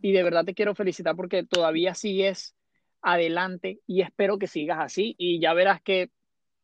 y 0.00 0.12
de 0.12 0.22
verdad 0.22 0.44
te 0.44 0.54
quiero 0.54 0.74
felicitar 0.74 1.16
porque 1.16 1.42
todavía 1.44 1.94
sigues 1.94 2.54
adelante 3.02 3.80
y 3.86 4.02
espero 4.02 4.38
que 4.38 4.46
sigas 4.46 4.78
así 4.80 5.14
y 5.18 5.40
ya 5.40 5.52
verás 5.54 5.80
que 5.82 6.10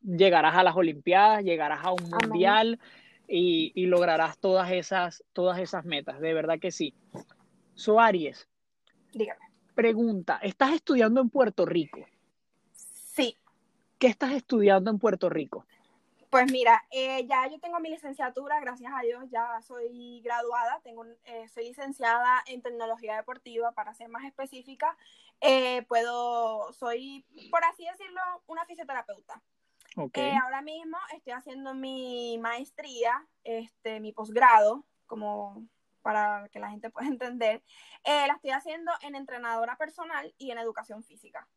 llegarás 0.05 0.57
a 0.57 0.63
las 0.63 0.77
Olimpiadas, 0.77 1.45
llegarás 1.45 1.85
a 1.85 1.93
un 1.93 2.11
mundial 2.11 2.79
y, 3.27 3.87
lograrás 3.87 4.39
todas 4.39 4.71
esas, 4.71 5.25
todas 5.33 5.59
esas 5.59 5.85
metas, 5.85 6.21
de 6.21 6.35
verdad 6.35 6.59
que 6.59 6.71
sí. 6.71 6.95
Soaries, 7.75 8.49
dígame. 9.13 9.41
Pregunta, 9.75 10.39
¿estás 10.43 10.73
estudiando 10.73 11.21
en 11.21 11.31
Puerto 11.31 11.67
Rico? 11.67 12.01
Sí. 12.73 13.37
¿Qué 13.99 14.07
estás 14.07 14.33
estudiando 14.33 14.91
en 14.91 14.99
Puerto 14.99 15.29
Rico? 15.29 15.67
Pues 16.35 16.51
mira, 16.51 16.85
eh, 16.91 17.25
ya 17.27 17.49
yo 17.49 17.61
tengo 17.61 17.79
mi 17.79 17.91
licenciatura, 17.91 18.59
gracias 18.59 18.93
a 18.93 19.03
Dios, 19.03 19.25
ya 19.31 19.61
soy 19.63 20.21
graduada, 20.21 20.81
tengo, 20.83 21.05
eh, 21.27 21.47
soy 21.49 21.69
licenciada 21.69 22.43
en 22.47 22.61
tecnología 22.61 23.15
deportiva, 23.15 23.71
para 23.71 23.95
ser 23.95 24.09
más 24.09 24.25
específica, 24.25 24.97
eh, 25.41 25.83
puedo, 25.83 26.73
soy, 26.73 27.25
por 27.53 27.63
así 27.65 27.85
decirlo, 27.85 28.21
una 28.47 28.65
fisioterapeuta. 28.65 29.41
Okay. 29.97 30.33
ahora 30.33 30.61
mismo 30.61 30.99
estoy 31.15 31.35
haciendo 31.35 31.73
mi 31.73 32.37
maestría, 32.39 33.25
este, 33.45 34.01
mi 34.01 34.13
posgrado, 34.13 34.85
como 35.07 35.69
para 36.05 36.49
que 36.53 36.61
la 36.61 36.71
gente 36.71 36.91
pueda 36.91 37.09
entender. 37.09 37.65
la 38.05 38.35
estoy 38.35 38.53
haciendo 38.53 38.93
en 39.03 39.17
entrenadora 39.17 39.77
personal 39.77 40.33
y 40.39 40.53
en 40.53 40.59
educación 40.59 41.03
física 41.03 41.49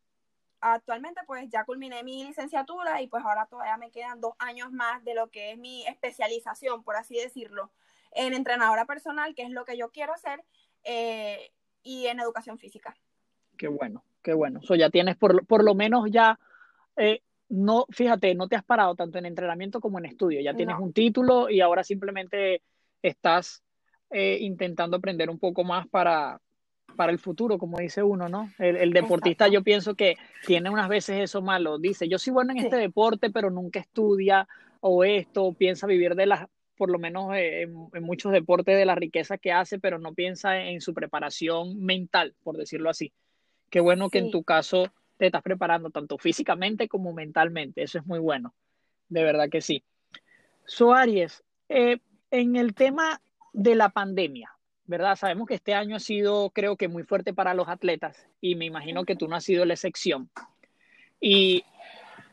actualmente 0.60 1.22
pues 1.26 1.48
ya 1.50 1.66
culminé 1.66 2.04
mi 2.04 2.24
licenciatura 2.24 3.02
y 3.02 3.08
pues 3.08 3.24
ahora 3.24 3.46
todavía 3.46 3.78
me 3.78 3.92
quedan 3.92 4.22
dos 4.22 4.34
años 4.40 4.72
más 4.72 5.04
de 5.04 5.14
lo 5.14 5.30
que 5.30 5.52
es 5.52 5.58
mi 5.58 5.86
especialización, 5.86 6.84
por 6.84 6.96
así 6.96 7.16
decirlo, 7.16 7.72
en 8.12 8.34
entrenadora 8.34 8.86
personal, 8.86 9.36
que 9.36 9.44
es 9.44 9.52
lo 9.52 9.66
que 9.66 9.78
yo 9.78 9.92
quiero 9.92 10.14
hacer, 10.14 10.44
eh, 10.84 11.52
y 11.84 12.08
en 12.08 12.20
educación 12.20 12.58
física. 12.58 12.96
Qué 13.58 13.68
bueno, 13.68 14.04
qué 14.22 14.34
bueno. 14.34 14.62
So, 14.62 14.76
ya 14.76 14.90
tienes 14.90 15.16
por, 15.16 15.46
por 15.46 15.64
lo 15.64 15.76
menos 15.76 16.10
ya, 16.10 16.40
eh, 16.96 17.22
no, 17.50 17.86
fíjate, 17.90 18.34
no 18.36 18.48
te 18.48 18.56
has 18.56 18.64
parado 18.64 18.96
tanto 18.96 19.18
en 19.18 19.26
entrenamiento 19.26 19.80
como 19.80 20.00
en 20.00 20.06
estudio, 20.06 20.42
ya 20.42 20.54
tienes 20.54 20.78
un 20.80 20.94
título 20.94 21.50
y 21.50 21.62
ahora 21.62 21.84
simplemente 21.84 22.62
estás 23.02 23.64
eh, 24.10 24.38
intentando 24.42 24.98
aprender 24.98 25.30
un 25.30 25.40
poco 25.40 25.64
más 25.64 25.88
para, 25.88 26.40
para 26.96 27.12
el 27.12 27.20
futuro, 27.20 27.58
como 27.58 27.78
dice 27.78 28.04
uno, 28.04 28.28
¿no? 28.28 28.52
El, 28.58 28.92
deportista 28.92 29.48
yo 29.48 29.64
pienso 29.64 29.96
que 29.96 30.18
tiene 30.46 30.70
unas 30.70 30.90
veces 30.90 31.22
eso 31.22 31.42
malo, 31.42 31.78
dice, 31.78 32.10
yo 32.10 32.20
soy 32.20 32.34
bueno 32.34 32.52
en 32.52 32.60
este 32.60 32.76
deporte, 32.76 33.30
pero 33.30 33.50
nunca 33.50 33.80
estudia 33.80 34.48
o 34.82 35.04
esto, 35.04 35.54
piensa 35.54 35.88
vivir 35.88 36.16
de 36.16 36.26
las, 36.26 36.48
por 36.78 36.90
lo 36.90 37.00
menos 37.00 37.36
eh, 37.36 37.64
en, 37.64 38.04
muchos 38.04 38.32
deportes, 38.32 38.78
de 38.78 38.86
la 38.86 38.96
riqueza 38.96 39.38
que 39.38 39.52
hace, 39.52 39.80
pero 39.80 40.00
no 40.00 40.14
piensa 40.14 40.60
en 40.62 40.82
su 40.82 40.94
preparación 40.94 41.84
mental, 41.84 42.36
por 42.44 42.58
decirlo 42.58 42.90
así. 42.90 43.14
Qué 43.70 43.80
bueno 43.80 44.10
que 44.10 44.20
en 44.20 44.32
tu 44.32 44.44
caso 44.44 44.92
te 45.18 45.26
estás 45.26 45.42
preparando 45.42 45.90
tanto 45.90 46.18
físicamente 46.18 46.88
como 46.88 47.12
mentalmente. 47.12 47.84
Eso 47.84 47.98
es 47.98 48.06
muy 48.06 48.20
bueno. 48.20 48.54
De 49.10 49.24
verdad 49.24 49.50
que 49.50 49.62
sí. 49.62 49.84
So, 50.66 50.94
Aries, 50.94 51.44
eh, 51.70 51.98
en 52.32 52.56
el 52.56 52.74
tema 52.74 53.20
de 53.58 53.74
la 53.74 53.90
pandemia, 53.90 54.56
¿verdad? 54.86 55.16
Sabemos 55.16 55.48
que 55.48 55.56
este 55.56 55.74
año 55.74 55.96
ha 55.96 56.00
sido, 56.00 56.52
creo 56.52 56.78
que, 56.78 56.88
muy 56.88 57.02
fuerte 57.02 57.34
para 57.34 57.56
los 57.56 57.68
atletas 57.68 58.28
y 58.40 58.54
me 58.54 58.66
imagino 58.66 59.04
que 59.04 59.16
tú 59.16 59.28
no 59.28 59.36
has 59.36 59.44
sido 59.44 59.66
la 59.66 59.74
excepción. 59.74 60.30
Y 61.20 61.66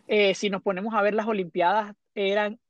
eh, 0.07 0.35
si 0.35 0.51
nos 0.51 0.61
ponemos 0.61 0.93
a 0.93 1.01
ver 1.01 1.14
las 1.14 1.27
Olimpiadas, 1.27 1.97
eran, 2.14 2.61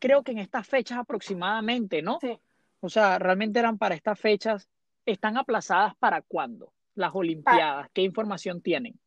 creo 0.00 0.24
que 0.24 0.32
en 0.32 0.38
estas 0.38 0.66
fechas 0.66 0.98
aproximadamente, 0.98 2.02
¿no? 2.02 2.18
Sí. 2.20 2.36
O 2.80 2.88
sea, 2.88 3.20
realmente 3.20 3.60
eran 3.60 3.78
para 3.78 3.94
estas 3.94 4.18
fechas. 4.18 4.68
¿Están 5.06 5.36
aplazadas 5.36 5.94
para 5.96 6.20
cuándo 6.20 6.72
las 6.96 7.14
Olimpiadas? 7.14 7.88
¿Qué 7.92 8.02
información 8.02 8.60
tienen? 8.60 8.98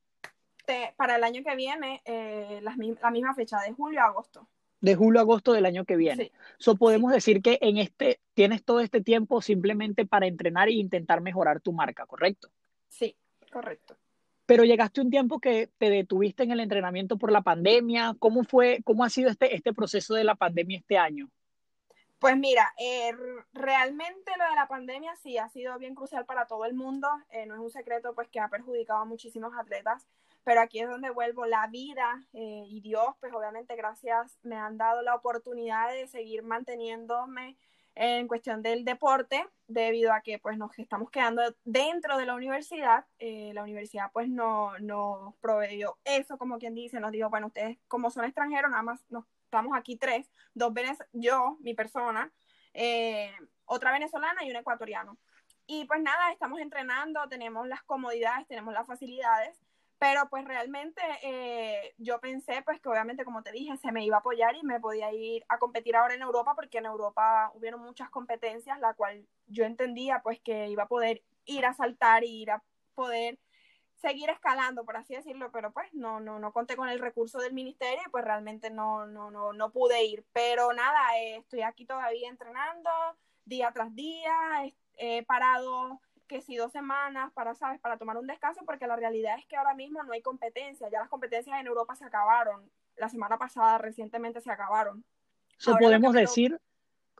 Para 0.95 1.17
el 1.17 1.23
año 1.25 1.43
que 1.43 1.55
viene, 1.57 2.01
eh, 2.05 2.59
las 2.61 2.77
mi- 2.77 2.95
la 3.01 3.11
misma 3.11 3.35
fecha, 3.35 3.59
de 3.59 3.73
julio 3.73 3.99
a 4.01 4.05
agosto. 4.05 4.47
De 4.80 4.95
julio 4.95 5.19
a 5.19 5.23
agosto 5.23 5.53
del 5.53 5.65
año 5.65 5.86
que 5.86 5.95
viene. 5.95 6.25
Sí. 6.25 6.32
So, 6.59 6.75
podemos 6.75 7.11
decir 7.11 7.41
que 7.41 7.57
en 7.61 7.78
este 7.78 8.19
tienes 8.34 8.63
todo 8.63 8.80
este 8.80 9.01
tiempo 9.01 9.41
simplemente 9.41 10.05
para 10.05 10.28
entrenar 10.28 10.67
e 10.67 10.73
intentar 10.73 11.21
mejorar 11.21 11.61
tu 11.61 11.73
marca, 11.73 12.05
¿correcto? 12.05 12.49
Sí, 12.88 13.15
correcto. 13.51 13.97
Pero 14.45 14.63
llegaste 14.63 15.01
un 15.01 15.09
tiempo 15.09 15.39
que 15.39 15.69
te 15.78 15.89
detuviste 15.89 16.43
en 16.43 16.51
el 16.51 16.59
entrenamiento 16.61 17.17
por 17.17 17.32
la 17.32 17.41
pandemia. 17.41 18.15
¿Cómo 18.17 18.43
fue, 18.43 18.80
cómo 18.86 19.03
ha 19.03 19.09
sido 19.09 19.30
este, 19.30 19.55
este 19.55 19.73
proceso 19.73 20.13
de 20.13 20.23
la 20.23 20.36
pandemia 20.36 20.78
este 20.78 20.97
año? 20.97 21.30
Pues 22.19 22.36
mira, 22.36 22.73
eh, 22.80 23.11
realmente 23.53 24.32
lo 24.38 24.49
de 24.49 24.55
la 24.55 24.67
pandemia 24.67 25.15
sí 25.17 25.38
ha 25.38 25.49
sido 25.49 25.78
bien 25.78 25.93
crucial 25.93 26.25
para 26.25 26.47
todo 26.47 26.65
el 26.65 26.73
mundo. 26.73 27.07
Eh, 27.30 27.45
no 27.45 27.53
es 27.53 27.59
un 27.59 27.69
secreto 27.69 28.15
pues 28.15 28.28
que 28.30 28.39
ha 28.39 28.47
perjudicado 28.47 29.01
a 29.01 29.05
muchísimos 29.05 29.53
atletas, 29.55 30.07
pero 30.47 30.61
aquí 30.61 30.79
es 30.79 30.87
donde 30.87 31.09
vuelvo 31.09 31.45
la 31.45 31.67
vida 31.67 32.23
eh, 32.31 32.63
y 32.69 32.79
Dios, 32.79 33.09
pues 33.19 33.33
obviamente 33.33 33.75
gracias 33.75 34.39
me 34.43 34.55
han 34.55 34.77
dado 34.77 35.01
la 35.01 35.13
oportunidad 35.13 35.91
de 35.91 36.07
seguir 36.07 36.41
manteniéndome 36.41 37.57
en 37.95 38.29
cuestión 38.29 38.61
del 38.61 38.85
deporte 38.85 39.45
debido 39.67 40.13
a 40.13 40.21
que 40.21 40.39
pues 40.39 40.57
nos 40.57 40.71
estamos 40.79 41.11
quedando 41.11 41.41
dentro 41.65 42.17
de 42.17 42.25
la 42.25 42.33
universidad. 42.33 43.05
Eh, 43.19 43.51
la 43.53 43.63
universidad 43.63 44.09
pues 44.13 44.29
no 44.29 44.79
nos 44.79 45.35
proveyó 45.41 45.97
eso, 46.05 46.37
como 46.37 46.59
quien 46.59 46.75
dice, 46.75 47.01
nos 47.01 47.11
dijo, 47.11 47.29
bueno, 47.29 47.47
ustedes 47.47 47.77
como 47.89 48.09
son 48.09 48.23
extranjeros, 48.23 48.71
nada 48.71 48.83
más 48.83 49.01
nos 49.09 49.25
estamos 49.43 49.77
aquí 49.77 49.97
tres, 49.97 50.31
dos 50.53 50.73
venez 50.73 50.97
yo, 51.11 51.57
mi 51.59 51.73
persona, 51.73 52.31
eh, 52.73 53.33
otra 53.65 53.91
venezolana 53.91 54.45
y 54.45 54.51
un 54.51 54.55
ecuatoriano. 54.55 55.17
Y 55.65 55.83
pues 55.83 56.01
nada, 56.01 56.31
estamos 56.31 56.61
entrenando, 56.61 57.27
tenemos 57.27 57.67
las 57.67 57.83
comodidades, 57.83 58.47
tenemos 58.47 58.73
las 58.73 58.87
facilidades, 58.87 59.59
pero 59.99 60.29
pues 60.29 60.45
realmente 60.45 61.01
eh, 61.23 61.95
yo 61.97 62.19
pensé 62.19 62.61
pues 62.63 62.79
que 62.79 62.89
obviamente 62.89 63.25
como 63.25 63.43
te 63.43 63.51
dije 63.51 63.77
se 63.77 63.91
me 63.91 64.05
iba 64.05 64.17
a 64.17 64.19
apoyar 64.19 64.55
y 64.55 64.63
me 64.63 64.79
podía 64.79 65.11
ir 65.11 65.43
a 65.49 65.57
competir 65.57 65.95
ahora 65.95 66.13
en 66.13 66.21
Europa 66.21 66.53
porque 66.55 66.77
en 66.77 66.85
Europa 66.85 67.51
hubieron 67.55 67.81
muchas 67.81 68.09
competencias 68.09 68.79
la 68.79 68.93
cual 68.93 69.27
yo 69.47 69.65
entendía 69.65 70.21
pues 70.23 70.39
que 70.41 70.67
iba 70.67 70.83
a 70.83 70.87
poder 70.87 71.23
ir 71.45 71.65
a 71.65 71.73
saltar 71.73 72.23
y 72.23 72.41
ir 72.41 72.51
a 72.51 72.63
poder 72.93 73.39
seguir 73.95 74.29
escalando, 74.29 74.85
por 74.85 74.95
así 74.97 75.15
decirlo, 75.15 75.51
pero 75.51 75.71
pues 75.71 75.91
no, 75.93 76.19
no, 76.19 76.39
no 76.39 76.53
conté 76.53 76.75
con 76.75 76.89
el 76.89 76.99
recurso 76.99 77.39
del 77.39 77.53
ministerio 77.53 78.01
y 78.05 78.09
pues 78.11 78.23
realmente 78.23 78.69
no, 78.69 79.07
no, 79.07 79.31
no, 79.31 79.53
no 79.53 79.71
pude 79.71 80.03
ir. 80.03 80.25
Pero 80.33 80.71
nada, 80.73 80.99
eh, 81.17 81.37
estoy 81.37 81.61
aquí 81.61 81.85
todavía 81.85 82.29
entrenando 82.29 82.89
día 83.45 83.71
tras 83.73 83.93
día, 83.95 84.31
he 84.97 85.23
parado 85.23 85.99
que 86.28 86.41
si 86.41 86.55
dos 86.55 86.71
semanas 86.71 87.32
para, 87.34 87.55
¿sabes? 87.55 87.80
Para 87.80 87.97
tomar 87.97 88.17
un 88.17 88.28
descanso, 88.28 88.61
porque 88.65 88.88
la 88.88 88.95
realidad 88.95 89.38
es 89.39 89.45
que 89.47 89.55
ahora 89.55 89.73
mismo 89.73 90.03
no 90.03 90.13
hay 90.13 90.21
competencia, 90.21 90.89
ya 90.89 90.99
las 90.99 91.09
competencias 91.09 91.59
en 91.59 91.67
Europa 91.67 91.95
se 91.95 92.05
acabaron, 92.05 92.69
la 92.97 93.09
semana 93.09 93.38
pasada 93.38 93.78
recientemente 93.78 94.41
se 94.41 94.51
acabaron. 94.51 95.03
So, 95.57 95.75
podemos 95.78 96.13
decir, 96.13 96.59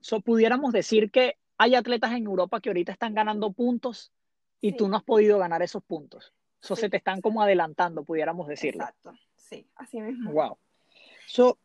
so, 0.02 0.22
pudiéramos 0.22 0.72
decir 0.74 1.10
que 1.10 1.38
hay 1.58 1.76
atletas 1.76 2.12
en 2.12 2.26
Europa 2.26 2.60
que 2.62 2.70
ahorita 2.70 2.92
están 2.92 3.16
ganando 3.16 3.52
puntos 3.52 4.12
y 4.62 4.72
Sí. 4.72 4.78
tú 4.78 4.88
no 4.88 4.98
has 4.98 5.04
podido 5.04 5.40
ganar 5.40 5.62
esos 5.62 5.84
puntos. 5.84 6.34
So, 6.60 6.76
Sí, 6.76 6.82
se 6.82 6.90
te 6.90 6.98
están 6.98 7.18
sí. 7.18 7.22
como 7.22 7.42
adelantando, 7.42 8.04
pudiéramos 8.04 8.48
decirlo. 8.48 8.84
Exacto, 8.84 9.14
sí, 9.36 9.68
así 9.76 10.02
mismo. 10.02 10.32
Wow. 10.32 10.58
So, 11.28 11.58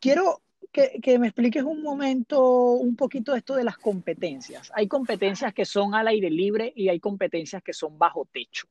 quiero 0.00 0.42
que, 0.72 1.00
que 1.02 1.18
me 1.18 1.28
expliques 1.28 1.62
un 1.62 1.82
momento, 1.82 2.72
un 2.72 2.96
poquito 2.96 3.34
esto 3.34 3.54
de 3.54 3.64
las 3.64 3.78
competencias. 3.78 4.70
Hay 4.74 4.88
competencias 4.88 5.54
que 5.54 5.64
son 5.64 5.94
al 5.94 6.08
aire 6.08 6.30
libre 6.30 6.72
y 6.74 6.88
hay 6.88 7.00
competencias 7.00 7.62
que 7.62 7.72
son 7.72 7.98
bajo 7.98 8.26
techo. 8.32 8.66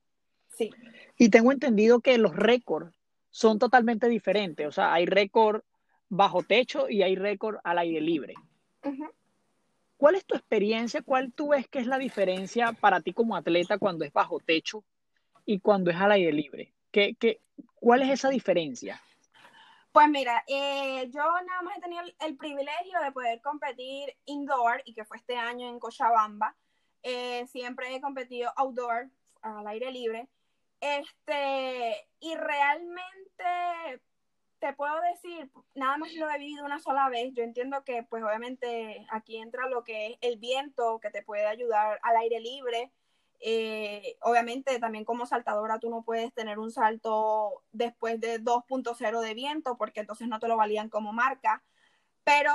Sí, 0.50 0.70
Y 1.18 1.30
tengo 1.30 1.52
entendido 1.52 2.00
que 2.00 2.18
los 2.18 2.36
récords 2.36 2.94
son 3.30 3.58
totalmente 3.58 4.08
diferentes. 4.08 4.68
O 4.68 4.72
sea, 4.72 4.94
hay 4.94 5.06
récord 5.06 5.64
bajo 6.10 6.44
techo 6.44 6.90
y 6.90 7.02
hay 7.02 7.16
récord 7.16 7.58
al 7.64 7.80
aire 7.80 8.02
libre. 8.02 8.36
¿Cuál 9.98 10.16
es 10.16 10.26
tu 10.26 10.36
experiencia? 10.36 11.02
¿Cuál 11.02 11.34
tú 11.34 11.50
ves 11.50 11.68
que 11.68 11.80
es 11.80 11.88
la 11.88 11.98
diferencia 11.98 12.74
para 12.74 13.02
ti 13.02 13.14
como 13.14 13.36
atleta 13.36 13.78
cuando 13.78 14.06
es 14.06 14.14
bajo 14.14 14.40
techo 14.40 14.84
y 15.46 15.60
cuando 15.60 15.90
es 15.90 15.98
al 15.98 16.12
aire 16.12 16.32
libre? 16.32 16.74
¿Qué, 16.92 17.16
qué, 17.20 17.40
cuál 17.76 18.04
es 18.04 18.10
esa 18.12 18.30
diferencia? 18.30 19.02
Pues 19.94 20.10
mira, 20.10 20.44
eh, 20.48 21.08
yo 21.12 21.22
nada 21.22 21.62
más 21.62 21.78
he 21.78 21.82
tenido 21.82 22.02
el, 22.22 22.36
privilegio 22.36 23.00
de 23.00 23.12
poder 23.12 23.40
competir 23.42 24.18
indoor 24.26 24.82
y 24.86 24.94
que 24.96 25.06
fue 25.06 25.18
este 25.18 25.38
año 25.38 25.70
en 25.70 25.80
Cochabamba. 25.80 26.56
Eh, 27.04 27.46
siempre 27.46 27.96
he 27.96 28.02
competido 28.02 28.52
outdoor, 28.56 29.12
al 29.44 29.68
aire 29.68 29.92
libre. 29.92 30.28
Este, 30.82 32.08
y 32.20 32.34
realmente 32.36 34.02
te 34.58 34.74
puedo 34.74 35.00
decir, 35.14 35.52
nada 35.76 35.98
más 35.98 36.12
lo 36.16 36.28
he 36.28 36.40
vivido 36.40 36.66
una 36.66 36.80
sola 36.80 37.08
vez. 37.10 37.32
Yo 37.36 37.44
entiendo 37.44 37.84
que, 37.84 38.02
pues 38.02 38.24
obviamente, 38.24 39.06
aquí 39.12 39.38
entra 39.38 39.70
lo 39.70 39.84
que 39.84 40.08
es 40.08 40.18
el 40.22 40.40
viento, 40.40 41.00
que 41.02 41.12
te 41.12 41.22
puede 41.22 41.46
ayudar 41.46 42.00
al 42.02 42.18
aire 42.18 42.40
libre. 42.40 42.92
Eh, 43.46 44.18
obviamente, 44.22 44.80
también 44.80 45.04
como 45.04 45.26
saltadora, 45.26 45.78
tú 45.78 45.90
no 45.90 46.04
puedes 46.04 46.34
tener 46.34 46.60
un 46.60 46.72
salto 46.72 47.64
después 47.74 48.20
de 48.22 48.40
2.0 48.40 49.20
de 49.20 49.34
viento, 49.34 49.78
porque 49.78 50.00
entonces 50.00 50.30
no 50.30 50.40
te 50.40 50.48
lo 50.48 50.56
valían 50.56 50.90
como 50.90 51.12
marca. 51.12 51.62
Pero 52.24 52.54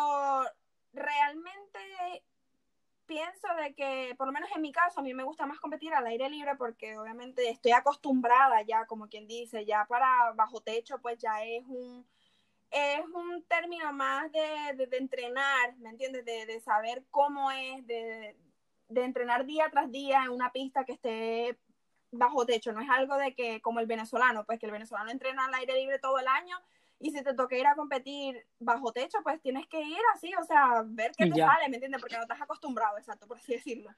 realmente 0.94 1.78
pienso 3.04 3.48
de 3.62 3.74
que, 3.74 4.14
por 4.16 4.28
lo 4.28 4.32
menos 4.32 4.50
en 4.54 4.62
mi 4.62 4.72
caso, 4.72 5.00
a 5.00 5.02
mí 5.02 5.12
me 5.12 5.24
gusta 5.24 5.46
más 5.46 5.60
competir 5.60 5.92
al 5.92 6.06
aire 6.06 6.30
libre 6.30 6.56
porque 6.56 6.98
obviamente 6.98 7.50
estoy 7.50 7.72
acostumbrada 7.72 8.62
ya, 8.62 8.86
como 8.86 9.08
quien 9.08 9.26
dice, 9.26 9.66
ya 9.66 9.84
para 9.86 10.32
bajo 10.36 10.62
techo, 10.62 11.00
pues 11.02 11.18
ya 11.18 11.44
es 11.44 11.64
un, 11.66 12.06
es 12.70 13.00
un 13.14 13.42
término 13.44 13.92
más 13.92 14.32
de, 14.32 14.74
de, 14.76 14.86
de 14.86 14.96
entrenar, 14.96 15.76
¿me 15.78 15.90
entiendes? 15.90 16.24
De, 16.24 16.46
de, 16.46 16.60
saber 16.60 17.04
cómo 17.10 17.50
es, 17.50 17.86
de, 17.86 18.36
de 18.88 19.04
entrenar 19.04 19.44
día 19.46 19.68
tras 19.70 19.90
día 19.90 20.24
en 20.24 20.30
una 20.30 20.50
pista 20.52 20.84
que 20.84 20.92
esté 20.92 21.58
bajo 22.10 22.46
techo. 22.46 22.72
No 22.72 22.80
es 22.80 22.88
algo 22.90 23.16
de 23.16 23.34
que, 23.34 23.60
como 23.60 23.80
el 23.80 23.86
venezolano, 23.86 24.44
pues 24.44 24.58
que 24.58 24.66
el 24.66 24.72
venezolano 24.72 25.10
entrena 25.10 25.46
al 25.46 25.54
aire 25.54 25.74
libre 25.74 25.98
todo 25.98 26.18
el 26.18 26.26
año 26.28 26.56
y 27.00 27.10
si 27.12 27.22
te 27.22 27.34
toca 27.34 27.56
ir 27.56 27.66
a 27.66 27.76
competir 27.76 28.44
bajo 28.58 28.92
techo, 28.92 29.18
pues 29.22 29.40
tienes 29.40 29.68
que 29.68 29.80
ir 29.80 30.00
así, 30.14 30.34
o 30.34 30.44
sea, 30.44 30.82
ver 30.84 31.12
qué 31.16 31.26
te 31.26 31.36
ya. 31.36 31.46
sale, 31.46 31.68
¿me 31.68 31.76
entiendes? 31.76 32.00
Porque 32.00 32.16
no 32.16 32.22
estás 32.22 32.40
acostumbrado, 32.40 32.98
exacto, 32.98 33.28
por 33.28 33.36
así 33.36 33.52
decirlo. 33.52 33.90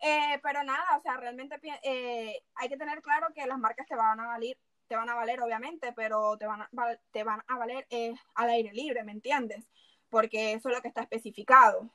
Eh, 0.00 0.38
pero 0.42 0.62
nada, 0.62 0.96
o 0.96 1.02
sea, 1.02 1.16
realmente 1.18 1.60
eh, 1.82 2.42
hay 2.54 2.68
que 2.68 2.78
tener 2.78 3.02
claro 3.02 3.26
que 3.34 3.46
las 3.46 3.58
marcas 3.58 3.86
te 3.86 3.94
van 3.94 4.20
a 4.20 4.26
valer, 4.28 4.56
te 4.86 4.96
van 4.96 5.10
a 5.10 5.14
valer 5.14 5.42
obviamente, 5.42 5.92
pero 5.92 6.38
te 6.38 6.46
van 6.46 6.62
a, 6.62 6.68
val- 6.72 7.00
te 7.10 7.24
van 7.24 7.42
a 7.46 7.58
valer 7.58 7.86
eh, 7.90 8.14
al 8.36 8.48
aire 8.48 8.72
libre, 8.72 9.04
¿me 9.04 9.12
entiendes? 9.12 9.68
Porque 10.08 10.52
eso 10.52 10.70
es 10.70 10.74
lo 10.76 10.80
que 10.80 10.88
está 10.88 11.02
especificado. 11.02 11.90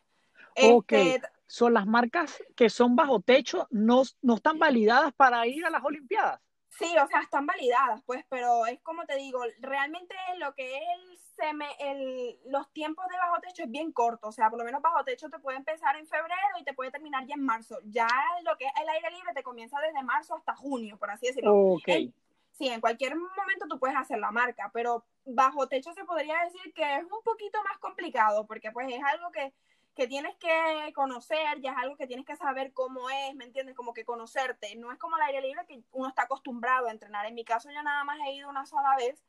Ok. 0.56 0.92
Este, 0.92 1.28
Son 1.48 1.74
las 1.74 1.86
marcas 1.86 2.42
que 2.56 2.70
son 2.70 2.96
bajo 2.96 3.20
techo, 3.20 3.68
no, 3.72 4.04
no 4.22 4.36
están 4.36 4.58
validadas 4.60 5.14
para 5.14 5.46
ir 5.48 5.66
a 5.66 5.70
las 5.70 5.84
Olimpiadas. 5.84 6.40
Sí, 6.70 6.86
o 6.98 7.06
sea, 7.08 7.22
están 7.22 7.46
validadas, 7.46 8.02
pues, 8.06 8.26
pero 8.30 8.66
es 8.66 8.80
como 8.82 9.06
te 9.06 9.16
digo, 9.16 9.44
realmente 9.60 10.16
lo 10.38 10.56
que 10.56 10.78
es 10.78 10.84
el, 10.96 11.18
seme, 11.36 11.68
el 11.80 12.40
los 12.46 12.72
tiempos 12.72 13.06
de 13.10 13.18
bajo 13.18 13.40
techo 13.42 13.64
es 13.64 13.70
bien 13.70 13.92
corto, 13.92 14.30
o 14.30 14.32
sea, 14.32 14.50
por 14.50 14.58
lo 14.58 14.66
menos 14.66 14.82
bajo 14.82 15.04
techo 15.04 15.30
te 15.30 15.38
puede 15.40 15.58
empezar 15.58 15.96
en 15.98 16.08
febrero 16.08 16.58
y 16.60 16.64
te 16.64 16.74
puede 16.74 16.90
terminar 16.90 17.26
ya 17.28 17.36
en 17.36 17.44
marzo. 17.44 17.78
Ya 17.84 18.08
lo 18.44 18.58
que 18.58 18.66
es 18.66 18.72
el 18.82 18.88
aire 18.90 19.12
libre 19.12 19.34
te 19.36 19.44
comienza 19.44 19.80
desde 19.82 20.02
marzo 20.02 20.36
hasta 20.36 20.56
junio, 20.56 20.98
por 20.98 21.12
así 21.12 21.28
decirlo. 21.28 21.54
Ok. 21.54 21.88
En- 21.90 22.14
sí, 22.54 22.70
en 22.70 22.80
cualquier 22.82 23.16
momento 23.16 23.68
tú 23.70 23.78
puedes 23.78 23.98
hacer 23.98 24.18
la 24.20 24.32
marca, 24.32 24.72
pero 24.74 25.04
bajo 25.26 25.68
techo 25.68 25.94
se 25.94 26.06
podría 26.06 26.42
decir 26.46 26.74
que 26.74 26.96
es 26.96 27.04
un 27.04 27.22
poquito 27.24 27.62
más 27.64 27.78
complicado, 27.80 28.48
porque 28.48 28.72
pues 28.72 28.88
es 28.92 29.04
algo 29.04 29.30
que, 29.32 29.54
que 29.96 30.08
tienes 30.08 30.36
que 30.38 30.92
conocer, 30.94 31.60
ya 31.62 31.72
es 31.72 31.78
algo 31.78 31.98
que 31.98 32.08
tienes 32.08 32.26
que 32.26 32.36
saber 32.36 32.72
cómo 32.72 33.10
es, 33.10 33.36
¿me 33.36 33.46
entiendes? 33.46 33.76
Como 33.76 33.94
que 33.94 34.06
conocerte. 34.06 34.76
No 34.76 34.92
es 34.92 34.98
como 34.98 35.18
el 35.18 35.24
aire 35.24 35.42
libre 35.42 35.66
que 35.68 35.84
uno 35.92 36.08
está 36.08 36.24
acostumbrado 36.24 36.88
a 36.88 36.92
entrenar. 36.92 37.26
En 37.26 37.36
mi 37.36 37.44
caso 37.44 37.70
yo 37.72 37.84
nada 37.84 38.04
más 38.04 38.18
he 38.26 38.34
ido 38.34 38.50
una 38.50 38.66
sola 38.66 38.96
vez 38.96 39.22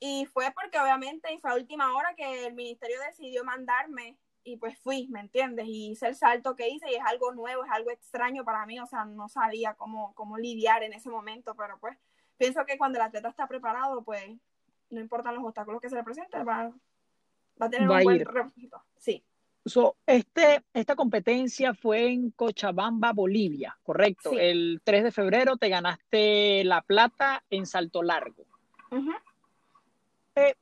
y 0.00 0.26
fue 0.26 0.50
porque 0.52 0.78
obviamente 0.78 1.32
y 1.32 1.38
fue 1.38 1.50
a 1.50 1.54
última 1.54 1.94
hora 1.94 2.14
que 2.14 2.46
el 2.46 2.54
ministerio 2.54 2.98
decidió 3.00 3.44
mandarme 3.44 4.16
y 4.42 4.56
pues 4.56 4.78
fui, 4.78 5.08
¿me 5.08 5.20
entiendes? 5.20 5.66
Y 5.66 5.90
hice 5.92 6.08
el 6.08 6.14
salto 6.14 6.54
que 6.54 6.68
hice 6.68 6.90
y 6.90 6.94
es 6.94 7.04
algo 7.06 7.32
nuevo, 7.32 7.64
es 7.64 7.70
algo 7.70 7.90
extraño 7.90 8.44
para 8.44 8.66
mí, 8.66 8.78
o 8.78 8.86
sea, 8.86 9.04
no 9.06 9.28
sabía 9.28 9.74
cómo, 9.74 10.14
cómo 10.14 10.36
lidiar 10.36 10.82
en 10.82 10.92
ese 10.92 11.08
momento, 11.08 11.54
pero 11.54 11.78
pues 11.78 11.96
pienso 12.36 12.64
que 12.66 12.76
cuando 12.76 12.98
el 12.98 13.04
atleta 13.04 13.28
está 13.28 13.46
preparado, 13.46 14.02
pues 14.02 14.22
no 14.90 15.00
importan 15.00 15.34
los 15.34 15.44
obstáculos 15.44 15.80
que 15.80 15.88
se 15.88 15.96
le 15.96 16.04
presenten, 16.04 16.46
va, 16.46 16.70
va 17.60 17.66
a 17.66 17.70
tener 17.70 17.88
un 17.88 18.02
buen 18.02 18.24
resultado. 18.24 18.84
Sí. 18.98 19.24
So, 19.66 19.96
este, 20.06 20.62
esta 20.74 20.94
competencia 20.94 21.72
fue 21.72 22.08
en 22.08 22.30
Cochabamba, 22.32 23.12
Bolivia, 23.12 23.78
¿correcto? 23.82 24.32
El 24.38 24.82
3 24.84 25.04
de 25.04 25.12
febrero 25.12 25.56
te 25.56 25.70
ganaste 25.70 26.64
la 26.64 26.82
plata 26.82 27.42
en 27.48 27.64
salto 27.64 28.02
largo. 28.02 28.44
eh, 30.36 30.54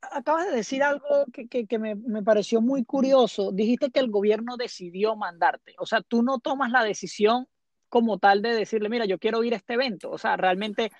acabas 0.00 0.46
de 0.46 0.56
decir 0.56 0.84
algo 0.84 1.26
que, 1.32 1.48
que, 1.48 1.66
que 1.66 1.78
me, 1.80 1.96
me, 1.96 2.22
pareció 2.22 2.60
muy 2.60 2.84
curioso. 2.84 3.50
Dijiste 3.50 3.90
que 3.90 3.98
el 3.98 4.10
gobierno 4.10 4.56
decidió 4.56 5.16
mandarte. 5.16 5.74
O 5.78 5.86
sea, 5.86 6.00
tú 6.02 6.22
no 6.22 6.38
tomas 6.38 6.70
la 6.70 6.84
decisión 6.84 7.48
como 7.88 8.18
tal 8.18 8.42
de 8.42 8.54
decirle, 8.54 8.88
mira, 8.88 9.04
yo 9.04 9.18
quiero 9.18 9.42
ir 9.42 9.54
a 9.54 9.56
este 9.56 9.74
evento. 9.74 10.10
O 10.10 10.18
sea, 10.18 10.36
realmente 10.36 10.92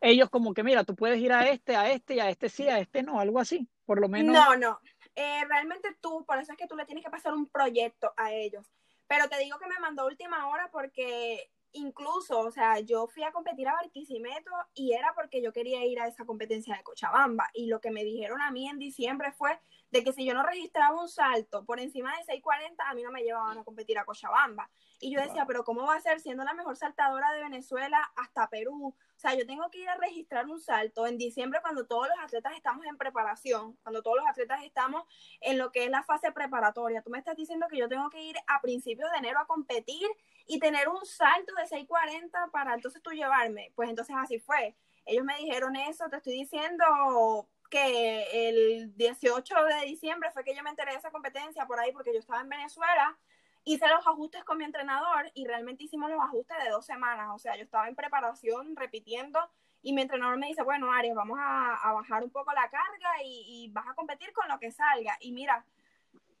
ellos 0.00 0.30
como 0.30 0.54
que, 0.54 0.62
mira, 0.62 0.84
tú 0.84 0.94
puedes 0.94 1.20
ir 1.20 1.32
a 1.32 1.48
este, 1.48 1.76
a 1.76 1.90
este 1.90 2.14
y 2.14 2.20
a 2.20 2.30
este 2.30 2.48
sí, 2.48 2.68
a 2.68 2.78
este 2.78 3.02
no, 3.02 3.20
algo 3.20 3.38
así, 3.38 3.68
por 3.84 4.00
lo 4.00 4.08
menos. 4.08 4.34
No, 4.34 4.56
no. 4.56 4.78
Eh, 5.20 5.44
realmente 5.50 5.94
tú, 6.00 6.24
por 6.24 6.38
eso 6.38 6.52
es 6.52 6.56
que 6.56 6.66
tú 6.66 6.76
le 6.76 6.86
tienes 6.86 7.04
que 7.04 7.10
pasar 7.10 7.34
un 7.34 7.46
proyecto 7.46 8.14
a 8.16 8.32
ellos. 8.32 8.72
Pero 9.06 9.28
te 9.28 9.38
digo 9.38 9.58
que 9.58 9.66
me 9.66 9.78
mandó 9.78 10.06
última 10.06 10.48
hora 10.48 10.70
porque 10.72 11.50
incluso, 11.72 12.38
o 12.40 12.50
sea, 12.50 12.80
yo 12.80 13.06
fui 13.06 13.22
a 13.22 13.30
competir 13.30 13.68
a 13.68 13.74
Barquisimeto 13.74 14.50
y 14.72 14.94
era 14.94 15.12
porque 15.14 15.42
yo 15.42 15.52
quería 15.52 15.84
ir 15.84 16.00
a 16.00 16.06
esa 16.06 16.24
competencia 16.24 16.74
de 16.74 16.82
Cochabamba. 16.82 17.50
Y 17.52 17.66
lo 17.66 17.82
que 17.82 17.90
me 17.90 18.02
dijeron 18.02 18.40
a 18.40 18.50
mí 18.50 18.66
en 18.66 18.78
diciembre 18.78 19.30
fue 19.32 19.60
de 19.90 20.04
que 20.04 20.12
si 20.12 20.24
yo 20.24 20.34
no 20.34 20.42
registraba 20.42 21.00
un 21.00 21.08
salto 21.08 21.64
por 21.64 21.80
encima 21.80 22.12
de 22.16 22.40
6.40, 22.40 22.74
a 22.78 22.94
mí 22.94 23.02
no 23.02 23.10
me 23.10 23.22
llevaban 23.22 23.58
a 23.58 23.64
competir 23.64 23.98
a 23.98 24.04
Cochabamba. 24.04 24.70
Y 25.00 25.12
yo 25.12 25.20
decía, 25.20 25.46
pero 25.46 25.64
¿cómo 25.64 25.86
va 25.86 25.96
a 25.96 26.00
ser 26.00 26.20
siendo 26.20 26.44
la 26.44 26.54
mejor 26.54 26.76
saltadora 26.76 27.32
de 27.32 27.40
Venezuela 27.40 28.12
hasta 28.16 28.48
Perú? 28.48 28.94
O 28.94 29.18
sea, 29.18 29.34
yo 29.34 29.46
tengo 29.46 29.68
que 29.70 29.78
ir 29.78 29.88
a 29.88 29.96
registrar 29.96 30.46
un 30.46 30.60
salto 30.60 31.06
en 31.06 31.18
diciembre 31.18 31.60
cuando 31.62 31.86
todos 31.86 32.08
los 32.08 32.18
atletas 32.24 32.54
estamos 32.54 32.86
en 32.86 32.96
preparación, 32.96 33.76
cuando 33.82 34.02
todos 34.02 34.18
los 34.18 34.26
atletas 34.26 34.62
estamos 34.62 35.04
en 35.40 35.58
lo 35.58 35.72
que 35.72 35.84
es 35.84 35.90
la 35.90 36.02
fase 36.02 36.32
preparatoria. 36.32 37.02
Tú 37.02 37.10
me 37.10 37.18
estás 37.18 37.36
diciendo 37.36 37.66
que 37.68 37.78
yo 37.78 37.88
tengo 37.88 38.08
que 38.10 38.22
ir 38.22 38.36
a 38.46 38.60
principios 38.60 39.10
de 39.10 39.18
enero 39.18 39.40
a 39.40 39.46
competir 39.46 40.06
y 40.46 40.58
tener 40.58 40.88
un 40.88 41.04
salto 41.04 41.54
de 41.54 41.64
6.40 41.64 42.50
para 42.50 42.74
entonces 42.74 43.02
tú 43.02 43.10
llevarme. 43.10 43.72
Pues 43.74 43.88
entonces 43.88 44.14
así 44.18 44.38
fue. 44.38 44.76
Ellos 45.06 45.24
me 45.24 45.36
dijeron 45.36 45.76
eso, 45.76 46.08
te 46.08 46.16
estoy 46.16 46.34
diciendo 46.34 47.48
que 47.70 48.48
el 48.48 48.96
18 48.96 49.54
de 49.64 49.86
diciembre 49.86 50.30
fue 50.32 50.44
que 50.44 50.54
yo 50.54 50.62
me 50.62 50.70
enteré 50.70 50.92
de 50.92 50.98
esa 50.98 51.10
competencia 51.10 51.66
por 51.66 51.80
ahí 51.80 51.92
porque 51.92 52.12
yo 52.12 52.18
estaba 52.18 52.40
en 52.40 52.48
Venezuela, 52.48 53.16
hice 53.64 53.86
los 53.88 54.06
ajustes 54.06 54.44
con 54.44 54.58
mi 54.58 54.64
entrenador 54.64 55.30
y 55.34 55.46
realmente 55.46 55.84
hicimos 55.84 56.10
los 56.10 56.20
ajustes 56.20 56.56
de 56.62 56.70
dos 56.70 56.84
semanas, 56.84 57.28
o 57.32 57.38
sea, 57.38 57.56
yo 57.56 57.62
estaba 57.62 57.88
en 57.88 57.94
preparación 57.94 58.76
repitiendo 58.76 59.38
y 59.82 59.92
mi 59.92 60.02
entrenador 60.02 60.36
me 60.36 60.48
dice, 60.48 60.62
bueno, 60.62 60.92
Aries, 60.92 61.14
vamos 61.14 61.38
a, 61.40 61.92
bajar 61.94 62.22
un 62.22 62.30
poco 62.30 62.52
la 62.52 62.68
carga 62.68 63.22
y, 63.24 63.64
y, 63.64 63.72
vas 63.72 63.86
a 63.88 63.94
competir 63.94 64.32
con 64.32 64.46
lo 64.48 64.58
que 64.58 64.70
salga. 64.70 65.16
Y 65.20 65.32
mira, 65.32 65.64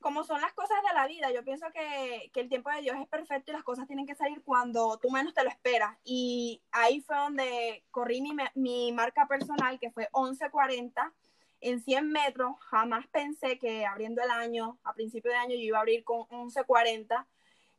como 0.00 0.24
son 0.24 0.40
las 0.40 0.52
cosas 0.52 0.78
de 0.86 0.94
la 0.94 1.06
vida, 1.06 1.30
yo 1.32 1.44
pienso 1.44 1.66
que, 1.72 2.30
que, 2.32 2.40
el 2.40 2.48
tiempo 2.48 2.70
de 2.70 2.82
Dios 2.82 2.96
es 2.98 3.08
perfecto 3.08 3.50
y 3.50 3.54
las 3.54 3.64
cosas 3.64 3.86
tienen 3.86 4.06
que 4.06 4.14
salir 4.14 4.42
cuando 4.42 4.98
tú 4.98 5.10
menos 5.10 5.34
te 5.34 5.44
lo 5.44 5.50
esperas. 5.50 5.96
Y 6.04 6.62
ahí 6.72 7.00
fue 7.00 7.16
donde 7.16 7.84
corrí 7.90 8.20
mi, 8.20 8.34
mi 8.54 8.92
marca 8.92 9.26
personal, 9.26 9.78
que 9.78 9.90
fue 9.90 10.08
11.40 10.12 11.12
en 11.60 11.80
100 11.80 12.10
metros. 12.10 12.56
Jamás 12.70 13.06
pensé 13.08 13.58
que 13.58 13.86
abriendo 13.86 14.22
el 14.22 14.30
año, 14.30 14.78
a 14.84 14.94
principio 14.94 15.30
de 15.30 15.36
año, 15.36 15.54
yo 15.54 15.62
iba 15.62 15.78
a 15.78 15.80
abrir 15.80 16.04
con 16.04 16.20
11.40. 16.28 17.26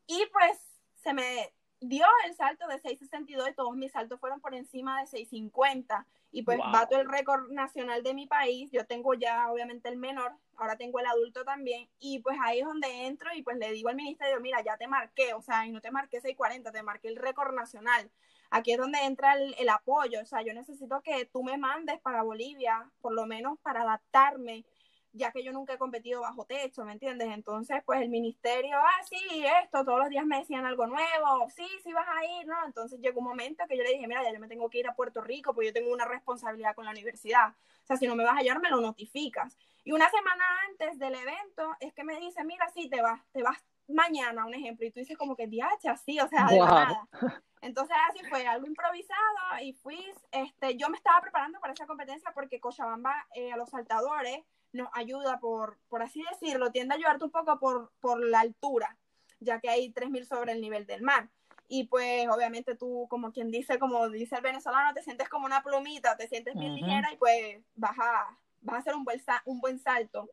Y 0.07 0.25
pues 0.31 0.57
se 0.95 1.13
me 1.13 1.53
dio 1.81 2.05
el 2.27 2.35
salto 2.35 2.67
de 2.67 2.81
6.62 2.81 3.51
y 3.51 3.55
todos 3.55 3.75
mis 3.75 3.91
saltos 3.91 4.19
fueron 4.19 4.39
por 4.39 4.53
encima 4.53 5.01
de 5.01 5.07
6.50 5.07 6.05
y 6.31 6.43
pues 6.43 6.59
bato 6.71 6.99
el 6.99 7.09
récord 7.09 7.49
nacional 7.49 8.03
de 8.03 8.13
mi 8.13 8.27
país. 8.27 8.71
Yo 8.71 8.85
tengo 8.85 9.15
ya 9.15 9.51
obviamente 9.51 9.89
el 9.89 9.97
menor, 9.97 10.31
ahora 10.57 10.77
tengo 10.77 10.99
el 10.99 11.07
adulto 11.07 11.43
también 11.43 11.89
y 11.99 12.19
pues 12.19 12.37
ahí 12.43 12.59
es 12.59 12.65
donde 12.65 13.07
entro 13.07 13.33
y 13.33 13.41
pues 13.41 13.57
le 13.57 13.71
digo 13.71 13.89
al 13.89 13.95
ministerio, 13.95 14.39
mira, 14.39 14.61
ya 14.61 14.77
te 14.77 14.87
marqué, 14.87 15.33
o 15.33 15.41
sea, 15.41 15.65
y 15.65 15.71
no 15.71 15.81
te 15.81 15.91
marqué 15.91 16.21
6.40, 16.21 16.71
te 16.71 16.83
marqué 16.83 17.07
el 17.07 17.15
récord 17.15 17.53
nacional. 17.53 18.09
Aquí 18.51 18.73
es 18.73 18.77
donde 18.77 18.99
entra 18.99 19.33
el, 19.33 19.55
el 19.57 19.69
apoyo, 19.69 20.21
o 20.21 20.25
sea, 20.25 20.43
yo 20.43 20.53
necesito 20.53 21.01
que 21.01 21.25
tú 21.25 21.43
me 21.43 21.57
mandes 21.57 21.99
para 22.01 22.21
Bolivia, 22.21 22.91
por 23.01 23.13
lo 23.13 23.25
menos 23.25 23.57
para 23.59 23.81
adaptarme 23.81 24.65
ya 25.13 25.31
que 25.31 25.43
yo 25.43 25.51
nunca 25.51 25.73
he 25.73 25.77
competido 25.77 26.21
bajo 26.21 26.45
techo, 26.45 26.85
¿me 26.85 26.93
entiendes? 26.93 27.29
Entonces, 27.29 27.81
pues 27.85 28.01
el 28.01 28.09
ministerio, 28.09 28.77
ah, 28.77 29.03
sí, 29.09 29.43
esto, 29.63 29.83
todos 29.83 29.99
los 29.99 30.09
días 30.09 30.25
me 30.25 30.39
decían 30.39 30.65
algo 30.65 30.87
nuevo, 30.87 31.49
sí, 31.49 31.67
sí 31.83 31.91
vas 31.91 32.07
a 32.07 32.25
ir, 32.39 32.47
¿no? 32.47 32.55
Entonces 32.65 32.99
llegó 32.99 33.19
un 33.19 33.27
momento 33.27 33.65
que 33.67 33.77
yo 33.77 33.83
le 33.83 33.91
dije, 33.91 34.07
mira, 34.07 34.23
ya 34.23 34.31
yo 34.31 34.39
me 34.39 34.47
tengo 34.47 34.69
que 34.69 34.79
ir 34.79 34.87
a 34.87 34.95
Puerto 34.95 35.21
Rico, 35.21 35.53
porque 35.53 35.67
yo 35.67 35.73
tengo 35.73 35.91
una 35.91 36.05
responsabilidad 36.05 36.75
con 36.75 36.85
la 36.85 36.91
universidad. 36.91 37.49
O 37.49 37.87
sea, 37.87 37.97
si 37.97 38.07
no 38.07 38.15
me 38.15 38.23
vas 38.23 38.37
a 38.37 38.41
llevar, 38.41 38.61
me 38.61 38.69
lo 38.69 38.79
notificas. 38.79 39.57
Y 39.83 39.91
una 39.91 40.09
semana 40.09 40.43
antes 40.69 40.97
del 40.99 41.15
evento 41.15 41.75
es 41.79 41.93
que 41.93 42.03
me 42.03 42.17
dice, 42.19 42.43
mira, 42.43 42.69
sí, 42.69 42.89
te 42.89 43.01
vas, 43.01 43.21
te 43.31 43.43
vas 43.43 43.61
mañana, 43.93 44.45
un 44.45 44.53
ejemplo, 44.53 44.85
y 44.85 44.91
tú 44.91 44.99
dices 44.99 45.17
como 45.17 45.35
que, 45.35 45.47
diacha, 45.47 45.95
sí, 45.97 46.19
o 46.19 46.27
sea, 46.27 46.47
de 46.47 46.59
nada. 46.59 47.07
Entonces 47.61 47.95
así 48.09 48.25
fue, 48.27 48.47
algo 48.47 48.65
improvisado 48.65 49.19
y 49.61 49.73
fui, 49.73 50.03
este, 50.31 50.77
yo 50.77 50.89
me 50.89 50.97
estaba 50.97 51.21
preparando 51.21 51.59
para 51.59 51.73
esa 51.73 51.85
competencia 51.85 52.31
porque 52.33 52.59
Cochabamba 52.59 53.27
eh, 53.35 53.51
a 53.51 53.57
los 53.57 53.69
saltadores 53.69 54.39
nos 54.73 54.89
ayuda 54.93 55.39
por, 55.39 55.77
por 55.87 56.01
así 56.01 56.23
decirlo, 56.31 56.71
tiende 56.71 56.95
a 56.95 56.97
ayudarte 56.97 57.25
un 57.25 57.31
poco 57.31 57.59
por, 57.59 57.91
por 57.99 58.23
la 58.23 58.39
altura, 58.39 58.97
ya 59.39 59.59
que 59.59 59.69
hay 59.69 59.93
3.000 59.93 60.25
sobre 60.25 60.53
el 60.53 60.61
nivel 60.61 60.87
del 60.87 61.03
mar. 61.03 61.29
Y 61.67 61.85
pues 61.85 62.27
obviamente 62.29 62.75
tú, 62.75 63.07
como 63.09 63.31
quien 63.31 63.51
dice, 63.51 63.79
como 63.79 64.09
dice 64.09 64.35
el 64.35 64.41
venezolano, 64.41 64.93
te 64.93 65.03
sientes 65.03 65.29
como 65.29 65.45
una 65.45 65.63
plumita, 65.63 66.17
te 66.17 66.27
sientes 66.27 66.55
bien 66.55 66.75
ligera 66.75 67.13
y 67.13 67.17
pues 67.17 67.59
vas 67.75 67.97
a, 67.97 68.37
vas 68.61 68.75
a 68.75 68.79
hacer 68.79 68.95
un 68.95 69.05
buen, 69.05 69.21
un 69.45 69.61
buen 69.61 69.79
salto. 69.79 70.29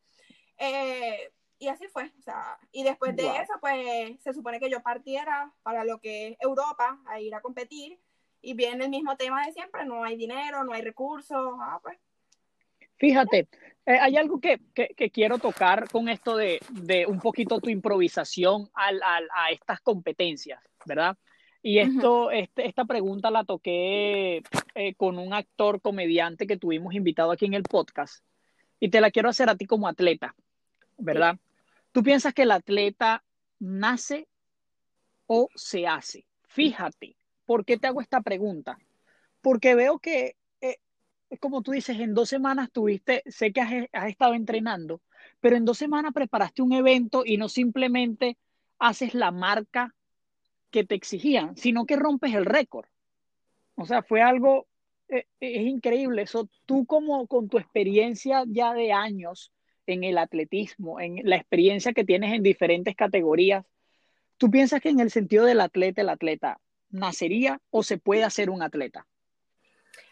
Eh, 0.57 1.31
y 1.59 1.67
así 1.67 1.87
fue, 1.87 2.11
o 2.17 2.21
sea, 2.21 2.57
y 2.71 2.83
después 2.83 3.15
de 3.15 3.27
eso, 3.27 3.53
pues 3.59 4.19
se 4.21 4.33
supone 4.33 4.59
que 4.59 4.69
yo 4.69 4.81
partiera 4.81 5.53
para 5.61 5.83
lo 5.83 5.99
que 5.99 6.29
es 6.29 6.37
Europa, 6.39 6.99
a 7.05 7.19
ir 7.19 7.35
a 7.35 7.41
competir, 7.41 7.99
y 8.41 8.53
viene 8.53 8.85
el 8.85 8.89
mismo 8.89 9.17
tema 9.17 9.45
de 9.45 9.51
siempre, 9.51 9.85
no 9.85 10.03
hay 10.03 10.15
dinero, 10.15 10.63
no 10.63 10.73
hay 10.73 10.81
recursos, 10.81 11.53
ah, 11.59 11.79
pues 11.83 11.97
Fíjate, 12.99 13.47
eh, 13.85 13.97
hay 13.97 14.17
algo 14.17 14.41
que, 14.41 14.59
que, 14.75 14.89
que, 14.89 15.09
quiero 15.09 15.37
tocar 15.37 15.89
con 15.89 16.09
esto 16.09 16.35
de, 16.35 16.59
de 16.69 17.05
un 17.05 17.19
poquito 17.19 17.61
tu 17.61 17.69
improvisación 17.69 18.69
al, 18.73 19.01
al, 19.01 19.27
a 19.33 19.51
estas 19.51 19.79
competencias, 19.79 20.61
¿verdad? 20.85 21.17
Y 21.61 21.79
esto, 21.79 22.25
uh 22.25 22.29
-huh. 22.29 22.43
este, 22.43 22.67
esta 22.67 22.83
pregunta 22.85 23.31
la 23.31 23.45
toqué 23.45 24.43
eh, 24.75 24.95
con 24.95 25.17
un 25.17 25.33
actor 25.33 25.81
comediante 25.81 26.45
que 26.45 26.57
tuvimos 26.57 26.93
invitado 26.93 27.31
aquí 27.31 27.45
en 27.45 27.53
el 27.53 27.63
podcast. 27.63 28.23
Y 28.81 28.89
te 28.89 29.01
la 29.01 29.11
quiero 29.11 29.29
hacer 29.29 29.49
a 29.49 29.55
ti 29.55 29.65
como 29.65 29.87
atleta, 29.87 30.35
¿verdad? 30.97 31.35
Sí. 31.35 31.48
¿Tú 31.91 32.03
piensas 32.03 32.33
que 32.33 32.43
el 32.43 32.51
atleta 32.51 33.23
nace 33.59 34.27
o 35.27 35.49
se 35.55 35.87
hace? 35.87 36.25
Fíjate, 36.47 37.15
¿por 37.45 37.65
qué 37.65 37.77
te 37.77 37.87
hago 37.87 38.01
esta 38.01 38.21
pregunta? 38.21 38.77
Porque 39.41 39.75
veo 39.75 39.99
que 39.99 40.35
es 41.29 41.39
como 41.39 41.61
tú 41.61 41.71
dices, 41.71 41.99
en 41.99 42.13
dos 42.13 42.29
semanas 42.29 42.71
tuviste, 42.71 43.23
sé 43.27 43.53
que 43.53 43.61
has, 43.61 43.71
has, 43.91 44.09
estado 44.09 44.33
entrenando, 44.33 45.01
pero 45.39 45.55
en 45.55 45.65
dos 45.65 45.77
semanas 45.77 46.13
preparaste 46.13 46.61
un 46.61 46.73
evento 46.73 47.23
y 47.25 47.37
no 47.37 47.49
simplemente 47.49 48.37
haces 48.79 49.13
la 49.13 49.31
marca 49.31 49.95
que 50.71 50.83
te 50.83 50.95
exigían, 50.95 51.55
sino 51.55 51.85
que 51.85 51.95
rompes 51.95 52.33
el 52.33 52.45
récord. 52.45 52.87
O 53.75 53.85
sea, 53.85 54.01
fue 54.01 54.21
algo, 54.21 54.67
eh, 55.07 55.25
es 55.39 55.67
increíble 55.67 56.23
eso. 56.23 56.49
Tú 56.65 56.85
como 56.85 57.27
con 57.27 57.47
tu 57.47 57.57
experiencia 57.57 58.43
ya 58.47 58.73
de 58.73 58.91
años 58.91 59.51
en 59.93 60.03
el 60.03 60.17
atletismo, 60.17 60.99
en 60.99 61.21
la 61.23 61.35
experiencia 61.35 61.93
que 61.93 62.05
tienes 62.05 62.33
en 62.33 62.43
diferentes 62.43 62.95
categorías, 62.95 63.65
¿tú 64.37 64.51
piensas 64.51 64.81
que 64.81 64.89
en 64.89 64.99
el 64.99 65.09
sentido 65.09 65.45
del 65.45 65.61
atleta, 65.61 66.01
el 66.01 66.09
atleta 66.09 66.59
nacería 66.89 67.59
o 67.71 67.83
se 67.83 67.97
puede 67.97 68.23
hacer 68.23 68.49
un 68.49 68.61
atleta? 68.61 69.07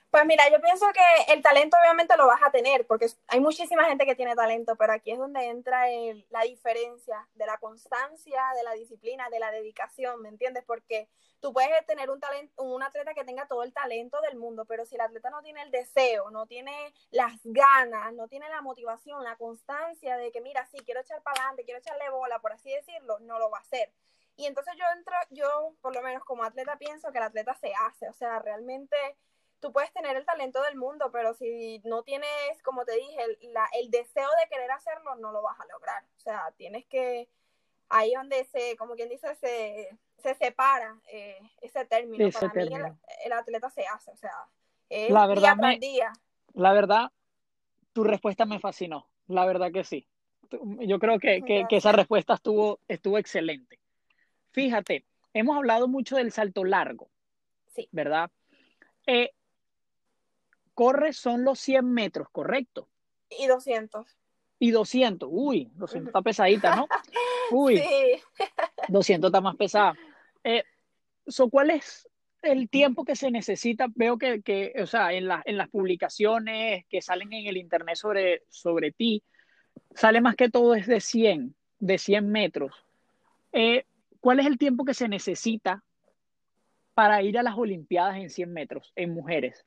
Pues 0.09 0.25
mira, 0.25 0.49
yo 0.49 0.61
pienso 0.61 0.85
que 0.93 1.33
el 1.33 1.41
talento 1.41 1.75
obviamente 1.79 2.15
lo 2.15 2.27
vas 2.27 2.41
a 2.41 2.49
tener, 2.49 2.87
porque 2.87 3.07
hay 3.27 3.41
muchísima 3.41 3.83
gente 3.85 4.05
que 4.05 4.15
tiene 4.15 4.35
talento, 4.35 4.77
pero 4.77 4.93
aquí 4.93 5.11
es 5.11 5.17
donde 5.17 5.45
entra 5.45 5.89
el, 5.91 6.25
la 6.29 6.41
diferencia 6.43 7.27
de 7.35 7.45
la 7.45 7.57
constancia, 7.57 8.41
de 8.55 8.63
la 8.63 8.71
disciplina, 8.71 9.29
de 9.29 9.39
la 9.39 9.51
dedicación, 9.51 10.21
¿me 10.21 10.29
entiendes? 10.29 10.63
Porque 10.65 11.09
tú 11.41 11.51
puedes 11.51 11.85
tener 11.85 12.09
un 12.09 12.21
un 12.55 12.83
atleta 12.83 13.13
que 13.13 13.25
tenga 13.25 13.47
todo 13.47 13.63
el 13.63 13.73
talento 13.73 14.21
del 14.21 14.37
mundo, 14.37 14.63
pero 14.65 14.85
si 14.85 14.95
el 14.95 15.01
atleta 15.01 15.29
no 15.29 15.41
tiene 15.41 15.61
el 15.61 15.71
deseo, 15.71 16.31
no 16.31 16.47
tiene 16.47 16.93
las 17.11 17.39
ganas, 17.43 18.13
no 18.13 18.29
tiene 18.29 18.47
la 18.49 18.61
motivación, 18.61 19.23
la 19.23 19.35
constancia 19.35 20.15
de 20.17 20.31
que 20.31 20.39
mira, 20.41 20.65
sí, 20.67 20.77
quiero 20.85 21.01
echar 21.01 21.21
para 21.21 21.41
adelante, 21.41 21.65
quiero 21.65 21.79
echarle 21.79 22.09
bola, 22.09 22.39
por 22.39 22.53
así 22.53 22.71
decirlo, 22.71 23.19
no 23.19 23.39
lo 23.39 23.49
va 23.49 23.57
a 23.57 23.61
hacer. 23.61 23.91
Y 24.37 24.45
entonces 24.45 24.73
yo 24.77 24.85
entro, 24.95 25.15
yo 25.31 25.73
por 25.81 25.93
lo 25.93 26.01
menos 26.01 26.23
como 26.23 26.43
atleta 26.43 26.77
pienso 26.77 27.11
que 27.11 27.17
el 27.17 27.25
atleta 27.25 27.55
se 27.55 27.73
hace, 27.73 28.07
o 28.07 28.13
sea, 28.13 28.39
realmente 28.39 28.95
tú 29.59 29.71
puedes 29.71 29.91
tener 29.93 30.15
el 30.15 30.25
talento 30.25 30.61
del 30.63 30.75
mundo, 30.75 31.09
pero 31.11 31.33
si 31.33 31.81
no 31.83 32.03
tienes, 32.03 32.29
como 32.63 32.85
te 32.85 32.93
dije, 32.93 33.21
el, 33.23 33.37
el 33.73 33.91
deseo 33.91 34.29
de 34.41 34.49
querer 34.49 34.71
hacerlo, 34.71 35.15
no 35.15 35.31
lo 35.31 35.41
vas 35.41 35.59
a 35.59 35.65
lograr. 35.65 36.03
O 36.17 36.19
sea, 36.19 36.53
tienes 36.57 36.85
que, 36.85 37.27
ahí 37.89 38.13
donde 38.13 38.45
se, 38.45 38.75
como 38.77 38.95
quien 38.95 39.09
dice, 39.09 39.33
se, 39.35 39.89
se 40.17 40.35
separa 40.35 40.99
eh, 41.11 41.39
ese 41.61 41.85
término. 41.85 42.29
Para 42.31 42.53
mí 42.53 42.69
el, 43.25 43.33
atleta 43.33 43.69
se 43.69 43.85
hace, 43.87 44.11
o 44.11 44.17
sea, 44.17 44.47
es 44.89 45.09
la 45.09 45.27
verdad 45.27 45.57
día 45.57 45.77
día. 45.79 46.13
La 46.53 46.73
verdad, 46.73 47.11
tu 47.93 48.03
respuesta 48.03 48.45
me 48.45 48.59
fascinó, 48.59 49.07
la 49.27 49.45
verdad 49.45 49.71
que 49.71 49.83
sí. 49.83 50.07
Yo 50.61 50.97
creo 50.99 51.19
que, 51.19 51.41
que, 51.41 51.65
que 51.67 51.77
esa 51.77 51.91
respuesta 51.91 52.35
estuvo, 52.35 52.79
estuvo 52.87 53.17
excelente. 53.17 53.79
Fíjate, 54.51 55.05
hemos 55.33 55.57
hablado 55.57 55.87
mucho 55.89 56.15
del 56.15 56.31
salto 56.31 56.63
largo, 56.63 57.09
sí. 57.75 57.89
¿verdad? 57.91 58.31
Eh, 59.05 59.31
corre 60.77 61.11
son 61.11 61.43
los 61.43 61.59
100 61.59 61.91
metros, 61.91 62.27
¿correcto? 62.31 62.87
Y 63.31 63.47
200. 63.47 64.05
Y 64.59 64.69
200, 64.69 65.27
uy, 65.31 65.71
200 65.73 66.09
está 66.09 66.21
pesadita, 66.21 66.75
¿no? 66.75 66.87
Uy, 67.51 67.79
sí. 67.79 68.21
200 68.87 69.29
está 69.29 69.41
más 69.41 69.55
pesada. 69.55 69.95
Eh, 70.43 70.63
¿Cuál 71.49 71.71
es 71.71 72.07
el 72.43 72.69
tiempo 72.69 73.05
que 73.05 73.15
se 73.15 73.31
necesita? 73.31 73.87
Veo 73.95 74.19
que, 74.19 74.43
que 74.43 74.71
o 74.79 74.85
sea, 74.85 75.13
en, 75.13 75.27
la, 75.27 75.41
en 75.45 75.57
las 75.57 75.67
publicaciones 75.67 76.85
que 76.87 77.01
salen 77.01 77.33
en 77.33 77.47
el 77.47 77.57
internet 77.57 77.95
sobre, 77.95 78.43
sobre 78.47 78.91
ti, 78.91 79.23
sale 79.95 80.21
más 80.21 80.35
que 80.35 80.47
todo 80.47 80.75
es 80.75 80.85
de 80.85 81.01
100, 81.01 81.55
de 81.79 81.97
100 81.97 82.29
metros. 82.29 82.85
Eh, 83.51 83.85
¿Cuál 84.19 84.41
es 84.41 84.45
el 84.45 84.59
tiempo 84.59 84.85
que 84.85 84.93
se 84.93 85.07
necesita 85.07 85.83
para 86.93 87.23
ir 87.23 87.39
a 87.39 87.43
las 87.43 87.57
Olimpiadas 87.57 88.17
en 88.17 88.29
100 88.29 88.53
metros 88.53 88.93
en 88.95 89.15
mujeres? 89.15 89.65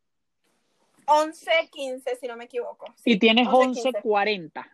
11.15, 1.11 2.19
si 2.21 2.27
no 2.29 2.37
me 2.37 2.45
equivoco. 2.45 2.87
y 3.05 3.19
tienes 3.19 3.49
11.40. 3.49 4.65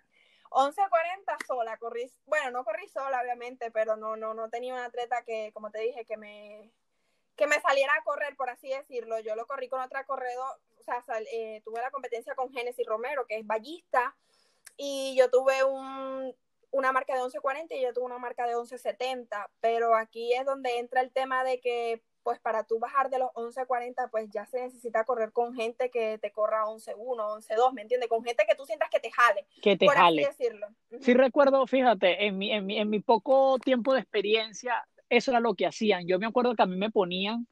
11.40 0.50 1.46
sola, 1.46 1.76
corrí, 1.78 2.10
bueno, 2.26 2.50
no 2.50 2.64
corrí 2.64 2.86
sola, 2.88 3.20
obviamente, 3.22 3.70
pero 3.70 3.96
no, 3.96 4.16
no, 4.16 4.34
no 4.34 4.48
tenía 4.48 4.74
un 4.74 4.80
atleta 4.80 5.22
que, 5.22 5.50
como 5.52 5.70
te 5.70 5.80
dije, 5.80 6.04
que 6.04 6.16
me, 6.16 6.70
que 7.36 7.46
me 7.46 7.60
saliera 7.60 7.92
a 7.94 8.04
correr, 8.04 8.36
por 8.36 8.50
así 8.50 8.68
decirlo. 8.68 9.18
Yo 9.20 9.34
lo 9.34 9.46
corrí 9.46 9.68
con 9.68 9.80
otra 9.80 10.04
corredor, 10.04 10.58
o 10.78 10.82
sea, 10.82 11.02
eh, 11.32 11.62
tuve 11.64 11.80
la 11.80 11.90
competencia 11.90 12.34
con 12.34 12.52
Genesis 12.52 12.86
Romero, 12.86 13.26
que 13.26 13.38
es 13.38 13.46
ballista, 13.46 14.14
y 14.76 15.14
yo 15.16 15.30
tuve 15.30 15.64
un, 15.64 16.34
una 16.70 16.92
marca 16.92 17.14
de 17.14 17.22
11.40 17.22 17.66
y 17.70 17.82
yo 17.82 17.92
tuve 17.94 18.04
una 18.04 18.18
marca 18.18 18.46
de 18.46 18.54
11.70, 18.54 19.48
pero 19.60 19.94
aquí 19.94 20.34
es 20.34 20.44
donde 20.44 20.78
entra 20.78 21.00
el 21.00 21.10
tema 21.12 21.44
de 21.44 21.60
que 21.60 22.02
pues 22.26 22.40
para 22.40 22.64
tú 22.64 22.80
bajar 22.80 23.08
de 23.08 23.20
los 23.20 23.30
11.40, 23.34 24.10
pues 24.10 24.28
ya 24.32 24.44
se 24.46 24.60
necesita 24.60 25.04
correr 25.04 25.30
con 25.30 25.54
gente 25.54 25.92
que 25.92 26.18
te 26.18 26.32
corra 26.32 26.64
11.1, 26.64 26.96
11.2, 26.96 27.72
¿me 27.72 27.82
entiendes? 27.82 28.08
Con 28.08 28.24
gente 28.24 28.44
que 28.48 28.56
tú 28.56 28.64
sientas 28.64 28.90
que 28.90 28.98
te 28.98 29.12
jale. 29.12 29.46
Que 29.62 29.76
te 29.76 29.86
por 29.86 29.94
jale. 29.94 30.24
Así 30.24 30.36
decirlo. 30.36 30.66
Sí 31.02 31.14
recuerdo, 31.14 31.64
fíjate, 31.68 32.26
en 32.26 32.36
mi, 32.36 32.50
en, 32.50 32.66
mi, 32.66 32.78
en 32.78 32.90
mi 32.90 32.98
poco 32.98 33.60
tiempo 33.60 33.94
de 33.94 34.00
experiencia, 34.00 34.84
eso 35.08 35.30
era 35.30 35.38
lo 35.38 35.54
que 35.54 35.66
hacían. 35.66 36.08
Yo 36.08 36.18
me 36.18 36.26
acuerdo 36.26 36.56
que 36.56 36.64
a 36.64 36.66
mí 36.66 36.74
me 36.74 36.90
ponían 36.90 37.46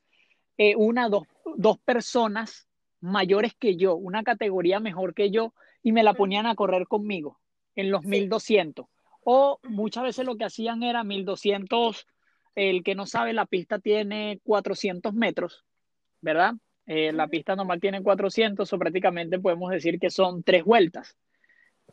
eh, 0.58 0.74
una, 0.74 1.08
dos, 1.08 1.22
dos 1.54 1.78
personas 1.78 2.66
mayores 3.00 3.54
que 3.54 3.76
yo, 3.76 3.94
una 3.94 4.24
categoría 4.24 4.80
mejor 4.80 5.14
que 5.14 5.30
yo, 5.30 5.54
y 5.84 5.92
me 5.92 6.02
la 6.02 6.14
ponían 6.14 6.46
a 6.46 6.56
correr 6.56 6.88
conmigo 6.88 7.38
en 7.76 7.92
los 7.92 8.02
1200. 8.02 8.86
O 9.22 9.60
muchas 9.62 10.02
veces 10.02 10.26
lo 10.26 10.34
que 10.36 10.46
hacían 10.46 10.82
era 10.82 11.04
1200 11.04 12.08
el 12.54 12.82
que 12.82 12.94
no 12.94 13.06
sabe, 13.06 13.32
la 13.32 13.46
pista 13.46 13.78
tiene 13.78 14.40
400 14.44 15.14
metros, 15.14 15.64
¿verdad? 16.20 16.54
Eh, 16.86 17.12
la 17.12 17.28
pista 17.28 17.56
normal 17.56 17.80
tiene 17.80 18.02
400, 18.02 18.70
o 18.70 18.78
prácticamente 18.78 19.38
podemos 19.38 19.70
decir 19.70 19.98
que 19.98 20.10
son 20.10 20.42
tres 20.42 20.64
vueltas, 20.64 21.16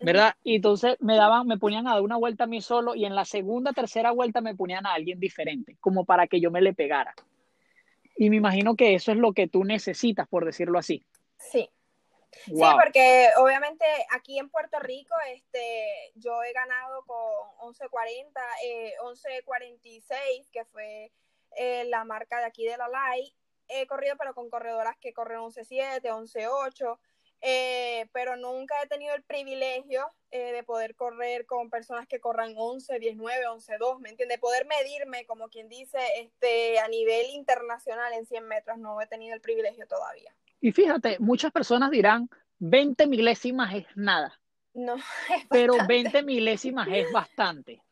¿verdad? 0.02 0.36
Y 0.44 0.56
entonces 0.56 0.98
me 1.00 1.16
daban, 1.16 1.48
me 1.48 1.58
ponían 1.58 1.88
a 1.88 1.94
dar 1.94 2.02
una 2.02 2.18
vuelta 2.18 2.44
a 2.44 2.48
mí 2.48 2.62
solo 2.62 2.96
y 2.96 3.06
en 3.06 3.16
la 3.16 3.26
segunda, 3.26 3.72
tercera 3.72 4.12
vuelta 4.12 4.42
me 4.42 4.56
ponían 4.56 4.86
a 4.86 4.94
alguien 4.94 5.20
diferente, 5.20 5.78
como 5.80 6.06
para 6.06 6.28
que 6.28 6.42
yo 6.42 6.52
me 6.52 6.62
le 6.62 6.74
pegara. 6.74 7.14
Y 8.18 8.30
me 8.30 8.36
imagino 8.36 8.76
que 8.76 8.94
eso 8.94 9.12
es 9.12 9.18
lo 9.18 9.34
que 9.34 9.48
tú 9.48 9.64
necesitas, 9.64 10.28
por 10.28 10.46
decirlo 10.46 10.78
así. 10.78 11.04
Sí, 11.38 11.70
Sí, 12.46 12.54
porque 12.82 13.30
obviamente 13.38 13.86
aquí 14.12 14.40
en 14.40 14.50
Puerto 14.50 14.80
Rico 14.80 15.14
este, 15.34 16.12
yo 16.16 16.42
he 16.44 16.54
ganado 16.54 17.04
con 17.06 17.74
11.40, 17.74 18.32
eh, 18.64 18.94
11.46, 19.02 20.50
que 20.52 20.66
fue 20.66 21.12
eh, 21.58 21.84
la 21.86 22.04
marca 22.06 22.40
de 22.40 22.46
aquí 22.46 22.66
de 22.66 22.78
la 22.78 22.88
LAI. 22.88 23.36
He 23.68 23.88
corrido, 23.88 24.16
pero 24.18 24.34
con 24.34 24.50
corredoras 24.50 24.98
que 24.98 25.14
corren 25.14 25.40
11.7, 25.40 26.02
11.8. 26.04 26.98
Eh, 27.44 28.08
pero 28.14 28.36
nunca 28.36 28.76
he 28.84 28.88
tenido 28.88 29.16
el 29.16 29.24
privilegio 29.24 30.08
eh, 30.30 30.52
de 30.52 30.64
poder 30.64 30.96
correr 30.96 31.48
con 31.48 31.72
personas 31.72 32.08
que 32.08 32.20
corran 32.20 32.54
11, 32.56 33.00
19, 33.00 33.48
11, 33.48 33.78
2, 33.80 34.00
¿me 34.00 34.10
entiendes? 34.10 34.38
Poder 34.38 34.68
medirme, 34.68 35.26
como 35.26 35.50
quien 35.50 35.68
dice, 35.68 35.98
este, 36.18 36.80
a 36.80 36.88
nivel 36.88 37.32
internacional 37.32 38.14
en 38.14 38.28
100 38.28 38.48
metros, 38.48 38.78
no 38.78 39.02
he 39.02 39.08
tenido 39.08 39.34
el 39.34 39.42
privilegio 39.42 39.88
todavía. 39.88 40.32
Y 40.62 40.72
fíjate, 40.72 41.18
muchas 41.20 41.52
personas 41.52 41.90
dirán, 41.92 42.30
20 42.60 43.08
milésimas 43.08 43.74
es 43.74 43.86
nada. 43.96 44.40
No, 44.74 44.96
es 45.36 45.48
Pero 45.50 45.76
20 45.88 46.24
milésimas 46.24 46.88
es 46.92 47.12
bastante. 47.12 47.84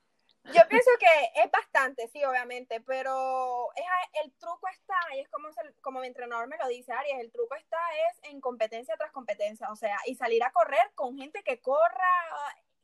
Yo 0.46 0.62
pienso 0.68 0.90
que 1.00 1.44
es 1.44 1.52
bastante, 1.52 2.08
sí, 2.08 2.24
obviamente, 2.24 2.82
pero 2.82 3.68
es, 3.76 3.84
el 4.24 4.32
truco 4.34 4.68
está, 4.72 4.96
y 5.16 5.20
es 5.20 5.30
como, 5.30 5.50
como 5.82 6.00
mi 6.00 6.08
entrenador 6.08 6.48
me 6.48 6.58
lo 6.58 6.68
dice, 6.68 6.92
Arias, 6.92 7.20
el 7.20 7.32
truco 7.32 7.54
está 7.56 7.78
es 8.10 8.32
en 8.32 8.42
competencia 8.42 8.96
tras 8.98 9.12
competencia, 9.12 9.70
o 9.72 9.76
sea, 9.76 9.98
y 10.08 10.16
salir 10.16 10.44
a 10.44 10.52
correr 10.52 10.92
con 10.96 11.18
gente 11.18 11.44
que 11.44 11.62
corra, 11.62 12.10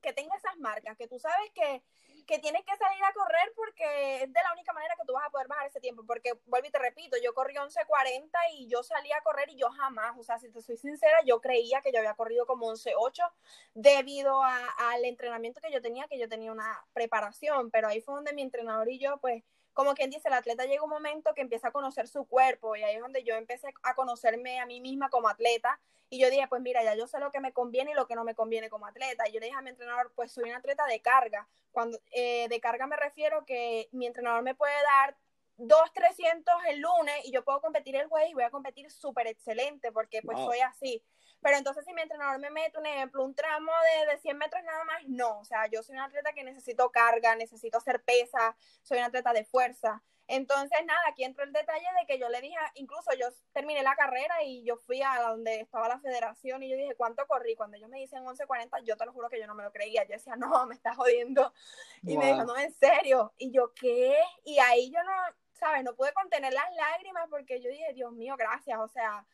que 0.05 0.13
tenga 0.13 0.35
esas 0.35 0.57
marcas, 0.57 0.95
que 0.97 1.07
tú 1.07 1.19
sabes 1.19 1.51
que 1.53 1.81
que 2.25 2.39
tienes 2.39 2.63
que 2.65 2.75
salir 2.75 3.03
a 3.03 3.13
correr 3.13 3.53
porque 3.55 4.23
es 4.23 4.33
de 4.33 4.39
la 4.43 4.51
única 4.53 4.73
manera 4.73 4.95
que 4.95 5.05
tú 5.05 5.13
vas 5.13 5.25
a 5.25 5.29
poder 5.29 5.47
bajar 5.47 5.67
ese 5.67 5.79
tiempo. 5.79 6.03
Porque, 6.05 6.33
vuelvo 6.45 6.67
y 6.67 6.71
te 6.71 6.79
repito, 6.79 7.17
yo 7.23 7.33
corrí 7.33 7.55
11.40 7.55 8.29
y 8.53 8.67
yo 8.67 8.83
salí 8.83 9.11
a 9.11 9.21
correr 9.21 9.49
y 9.49 9.55
yo 9.55 9.69
jamás, 9.71 10.17
o 10.17 10.23
sea, 10.23 10.39
si 10.39 10.49
te 10.49 10.61
soy 10.61 10.77
sincera, 10.77 11.17
yo 11.25 11.39
creía 11.39 11.81
que 11.81 11.91
yo 11.91 11.99
había 11.99 12.15
corrido 12.15 12.45
como 12.45 12.67
11.8 12.67 13.31
debido 13.73 14.41
al 14.43 15.05
entrenamiento 15.05 15.61
que 15.61 15.71
yo 15.71 15.81
tenía, 15.81 16.07
que 16.07 16.19
yo 16.19 16.27
tenía 16.27 16.51
una 16.51 16.83
preparación, 16.93 17.71
pero 17.71 17.87
ahí 17.87 18.01
fue 18.01 18.15
donde 18.15 18.33
mi 18.33 18.41
entrenador 18.41 18.89
y 18.89 18.99
yo, 18.99 19.17
pues, 19.17 19.43
como 19.75 19.93
quien 19.93 20.09
dice, 20.09 20.29
el 20.29 20.33
atleta 20.33 20.65
llega 20.65 20.83
un 20.83 20.89
momento 20.89 21.33
que 21.35 21.41
empieza 21.41 21.67
a 21.67 21.71
conocer 21.71 22.07
su 22.07 22.25
cuerpo 22.25 22.77
y 22.77 22.83
ahí 22.83 22.95
es 22.95 23.01
donde 23.01 23.23
yo 23.23 23.35
empecé 23.35 23.73
a 23.83 23.93
conocerme 23.93 24.59
a 24.61 24.65
mí 24.65 24.79
misma 24.79 25.09
como 25.09 25.27
atleta 25.27 25.79
y 26.09 26.17
yo 26.17 26.29
dije, 26.29 26.47
pues 26.47 26.61
mira, 26.61 26.81
ya 26.81 26.95
yo 26.95 27.07
sé 27.07 27.19
lo 27.19 27.29
que 27.29 27.41
me 27.41 27.51
conviene 27.51 27.91
y 27.91 27.93
lo 27.93 28.07
que 28.07 28.15
no 28.15 28.23
me 28.23 28.35
conviene 28.35 28.69
como 28.69 28.85
atleta. 28.87 29.27
Y 29.27 29.33
yo 29.33 29.41
le 29.41 29.47
dije 29.47 29.57
a 29.57 29.61
mi 29.61 29.71
entrenador, 29.71 30.13
pues 30.15 30.31
soy 30.31 30.49
un 30.49 30.55
atleta 30.55 30.85
de 30.85 31.01
carga. 31.01 31.45
Cuando 31.73 31.99
eh, 32.11 32.47
de 32.47 32.59
carga 32.61 32.87
me 32.87 32.95
refiero 32.95 33.45
que 33.45 33.89
mi 33.91 34.07
entrenador 34.07 34.41
me 34.41 34.55
puede 34.55 34.81
dar 34.83 35.17
dos 35.57 35.91
300 35.93 36.53
el 36.69 36.79
lunes 36.79 37.15
y 37.23 37.31
yo 37.31 37.43
puedo 37.43 37.61
competir 37.61 37.95
el 37.95 38.07
jueves 38.07 38.29
y 38.29 38.33
voy 38.33 38.43
a 38.43 38.49
competir 38.49 38.91
súper 38.91 39.27
excelente 39.27 39.91
porque 39.91 40.21
pues 40.21 40.37
soy 40.37 40.59
así. 40.59 41.03
Pero 41.41 41.57
entonces 41.57 41.85
si 41.85 41.93
mi 41.93 42.01
entrenador 42.01 42.39
me 42.39 42.49
mete 42.49 42.77
un 42.77 42.85
ejemplo, 42.85 43.23
un 43.23 43.35
tramo 43.35 43.71
de, 43.99 44.13
de 44.13 44.17
100 44.19 44.37
metros 44.37 44.63
nada 44.63 44.83
más, 44.83 45.03
no. 45.07 45.39
O 45.39 45.45
sea, 45.45 45.67
yo 45.67 45.83
soy 45.83 45.95
un 45.95 46.01
atleta 46.01 46.33
que 46.33 46.43
necesito 46.43 46.89
carga, 46.91 47.35
necesito 47.35 47.77
hacer 47.77 48.03
pesa, 48.03 48.55
soy 48.81 48.97
un 48.97 49.05
atleta 49.05 49.33
de 49.33 49.45
fuerza. 49.45 50.01
Entonces, 50.27 50.79
nada, 50.85 50.99
aquí 51.07 51.23
entró 51.23 51.43
el 51.43 51.53
detalle 51.53 51.85
de 51.99 52.07
que 52.07 52.19
yo 52.19 52.29
le 52.29 52.41
dije, 52.41 52.55
incluso 52.75 53.11
yo 53.19 53.27
terminé 53.53 53.83
la 53.83 53.95
carrera 53.95 54.41
y 54.43 54.63
yo 54.63 54.77
fui 54.77 55.01
a 55.03 55.21
donde 55.21 55.59
estaba 55.59 55.87
la 55.87 55.99
federación 55.99 56.63
y 56.63 56.69
yo 56.69 56.77
dije, 56.77 56.95
¿cuánto 56.95 57.27
corrí? 57.27 57.55
Cuando 57.55 57.77
ellos 57.77 57.89
me 57.89 57.99
dicen 57.99 58.25
11.40, 58.25 58.83
yo 58.83 58.97
te 58.97 59.05
lo 59.05 59.13
juro 59.13 59.29
que 59.29 59.39
yo 59.39 59.45
no 59.45 59.53
me 59.53 59.63
lo 59.63 59.71
creía. 59.71 60.03
Yo 60.03 60.13
decía, 60.13 60.35
no, 60.37 60.65
me 60.65 60.75
estás 60.75 60.95
jodiendo. 60.95 61.53
Y 62.01 62.17
me 62.17 62.27
dijo, 62.27 62.43
no, 62.43 62.57
en 62.57 62.73
serio. 62.73 63.33
Y 63.37 63.51
yo, 63.51 63.71
¿qué? 63.73 64.15
Y 64.43 64.57
ahí 64.57 64.89
yo 64.89 65.03
no, 65.03 65.11
¿sabes? 65.55 65.83
No 65.83 65.95
pude 65.95 66.13
contener 66.13 66.53
las 66.53 66.73
lágrimas 66.75 67.27
porque 67.29 67.61
yo 67.61 67.69
dije, 67.69 67.93
Dios 67.93 68.11
mío, 68.13 68.35
gracias. 68.37 68.79
O 68.79 68.87
sea, 68.87 69.25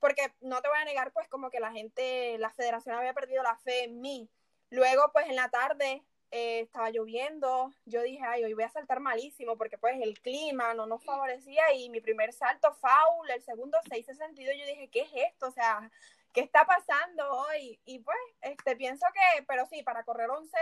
porque 0.00 0.32
no 0.40 0.60
te 0.60 0.68
voy 0.68 0.78
a 0.78 0.84
negar, 0.84 1.12
pues 1.12 1.28
como 1.28 1.50
que 1.50 1.60
la 1.60 1.72
gente, 1.72 2.36
la 2.38 2.50
federación 2.50 2.96
había 2.96 3.14
perdido 3.14 3.42
la 3.42 3.56
fe 3.56 3.84
en 3.84 4.00
mí. 4.00 4.28
Luego, 4.70 5.10
pues 5.12 5.26
en 5.28 5.36
la 5.36 5.48
tarde, 5.48 6.02
eh, 6.32 6.60
estaba 6.60 6.90
lloviendo, 6.90 7.72
yo 7.84 8.02
dije, 8.02 8.22
ay, 8.26 8.44
hoy 8.44 8.52
voy 8.54 8.64
a 8.64 8.68
saltar 8.68 8.98
malísimo 8.98 9.56
porque 9.56 9.78
pues 9.78 9.94
el 10.02 10.20
clima 10.20 10.74
no 10.74 10.84
nos 10.86 11.04
favorecía 11.04 11.72
y 11.72 11.88
mi 11.88 12.00
primer 12.00 12.32
salto 12.32 12.74
foul, 12.74 13.30
el 13.30 13.42
segundo 13.42 13.78
6.62, 13.88 14.36
yo 14.36 14.66
dije, 14.66 14.88
¿qué 14.90 15.02
es 15.02 15.10
esto? 15.14 15.46
O 15.46 15.52
sea, 15.52 15.88
¿qué 16.32 16.40
está 16.40 16.66
pasando 16.66 17.30
hoy? 17.30 17.78
Y 17.84 18.00
pues, 18.00 18.18
este, 18.40 18.74
pienso 18.74 19.06
que, 19.14 19.44
pero 19.44 19.66
sí, 19.66 19.82
para 19.84 20.02
correr 20.02 20.28
11, 20.28 20.56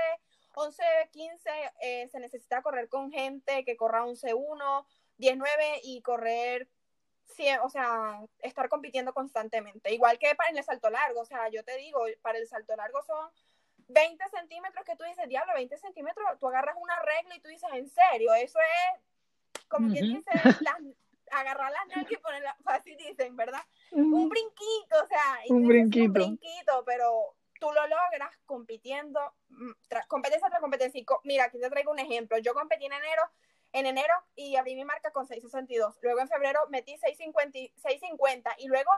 11, 0.55 0.83
15, 1.13 1.51
se 2.11 2.21
necesita 2.21 2.63
correr 2.63 2.89
con 2.91 3.11
gente 3.11 3.65
que 3.65 3.77
corra 3.77 4.05
11, 4.05 4.35
1, 4.35 4.87
10, 5.25 5.39
9 5.39 5.81
y 5.85 6.03
correr 6.03 6.69
o 7.63 7.69
sea, 7.69 8.21
estar 8.43 8.69
compitiendo 8.69 9.13
constantemente. 9.13 9.93
Igual 9.93 10.19
que 10.19 10.35
para 10.35 10.51
el 10.51 10.63
salto 10.63 10.91
largo, 10.91 11.21
o 11.21 11.25
sea, 11.25 11.49
yo 11.49 11.65
te 11.65 11.77
digo, 11.79 12.05
para 12.23 12.39
el 12.39 12.47
salto 12.47 12.77
largo 12.77 13.03
son 13.03 13.31
20 13.89 14.23
centímetros 14.29 14.85
que 14.85 14.95
tú 14.95 15.05
dices, 15.05 15.29
diablo, 15.29 15.53
20 15.55 15.77
centímetros, 15.79 16.27
tú 16.39 16.49
agarras 16.49 16.77
una 16.79 16.95
regla 17.01 17.35
y 17.35 17.41
tú 17.41 17.49
dices, 17.49 17.69
en 17.73 17.89
serio, 17.89 18.35
eso 18.35 18.59
es, 18.61 19.63
como 19.69 19.91
quien 19.91 20.15
dice, 20.15 20.31
agarrar 21.33 21.73
las 21.73 21.87
nalgas 21.89 22.13
y 22.13 22.17
ponerla, 22.19 22.57
así 22.67 22.95
dicen, 22.97 23.35
¿verdad? 23.35 23.63
Un 23.91 24.29
brinquito, 24.29 25.03
o 25.03 25.07
sea, 25.07 25.39
un 25.49 25.67
brinquito. 25.67 26.05
un 26.07 26.13
brinquito, 26.13 26.85
pero 26.85 27.35
tú 27.59 27.67
lo 27.73 27.83
logras 27.87 28.37
compitiendo, 28.45 29.21
mm, 29.49 29.73
competencia 30.09 30.49
tras 30.49 30.61
competencia. 30.61 31.03
mira, 31.25 31.45
aquí 31.45 31.59
te 31.59 31.71
traigo 31.71 31.93
un 31.93 31.99
ejemplo. 31.99 32.39
Yo 32.39 32.53
competí 32.53 32.85
en 32.85 32.93
enero, 32.93 33.23
en 33.75 33.87
enero 33.87 34.15
y 34.37 34.55
abrí 34.55 34.77
mi 34.77 34.85
marca 34.85 35.11
con 35.11 35.27
6.62. 35.27 35.97
Luego 36.01 36.21
en 36.21 36.29
febrero 36.29 36.61
metí 36.71 36.97
6.50, 36.97 37.73
6.50 37.83 38.55
y 38.59 38.69
luego 38.69 38.91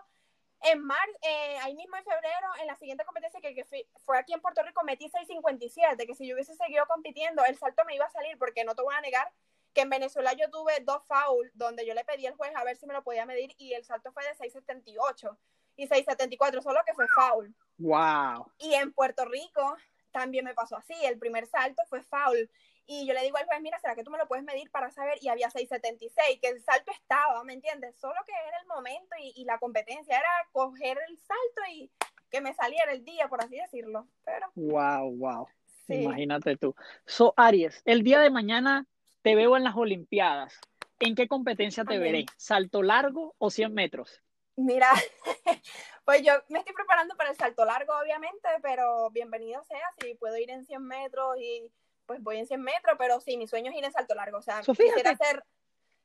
en 0.61 0.83
mar, 0.85 1.09
eh, 1.23 1.59
ahí 1.63 1.75
mismo 1.75 1.97
en 1.97 2.05
febrero, 2.05 2.49
en 2.61 2.67
la 2.67 2.77
siguiente 2.77 3.05
competencia 3.05 3.41
que, 3.41 3.65
fue 4.05 4.19
aquí 4.19 4.35
en 4.35 4.41
Puerto 4.41 4.63
Rico, 4.63 4.85
metí 4.85 5.09
6.57, 5.09 6.07
que 6.07 6.15
si 6.15 6.27
yo 6.27 6.35
hubiese 6.35 6.55
seguido 6.55 6.87
compitiendo, 6.87 7.43
el 7.45 7.57
salto 7.57 7.85
me 7.87 7.95
iba 7.95 8.05
a 8.05 8.11
salir, 8.11 8.39
porque 8.39 8.65
no 8.65 8.75
te 8.75 8.83
voy 8.83 8.95
a 8.95 9.01
negar 9.01 9.33
que 9.73 9.83
en 9.83 9.91
Venezuela 9.91 10.33
yo 10.35 10.51
tuve 10.51 10.73
dos 10.81 11.03
fouls 11.07 11.51
donde 11.55 11.87
yo 11.87 11.95
le 11.95 12.05
pedí 12.05 12.27
al 12.27 12.35
juez 12.35 12.51
a 12.55 12.65
ver 12.65 12.77
si 12.77 12.87
me 12.87 12.95
lo 12.95 13.05
podía 13.05 13.27
medir 13.27 13.55
y 13.59 13.75
el 13.75 13.85
salto 13.85 14.11
fue 14.13 14.25
de 14.25 14.35
6.78 14.35 15.37
y 15.77 15.89
6.74, 15.89 16.63
solo 16.63 16.81
que 16.87 16.95
fue 16.95 17.07
foul. 17.09 17.55
Wow. 17.79 18.51
Y 18.59 18.75
en 18.75 18.93
Puerto 18.93 19.25
Rico 19.27 19.77
también 20.11 20.45
me 20.45 20.55
pasó 20.55 20.77
así, 20.77 20.95
el 21.05 21.19
primer 21.19 21.47
salto 21.47 21.83
fue 21.89 22.03
foul. 22.03 22.51
Y 22.87 23.07
yo 23.07 23.15
le 23.15 23.23
digo 23.23 23.37
al 23.37 23.47
juez, 23.47 23.61
mira, 23.61 23.79
¿será 23.81 23.97
que 23.97 24.05
tú 24.05 24.11
me 24.11 24.19
lo 24.19 24.29
puedes 24.29 24.45
medir 24.45 24.71
para 24.71 24.91
saber? 24.91 25.19
Y 25.21 25.29
había 25.29 25.49
6.76, 25.49 26.41
que 26.41 26.49
el 26.49 26.63
salto 26.63 26.93
estaba, 26.93 27.43
¿me 27.43 27.53
entiendes? 27.53 27.97
Solo 27.99 28.15
que 28.25 28.33
era 28.33 28.59
el 28.61 28.67
momento 28.69 29.17
y, 29.19 29.45
la 29.45 29.59
competencia 29.59 30.17
era 30.17 30.29
coger 30.53 30.99
el 31.09 31.19
salto 31.19 31.63
y 31.73 31.91
que 32.31 32.41
me 32.41 32.55
saliera 32.55 32.93
el 32.93 33.05
día, 33.05 33.29
por 33.29 33.43
así 33.43 33.57
decirlo. 33.57 34.07
Pero... 34.25 34.47
Wow, 34.55 35.17
wow. 35.17 35.49
Imagínate 35.89 36.57
tú. 36.57 36.75
So, 37.07 37.35
Aries, 37.37 37.83
el 37.85 38.03
día 38.03 38.21
de 38.21 38.31
mañana 38.31 38.87
te 39.23 39.35
veo 39.35 39.57
en 39.57 39.65
las 39.65 39.77
Olimpiadas. 39.77 40.61
¿En 40.99 41.15
qué 41.15 41.29
competencia 41.29 41.85
te 41.85 41.99
veré? 41.99 42.27
¿Salto 42.37 42.83
largo 42.83 43.35
o 43.39 43.51
100 43.51 43.75
metros? 43.75 44.23
Mira, 44.57 44.91
pues 46.05 46.23
yo 46.23 46.33
me 46.49 46.61
estoy 46.61 46.75
preparando 46.75 47.15
para 47.17 47.31
el 47.31 47.37
salto 47.37 47.65
largo, 47.65 47.93
obviamente, 48.01 48.49
pero 48.63 49.11
bienvenido 49.11 49.63
sea 49.65 49.87
si 50.01 50.15
puedo 50.15 50.37
ir 50.39 50.51
en 50.51 50.65
100 50.65 50.83
metros 50.83 51.37
y 51.39 51.71
pues 52.07 52.23
voy 52.23 52.39
en 52.39 52.47
100 52.47 52.63
metros, 52.63 52.97
pero 52.99 53.21
sí, 53.21 53.37
mi 53.37 53.47
sueño 53.47 53.71
es 53.71 53.77
ir 53.77 53.85
en 53.85 53.93
salto 53.93 54.15
largo. 54.15 54.39
O 54.39 54.43
sea, 54.43 54.61
quisiera 54.61 55.17
ser 55.17 55.45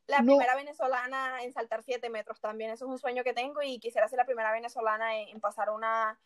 la 0.08 0.18
primera 0.20 0.56
venezolana 0.56 1.44
en 1.44 1.54
saltar 1.54 1.84
7 1.84 2.10
metros 2.10 2.40
también. 2.40 2.72
Eso 2.72 2.86
es 2.86 2.92
un 2.92 3.00
sueño 3.00 3.24
que 3.24 3.34
tengo 3.34 3.62
y 3.62 3.80
quisiera 3.80 4.08
ser 4.08 4.18
la 4.18 4.26
primera 4.26 4.52
venezolana 4.52 5.20
en, 5.20 5.40
pasar 5.40 5.70
una, 5.70 6.20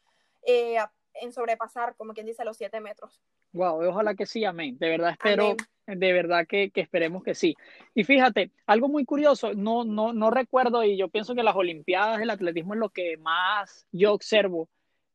eh, 0.43 0.77
en 1.13 1.33
sobrepasar, 1.33 1.95
como 1.95 2.13
quien 2.13 2.25
dice, 2.25 2.45
los 2.45 2.57
7 2.57 2.79
metros. 2.81 3.21
Wow, 3.51 3.87
ojalá 3.87 4.15
que 4.15 4.25
sí, 4.25 4.43
amén. 4.43 4.77
De 4.79 4.89
verdad 4.89 5.11
espero 5.11 5.55
de 5.87 6.13
verdad 6.13 6.47
que, 6.47 6.71
esperemos 6.73 7.23
que 7.23 7.35
sí. 7.35 7.55
Y 7.93 8.03
fíjate, 8.03 8.51
algo 8.65 8.87
muy 8.87 9.05
curioso, 9.05 9.53
no, 9.53 9.83
no, 9.83 10.13
no 10.13 10.31
recuerdo 10.31 10.83
y 10.83 10.97
yo 10.97 11.09
pienso 11.09 11.35
que 11.35 11.43
las 11.43 11.55
Olimpiadas 11.55 12.19
del 12.19 12.29
atletismo 12.29 12.73
es 12.73 12.79
lo 12.79 12.89
que 12.89 13.17
más 13.17 13.87
yo 13.91 14.13
observo. 14.13 14.67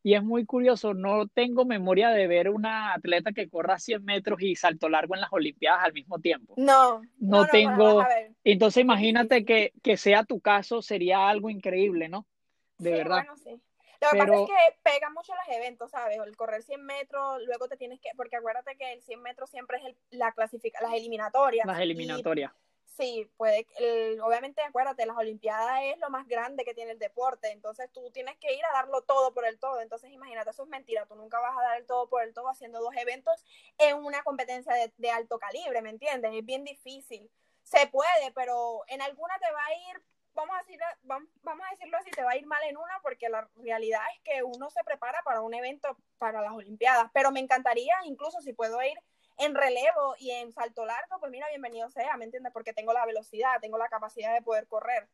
Y 0.03 0.15
es 0.15 0.23
muy 0.23 0.47
curioso, 0.47 0.95
no 0.95 1.29
tengo 1.29 1.67
memoria 1.67 2.09
de 2.09 2.27
ver 2.27 2.49
una 2.49 2.95
atleta 2.95 3.33
que 3.33 3.51
corra 3.51 3.79
100 3.79 4.03
metros 4.03 4.41
y 4.41 4.57
salto 4.57 4.89
largo 4.89 5.15
en 5.15 5.21
las 5.21 5.33
Olimpiadas 5.33 5.85
al 5.85 5.93
mismo 5.93 6.19
tiempo. 6.19 6.55
No, 6.57 7.03
no, 7.19 7.47
tengo. 7.47 8.03
Entonces 8.43 8.83
imagínate 8.83 9.45
que, 9.45 9.73
que, 9.83 9.99
sea 9.99 10.25
tu 10.25 10.41
caso, 10.41 10.81
sería 10.81 11.29
algo 11.29 11.51
increíble, 11.51 12.09
¿no? 12.09 12.27
De 12.79 12.93
verdad. 12.93 13.17
Bueno, 13.27 13.37
sí. 13.37 13.61
Lo 14.01 14.09
que 14.13 14.19
pasa 14.19 14.35
es 14.35 14.47
que 14.47 14.79
pega 14.83 15.11
mucho 15.11 15.35
los 15.35 15.57
eventos, 15.57 15.91
¿sabes? 15.91 16.19
El 16.25 16.35
correr 16.35 16.63
100 16.63 16.83
metros, 16.83 17.43
luego 17.45 17.69
te 17.69 17.77
tienes 17.77 18.01
que, 18.01 18.09
porque 18.17 18.37
acuérdate 18.37 18.77
que 18.77 18.95
el 18.95 19.03
100 19.03 19.21
metros 19.21 19.51
siempre 19.51 19.77
es 19.77 19.95
la 20.11 20.33
clasifica, 20.33 20.81
las 20.81 20.95
eliminatorias. 20.95 21.67
Las 21.67 21.81
eliminatorias. 21.81 22.53
Sí, 22.97 23.31
puede, 23.37 23.67
obviamente 24.23 24.63
acuérdate, 24.63 25.07
las 25.07 25.17
Olimpiadas 25.17 25.81
es 25.85 25.99
lo 25.99 26.11
más 26.11 26.27
grande 26.27 26.65
que 26.65 26.75
tiene 26.75 26.93
el 26.93 26.99
deporte, 26.99 27.51
entonces 27.51 27.91
tú 27.93 28.11
tienes 28.11 28.37
que 28.39 28.55
ir 28.55 28.65
a 28.65 28.73
darlo 28.73 29.03
todo 29.03 29.33
por 29.33 29.47
el 29.47 29.59
todo, 29.59 29.81
entonces 29.81 30.11
imagínate, 30.11 30.51
eso 30.51 30.65
es 30.65 30.69
mentira, 30.69 31.07
tú 31.07 31.15
nunca 31.15 31.41
vas 31.41 31.57
a 31.57 31.63
dar 31.63 31.79
el 31.79 31.87
todo 31.87 32.09
por 32.09 32.23
el 32.23 32.35
todo 32.35 32.49
haciendo 32.49 32.81
dos 32.81 32.95
eventos 32.97 33.45
en 33.79 33.97
una 33.97 34.23
competencia 34.23 34.75
de, 34.75 34.93
de 34.97 35.11
alto 35.11 35.39
calibre, 35.39 35.83
¿me 35.83 35.91
entiendes? 35.91 36.33
Es 36.35 36.45
bien 36.45 36.65
difícil. 36.65 37.31
Se 37.63 37.87
puede, 37.87 38.33
pero 38.35 38.83
en 38.89 39.03
alguna 39.03 39.39
te 39.39 39.53
va 39.53 39.65
a 39.65 39.75
ir 39.75 40.03
vamos 40.35 40.57
a, 40.57 40.63
decir, 40.63 40.79
vamos, 41.03 41.29
a 41.45 41.71
decirlo 41.73 41.99
así, 41.99 42.11
te 42.11 42.23
va 42.23 42.33
a 42.33 42.37
ir 42.37 42.47
mal 42.47 42.63
en 42.65 42.77
una 42.77 43.01
porque 43.03 43.29
la 43.29 43.49
realidad 43.57 44.01
es 44.15 44.23
que 44.23 44.43
uno 44.43 44.71
se 44.71 44.83
prepara 44.85 45.23
para 45.23 45.41
un 45.41 45.55
evento 45.55 45.97
para 46.19 46.41
las 46.41 46.53
Olimpiadas, 46.53 47.11
pero 47.13 47.31
me 47.31 47.41
encantaría 47.41 47.95
incluso 48.05 48.41
si 48.41 48.53
puedo 48.53 48.83
ir 48.83 48.99
en 49.41 49.55
relevo 49.55 50.15
y 50.19 50.31
en 50.31 50.53
salto 50.53 50.85
largo, 50.85 51.19
pues 51.19 51.33
mira, 51.33 51.49
bienvenido 51.49 51.89
sea, 51.89 52.17
¿me 52.17 52.25
entiendes? 52.25 52.53
Porque 52.53 52.73
tengo 52.73 52.93
la 52.93 53.07
velocidad, 53.07 53.61
tengo 53.61 53.79
la 53.79 53.89
capacidad 53.89 54.35
de 54.35 54.43
poder 54.43 54.67
correr. 54.67 55.09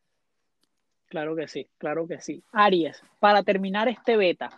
Claro 1.07 1.35
que 1.35 1.47
sí, 1.47 1.69
claro 1.77 2.07
que 2.07 2.19
sí. 2.19 2.43
Aries, 2.51 3.01
para 3.19 3.43
terminar 3.43 3.87
este 3.87 4.17
beta, 4.17 4.49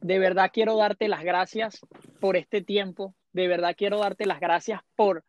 de 0.00 0.18
verdad 0.18 0.50
quiero 0.52 0.76
darte 0.76 1.08
las 1.08 1.24
gracias 1.24 1.80
por 2.20 2.36
este 2.36 2.62
tiempo, 2.62 3.14
de 3.32 3.48
verdad 3.48 3.74
quiero 3.76 3.98
darte 3.98 4.26
las 4.26 4.40
gracias 4.40 4.80
por 4.94 5.24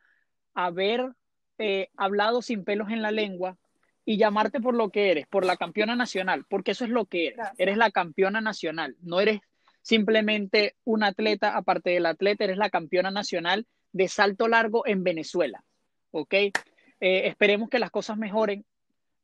haber 0.53 1.13
eh, 1.57 1.89
hablado 1.97 2.41
sin 2.41 2.63
pelos 2.63 2.89
en 2.89 3.01
la 3.01 3.11
lengua, 3.11 3.57
y 4.05 4.17
llamarte 4.17 4.59
por 4.59 4.75
lo 4.75 4.89
que 4.89 5.11
eres, 5.11 5.27
por 5.27 5.45
la 5.45 5.57
campeona 5.57 5.95
nacional, 5.95 6.45
porque 6.49 6.71
eso 6.71 6.83
es 6.83 6.89
lo 6.89 7.05
que 7.05 7.27
eres. 7.27 7.47
Eres 7.57 7.77
la 7.77 7.91
campeona 7.91 8.41
nacional, 8.41 8.95
no 9.01 9.19
eres 9.19 9.39
simplemente 9.83 10.75
un 10.83 11.03
atleta, 11.03 11.55
aparte 11.55 11.91
del 11.91 12.07
atleta, 12.07 12.45
eres 12.45 12.57
la 12.57 12.71
campeona 12.71 13.11
nacional 13.11 13.67
de 13.91 14.07
salto 14.07 14.47
largo 14.47 14.87
en 14.87 15.03
Venezuela. 15.03 15.63
¿Ok? 16.09 16.33
Eh, 16.33 16.53
esperemos 16.99 17.69
que 17.69 17.79
las 17.79 17.91
cosas 17.91 18.17
mejoren. 18.17 18.65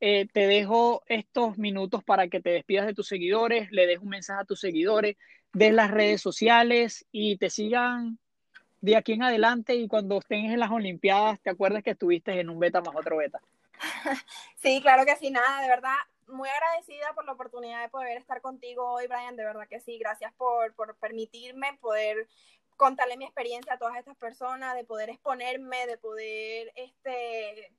Eh, 0.02 0.28
te 0.32 0.48
dejo 0.48 1.04
estos 1.08 1.58
minutos 1.58 2.04
para 2.04 2.28
que 2.28 2.40
te 2.40 2.52
despidas 2.52 2.86
de 2.86 2.94
tus 2.94 3.08
seguidores, 3.08 3.72
le 3.72 3.88
des 3.88 4.00
un 4.00 4.10
mensaje 4.10 4.42
a 4.42 4.46
tus 4.46 4.60
seguidores, 4.60 5.18
de 5.52 5.72
las 5.72 5.92
redes 5.92 6.22
sociales 6.22 7.06
y 7.12 7.38
te 7.38 7.50
sigan 7.50 8.20
de 8.82 8.96
aquí 8.96 9.14
en 9.14 9.24
adelante 9.24 9.76
y 9.76 9.88
cuando 9.88 10.20
estén 10.20 10.46
en 10.46 10.60
las 10.60 10.72
Olimpiadas, 10.72 11.40
te 11.42 11.50
acuerdas 11.50 11.84
que 11.84 11.92
estuviste 11.92 12.40
en 12.40 12.50
un 12.50 12.60
beta 12.60 12.82
más 12.82 12.96
otro 12.96 13.18
beta. 13.18 13.40
Sí, 14.62 14.82
claro 14.82 15.06
que 15.06 15.16
sí, 15.16 15.32
nada, 15.32 15.62
de 15.62 15.70
verdad, 15.70 15.96
muy 16.30 16.50
agradecida 16.50 17.14
por 17.14 17.26
la 17.26 17.34
oportunidad 17.34 17.82
de 17.82 17.90
poder 17.90 18.18
estar 18.18 18.42
contigo 18.42 18.92
hoy, 18.92 19.08
Brian, 19.08 19.36
de 19.36 19.46
verdad 19.46 19.68
que 19.68 19.80
sí, 19.80 19.98
gracias 19.98 20.34
por, 20.34 20.74
por 20.76 20.96
permitirme 20.98 21.78
poder 21.82 22.28
contarle 22.78 23.18
mi 23.18 23.26
experiencia 23.26 23.74
a 23.74 23.78
todas 23.78 23.98
estas 23.98 24.16
personas, 24.16 24.74
de 24.76 24.86
poder 24.86 25.10
exponerme, 25.10 25.86
de 25.86 25.98
poder, 25.98 26.72
este, 26.76 27.74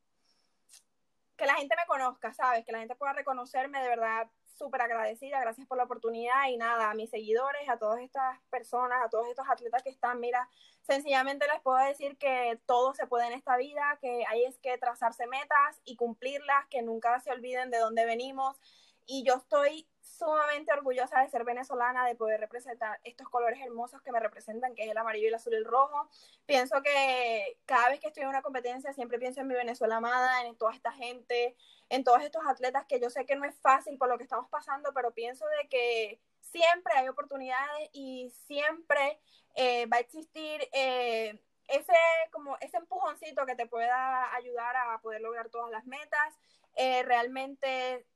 que 1.36 1.46
la 1.46 1.54
gente 1.54 1.74
me 1.74 1.86
conozca, 1.86 2.34
¿sabes? 2.34 2.66
Que 2.66 2.72
la 2.72 2.80
gente 2.80 2.94
pueda 2.96 3.14
reconocerme, 3.14 3.80
de 3.80 3.88
verdad, 3.88 4.28
súper 4.60 4.82
agradecida, 4.82 5.40
gracias 5.40 5.66
por 5.66 5.78
la 5.78 5.84
oportunidad 5.84 6.48
y 6.48 6.58
nada, 6.58 6.90
a 6.90 6.94
mis 6.94 7.08
seguidores, 7.08 7.66
a 7.70 7.78
todas 7.78 8.00
estas 8.00 8.38
personas, 8.50 9.02
a 9.02 9.08
todos 9.08 9.26
estos 9.26 9.48
atletas 9.48 9.82
que 9.82 9.88
están, 9.88 10.20
mira, 10.20 10.50
sencillamente 10.82 11.46
les 11.50 11.62
puedo 11.62 11.78
decir 11.78 12.18
que 12.18 12.60
todo 12.66 12.92
se 12.92 13.06
puede 13.06 13.26
en 13.26 13.32
esta 13.32 13.56
vida, 13.56 13.98
que 14.02 14.24
hay 14.28 14.44
es 14.44 14.58
que 14.58 14.76
trazarse 14.76 15.26
metas 15.26 15.80
y 15.84 15.96
cumplirlas, 15.96 16.66
que 16.68 16.82
nunca 16.82 17.18
se 17.20 17.30
olviden 17.30 17.70
de 17.70 17.78
dónde 17.78 18.04
venimos. 18.04 18.60
Y 19.06 19.24
yo 19.24 19.36
estoy 19.36 19.88
sumamente 20.18 20.72
orgullosa 20.72 21.20
de 21.20 21.28
ser 21.28 21.44
venezolana, 21.44 22.06
de 22.06 22.14
poder 22.14 22.40
representar 22.40 23.00
estos 23.04 23.28
colores 23.28 23.60
hermosos 23.60 24.02
que 24.02 24.12
me 24.12 24.20
representan, 24.20 24.74
que 24.74 24.84
es 24.84 24.90
el 24.90 24.98
amarillo, 24.98 25.28
el 25.28 25.34
azul 25.34 25.52
y 25.54 25.56
el 25.56 25.64
rojo. 25.64 26.08
Pienso 26.46 26.82
que 26.82 27.58
cada 27.66 27.88
vez 27.88 28.00
que 28.00 28.08
estoy 28.08 28.24
en 28.24 28.28
una 28.28 28.42
competencia 28.42 28.92
siempre 28.92 29.18
pienso 29.18 29.40
en 29.40 29.48
mi 29.48 29.54
Venezuela 29.54 29.96
amada, 29.96 30.46
en 30.46 30.56
toda 30.56 30.72
esta 30.72 30.92
gente, 30.92 31.56
en 31.88 32.04
todos 32.04 32.22
estos 32.22 32.42
atletas 32.46 32.84
que 32.86 33.00
yo 33.00 33.10
sé 33.10 33.24
que 33.26 33.36
no 33.36 33.44
es 33.44 33.54
fácil 33.60 33.96
por 33.98 34.08
lo 34.08 34.18
que 34.18 34.24
estamos 34.24 34.48
pasando, 34.48 34.92
pero 34.94 35.12
pienso 35.12 35.46
de 35.60 35.68
que 35.68 36.20
siempre 36.40 36.92
hay 36.96 37.08
oportunidades 37.08 37.90
y 37.92 38.30
siempre 38.46 39.20
eh, 39.54 39.86
va 39.86 39.98
a 39.98 40.00
existir 40.00 40.68
eh, 40.72 41.40
ese, 41.68 41.92
como 42.32 42.56
ese 42.60 42.76
empujoncito 42.76 43.46
que 43.46 43.54
te 43.54 43.66
pueda 43.66 44.34
ayudar 44.34 44.76
a 44.76 45.00
poder 45.00 45.20
lograr 45.20 45.48
todas 45.48 45.70
las 45.70 45.86
metas. 45.86 46.38
Eh, 46.76 47.02
realmente 47.02 48.06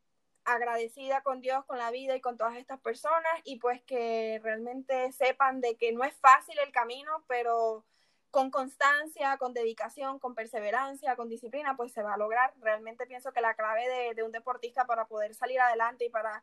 agradecida 0.45 1.23
con 1.23 1.41
Dios, 1.41 1.65
con 1.65 1.79
la 1.79 1.91
vida 1.91 2.17
y 2.17 2.21
con 2.21 2.37
todas 2.37 2.57
estas 2.57 2.81
personas 2.81 3.33
y 3.45 3.57
pues 3.57 3.83
que 3.83 4.41
realmente 4.43 5.13
sepan 5.13 5.61
de 5.61 5.77
que 5.77 5.93
no 5.93 6.05
es 6.05 6.15
fácil 6.15 6.59
el 6.59 6.73
camino, 6.73 7.25
pero 7.27 7.85
con 8.31 8.51
constancia, 8.51 9.39
con 9.39 9.55
dedicación, 9.55 10.19
con 10.19 10.35
perseverancia, 10.35 11.15
con 11.15 11.29
disciplina, 11.29 11.77
pues 11.77 11.93
se 11.93 12.03
va 12.03 12.15
a 12.15 12.19
lograr. 12.19 12.53
Realmente 12.61 13.07
pienso 13.07 13.33
que 13.33 13.41
la 13.41 13.55
clave 13.55 14.15
de, 14.15 14.23
un 14.25 14.33
deportista 14.33 14.87
para 14.87 15.07
poder 15.07 15.35
salir 15.35 15.61
adelante 15.61 16.07
y 16.07 16.11
para, 16.11 16.43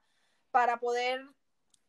para 0.52 0.78
poder, 0.78 1.26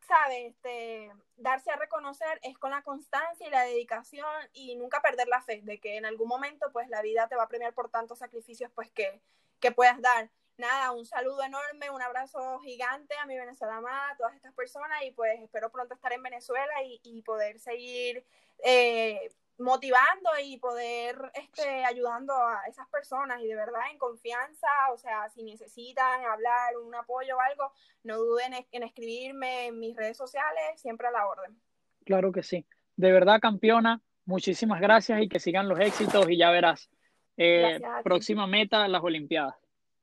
¿sabes?, 0.09 0.55
este, 0.55 1.13
darse 1.37 1.71
a 1.71 1.77
reconocer 1.77 2.41
es 2.43 2.59
con 2.59 2.73
la 2.73 2.83
constancia 2.83 3.47
y 3.47 3.51
la 3.51 3.63
dedicación 3.63 4.27
y 4.53 4.75
nunca 4.75 5.01
perder 5.03 5.29
la 5.29 5.41
fe 5.41 5.61
de 5.63 5.79
que 5.79 5.97
en 5.97 6.05
algún 6.05 6.27
momento 6.27 6.73
pues 6.73 6.89
la 6.89 7.01
vida 7.01 7.29
te 7.29 7.37
va 7.37 7.45
a 7.45 7.49
premiar 7.49 7.73
por 7.73 7.89
tantos 7.89 8.19
sacrificios 8.19 8.73
pues 8.75 8.91
que, 8.91 9.21
que 9.61 9.71
puedas 9.71 10.01
dar 10.01 10.31
nada, 10.57 10.93
un 10.93 11.05
saludo 11.05 11.43
enorme, 11.43 11.91
un 11.91 12.03
abrazo 12.03 12.59
gigante 12.61 13.15
a 13.17 13.27
mi 13.27 13.37
Venezuela 13.37 13.77
amada, 13.77 14.11
a 14.11 14.17
todas 14.17 14.35
estas 14.35 14.55
personas 14.55 15.03
y 15.03 15.11
pues 15.13 15.41
espero 15.41 15.71
pronto 15.71 15.95
estar 15.95 16.13
en 16.13 16.23
Venezuela 16.23 16.73
y, 16.85 17.23
poder 17.23 17.59
seguir 17.59 18.25
eh, 18.65 19.33
motivando 19.59 20.31
y 20.43 20.59
poder 20.59 21.17
este, 21.35 21.85
ayudando 21.85 22.35
a 22.35 22.63
esas 22.69 22.89
personas 22.89 23.41
y 23.41 23.47
de 23.47 23.55
verdad 23.55 23.83
en 23.91 23.99
confianza, 23.99 24.69
o 24.93 24.97
sea, 24.97 25.29
si 25.31 25.43
necesitan 25.43 26.25
hablar, 26.25 26.77
un 26.79 26.95
apoyo 26.95 27.37
o 27.37 27.41
algo, 27.41 27.73
no 28.03 28.19
duden 28.19 28.55
en 28.71 28.83
escribirme 28.83 29.67
en 29.67 29.79
mis 29.79 29.97
redes 29.97 30.17
sociales, 30.17 30.81
siempre 30.81 31.09
a 31.09 31.11
la 31.13 31.27
orden. 31.27 31.57
Claro 32.05 32.33
que 32.33 32.43
sí. 32.43 32.67
De 32.97 33.13
verdad, 33.13 33.41
campeona, 33.41 34.01
muchísimas 34.25 34.81
gracias 34.81 35.23
y 35.23 35.29
que 35.29 35.41
sigan 35.41 35.69
los 35.69 35.79
éxitos 35.81 36.29
y 36.29 36.37
ya 36.37 36.51
verás. 36.51 36.91
Eh, 37.37 37.81
próxima 38.05 38.47
meta, 38.47 38.87
las 38.89 39.03
Olimpiadas. 39.03 39.55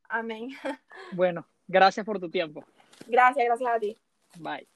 Amén. 0.09 0.49
Bueno, 1.11 1.47
gracias 1.67 2.05
por 2.05 2.19
tu 2.19 2.29
tiempo. 2.29 2.63
Gracias, 3.07 3.45
gracias 3.45 3.69
a 3.69 3.79
ti. 3.79 3.97
Bye. 4.37 4.67